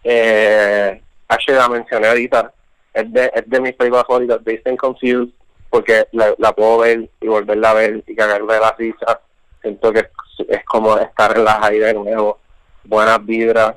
eh, 0.03 1.01
actually 1.27 1.59
la 1.59 1.69
mencioné 1.69 2.07
ahorita 2.07 2.53
es 2.93 3.11
de, 3.11 3.31
es 3.33 3.49
de 3.49 3.61
mis 3.61 3.73
películas 3.73 4.05
favoritas 4.07 4.43
Based 4.43 4.67
and 4.67 4.77
Confused 4.77 5.33
porque 5.69 6.07
la, 6.11 6.33
la 6.37 6.53
puedo 6.53 6.79
ver 6.79 7.09
y 7.21 7.27
volverla 7.27 7.71
a 7.71 7.75
ver 7.75 8.03
y 8.05 8.15
cagarme 8.15 8.53
de 8.53 8.59
la 8.59 8.75
risa 8.77 9.21
siento 9.61 9.91
que 9.93 9.99
es, 9.99 10.09
es 10.49 10.65
como 10.65 10.97
estar 10.97 11.35
aires 11.61 11.87
de 11.87 11.93
nuevo 11.93 12.39
buenas 12.83 13.25
vibras 13.25 13.75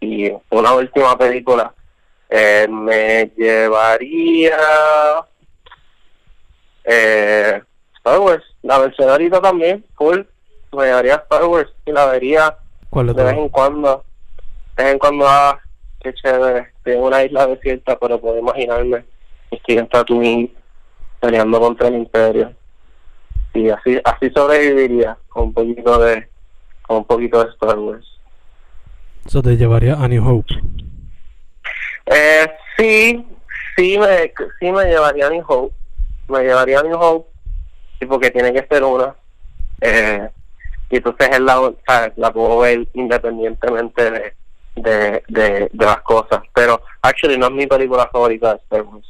y 0.00 0.30
una 0.50 0.74
última 0.74 1.16
película 1.16 1.72
eh, 2.28 2.66
me 2.68 3.30
llevaría 3.36 4.58
Eh, 6.88 7.60
Star 7.98 8.20
Wars, 8.20 8.44
la 8.62 8.78
mencioné 8.78 9.10
ahorita 9.10 9.40
también, 9.40 9.84
full. 9.96 10.20
Me 10.72 10.84
llevaría 10.84 11.16
Star 11.16 11.44
Wars 11.44 11.72
y 11.84 11.90
la 11.90 12.06
vería 12.06 12.56
¿Cuál 12.90 13.14
de 13.14 13.24
vez 13.24 13.36
en 13.36 13.48
cuando. 13.48 14.04
De 14.76 14.84
vez 14.84 14.92
en 14.92 14.98
cuando, 14.98 15.26
ah, 15.26 15.58
qué 16.00 16.14
chévere. 16.14 16.72
En 16.86 17.02
una 17.02 17.24
isla 17.24 17.46
desierta, 17.48 17.98
pero 17.98 18.20
puedo 18.20 18.38
imaginarme. 18.38 19.04
Estoy 19.50 19.78
en 19.78 19.88
Tatooine 19.88 20.52
peleando 21.20 21.60
contra 21.60 21.88
el 21.88 21.96
Imperio. 21.96 22.52
Y 23.54 23.70
así 23.70 24.00
así 24.04 24.30
sobreviviría 24.30 25.16
con 25.28 25.44
un 25.44 25.54
poquito 25.54 25.98
de 25.98 26.28
con 26.82 26.98
un 26.98 27.04
poquito 27.04 27.42
de 27.42 27.50
Star 27.50 27.78
Wars. 27.78 28.06
Eso 29.24 29.42
te 29.42 29.56
llevaría 29.56 29.94
a 29.94 30.06
New 30.06 30.24
Hope. 30.24 30.54
Eh, 32.06 32.46
sí, 32.78 33.26
sí 33.76 33.98
me, 33.98 34.32
sí 34.60 34.70
me 34.70 34.84
llevaría 34.84 35.26
a 35.26 35.30
New 35.30 35.44
Hope. 35.48 35.74
Me 36.28 36.44
llevaría 36.44 36.80
a 36.80 36.82
New 36.84 36.98
Hope, 36.98 37.28
sí, 37.98 38.06
porque 38.06 38.30
tiene 38.30 38.52
que 38.52 38.66
ser 38.68 38.84
una. 38.84 39.14
Eh, 39.80 40.28
y 40.90 40.96
entonces 40.96 41.28
es 41.32 41.40
la, 41.40 41.72
la 42.16 42.32
puedo 42.32 42.60
ver 42.60 42.86
independientemente 42.94 44.10
de, 44.10 44.34
de, 44.76 45.22
de, 45.28 45.68
de 45.72 45.84
las 45.86 46.00
cosas. 46.02 46.42
Pero, 46.54 46.80
actually, 47.02 47.36
no 47.38 47.46
es 47.46 47.52
mi 47.52 47.66
película 47.66 48.08
favorita 48.12 48.50
de 48.54 48.56
Star 48.62 48.82
Wars. 48.82 49.06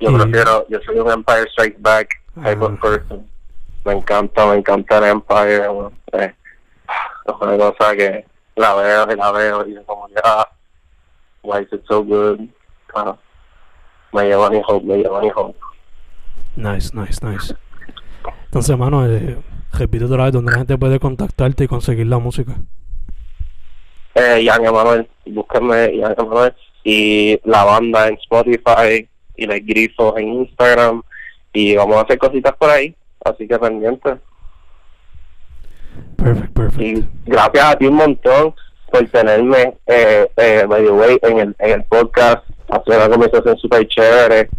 Yo 0.00 0.10
Y- 0.10 0.14
prefiero, 0.14 0.66
yo 0.68 0.78
soy 0.84 0.98
un 0.98 1.10
Empire 1.10 1.48
Strikes 1.52 1.78
Back 1.80 2.08
type 2.34 2.64
of 2.64 2.72
Ah. 2.72 2.80
person. 2.80 3.26
Me 3.84 3.92
encanta, 3.92 4.46
me 4.46 4.56
encanta 4.56 4.98
el 4.98 5.04
Empire. 5.04 5.68
bueno, 5.68 5.92
eh, 6.12 6.34
es 7.26 7.34
una 7.40 7.56
cosa 7.58 7.96
que 7.96 8.24
la 8.56 8.74
veo 8.74 9.12
y 9.12 9.16
la 9.16 9.32
veo 9.32 9.66
y 9.66 9.76
es 9.76 9.84
como 9.86 10.06
que, 10.08 10.14
ah, 10.24 10.48
why 11.42 11.62
is 11.62 11.72
it 11.72 11.82
so 11.88 12.02
good? 12.04 12.40
Ah, 12.94 13.16
me 14.12 14.24
lleva 14.24 14.50
New 14.50 14.62
Hope, 14.66 14.86
me 14.86 14.96
lleva 14.98 15.20
New 15.20 15.32
Hope. 15.34 15.58
Nice, 16.56 16.90
nice, 16.94 17.24
nice. 17.24 17.54
Entonces, 18.44 18.76
mano, 18.76 19.06
eh, 19.06 19.38
repite 19.72 20.04
otra 20.04 20.24
vez 20.24 20.32
donde 20.34 20.52
la 20.52 20.58
gente 20.58 20.76
puede 20.76 21.00
contactarte 21.00 21.64
y 21.64 21.68
conseguir 21.68 22.06
la 22.06 22.18
música. 22.18 22.52
Eh, 24.14 24.44
Jan 24.46 24.64
Emanuel, 24.64 25.08
búsquenme 25.26 25.98
Jan 26.00 26.14
Emanuel 26.18 26.54
y 26.84 27.40
la 27.44 27.64
banda 27.64 28.08
en 28.08 28.14
Spotify 28.14 29.08
y 29.36 29.46
los 29.46 29.58
grifos 29.60 30.14
en 30.18 30.28
Instagram 30.28 31.02
y 31.52 31.76
vamos 31.76 31.96
a 31.96 32.00
hacer 32.02 32.18
cositas 32.18 32.54
por 32.56 32.70
ahí, 32.70 32.94
así 33.24 33.46
que 33.46 33.58
pendientes. 33.58 34.18
Perfect, 36.16 36.52
perfect. 36.52 36.80
Y 36.80 37.06
gracias 37.26 37.64
a 37.64 37.76
ti 37.76 37.86
un 37.86 37.94
montón 37.94 38.54
por 38.90 39.08
tenerme, 39.08 39.74
eh, 39.86 40.30
eh, 40.36 40.64
by 40.68 40.84
the 40.84 40.90
way, 40.90 41.18
en 41.22 41.38
el, 41.38 41.56
en 41.58 41.70
el 41.70 41.84
podcast, 41.84 42.44
hacer 42.68 42.96
una 42.96 43.08
conversación 43.08 43.56
súper 43.56 43.88
chévere 43.88 44.50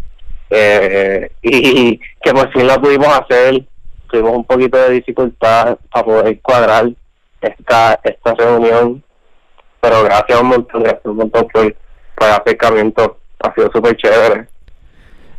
eh, 0.50 1.30
y 1.42 1.98
que 2.22 2.32
por 2.32 2.52
fin 2.52 2.66
lo 2.66 2.80
pudimos 2.80 3.08
hacer. 3.08 3.64
Tuvimos 4.10 4.36
un 4.36 4.44
poquito 4.44 4.76
de 4.76 4.90
dificultad 4.90 5.78
para 5.90 6.04
poder 6.04 6.40
cuadrar 6.40 6.90
esta, 7.40 8.00
esta 8.02 8.34
reunión, 8.34 9.02
pero 9.84 10.02
gracias 10.02 10.40
un 10.40 10.48
montón, 10.48 10.82
gracias 10.82 11.04
un 11.04 11.16
montón 11.16 11.46
por, 11.48 11.76
por 12.14 12.28
el 12.28 12.34
acercamiento. 12.34 13.18
Ha 13.40 13.52
sido 13.52 13.70
súper 13.70 13.94
chévere. 13.98 14.48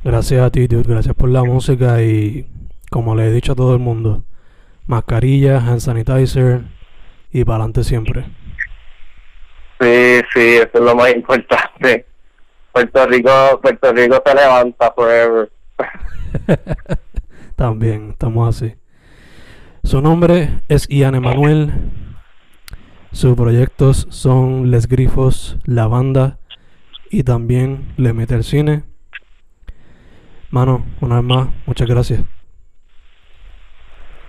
Gracias 0.04 0.40
a 0.40 0.52
ti, 0.52 0.68
dude. 0.68 0.84
Gracias 0.88 1.16
por 1.16 1.30
la 1.30 1.44
música 1.44 2.00
y, 2.04 2.46
como 2.92 3.16
le 3.16 3.26
he 3.26 3.32
dicho 3.32 3.54
a 3.54 3.56
todo 3.56 3.74
el 3.74 3.80
mundo, 3.80 4.24
mascarilla, 4.86 5.58
hand 5.58 5.80
sanitizer 5.80 6.62
y 7.32 7.44
para 7.44 7.56
adelante 7.56 7.84
siempre. 7.84 8.26
Sí, 9.82 10.22
sí, 10.32 10.58
eso 10.58 10.70
es 10.76 10.82
lo 10.82 10.96
más 10.96 11.12
importante. 11.16 12.06
Puerto 12.72 13.08
Rico, 13.08 13.60
Puerto 13.64 13.94
Rico 13.94 14.22
se 14.24 14.36
levanta 14.36 14.92
forever. 14.92 15.52
También, 17.56 18.12
estamos 18.12 18.56
así. 18.56 18.76
Su 19.84 20.02
nombre 20.02 20.62
es 20.68 20.88
Ian 20.88 21.16
Emanuel. 21.16 21.72
Sus 23.16 23.34
proyectos 23.38 24.08
son 24.10 24.72
Les 24.72 24.90
Grifos, 24.90 25.58
La 25.64 25.88
Banda 25.88 26.38
y 27.10 27.24
también 27.24 27.94
Le 27.96 28.12
Mete 28.12 28.36
el 28.36 28.44
Cine. 28.44 28.84
Mano, 30.50 30.86
una 31.00 31.16
vez 31.16 31.24
más, 31.24 31.48
muchas 31.66 31.88
gracias. 31.88 32.24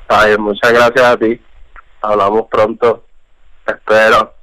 Ay, 0.06 0.38
muchas 0.38 0.72
gracias 0.72 1.04
a 1.04 1.16
ti. 1.16 1.40
Hablamos 2.00 2.46
pronto. 2.48 3.04
Espero. 3.66 4.35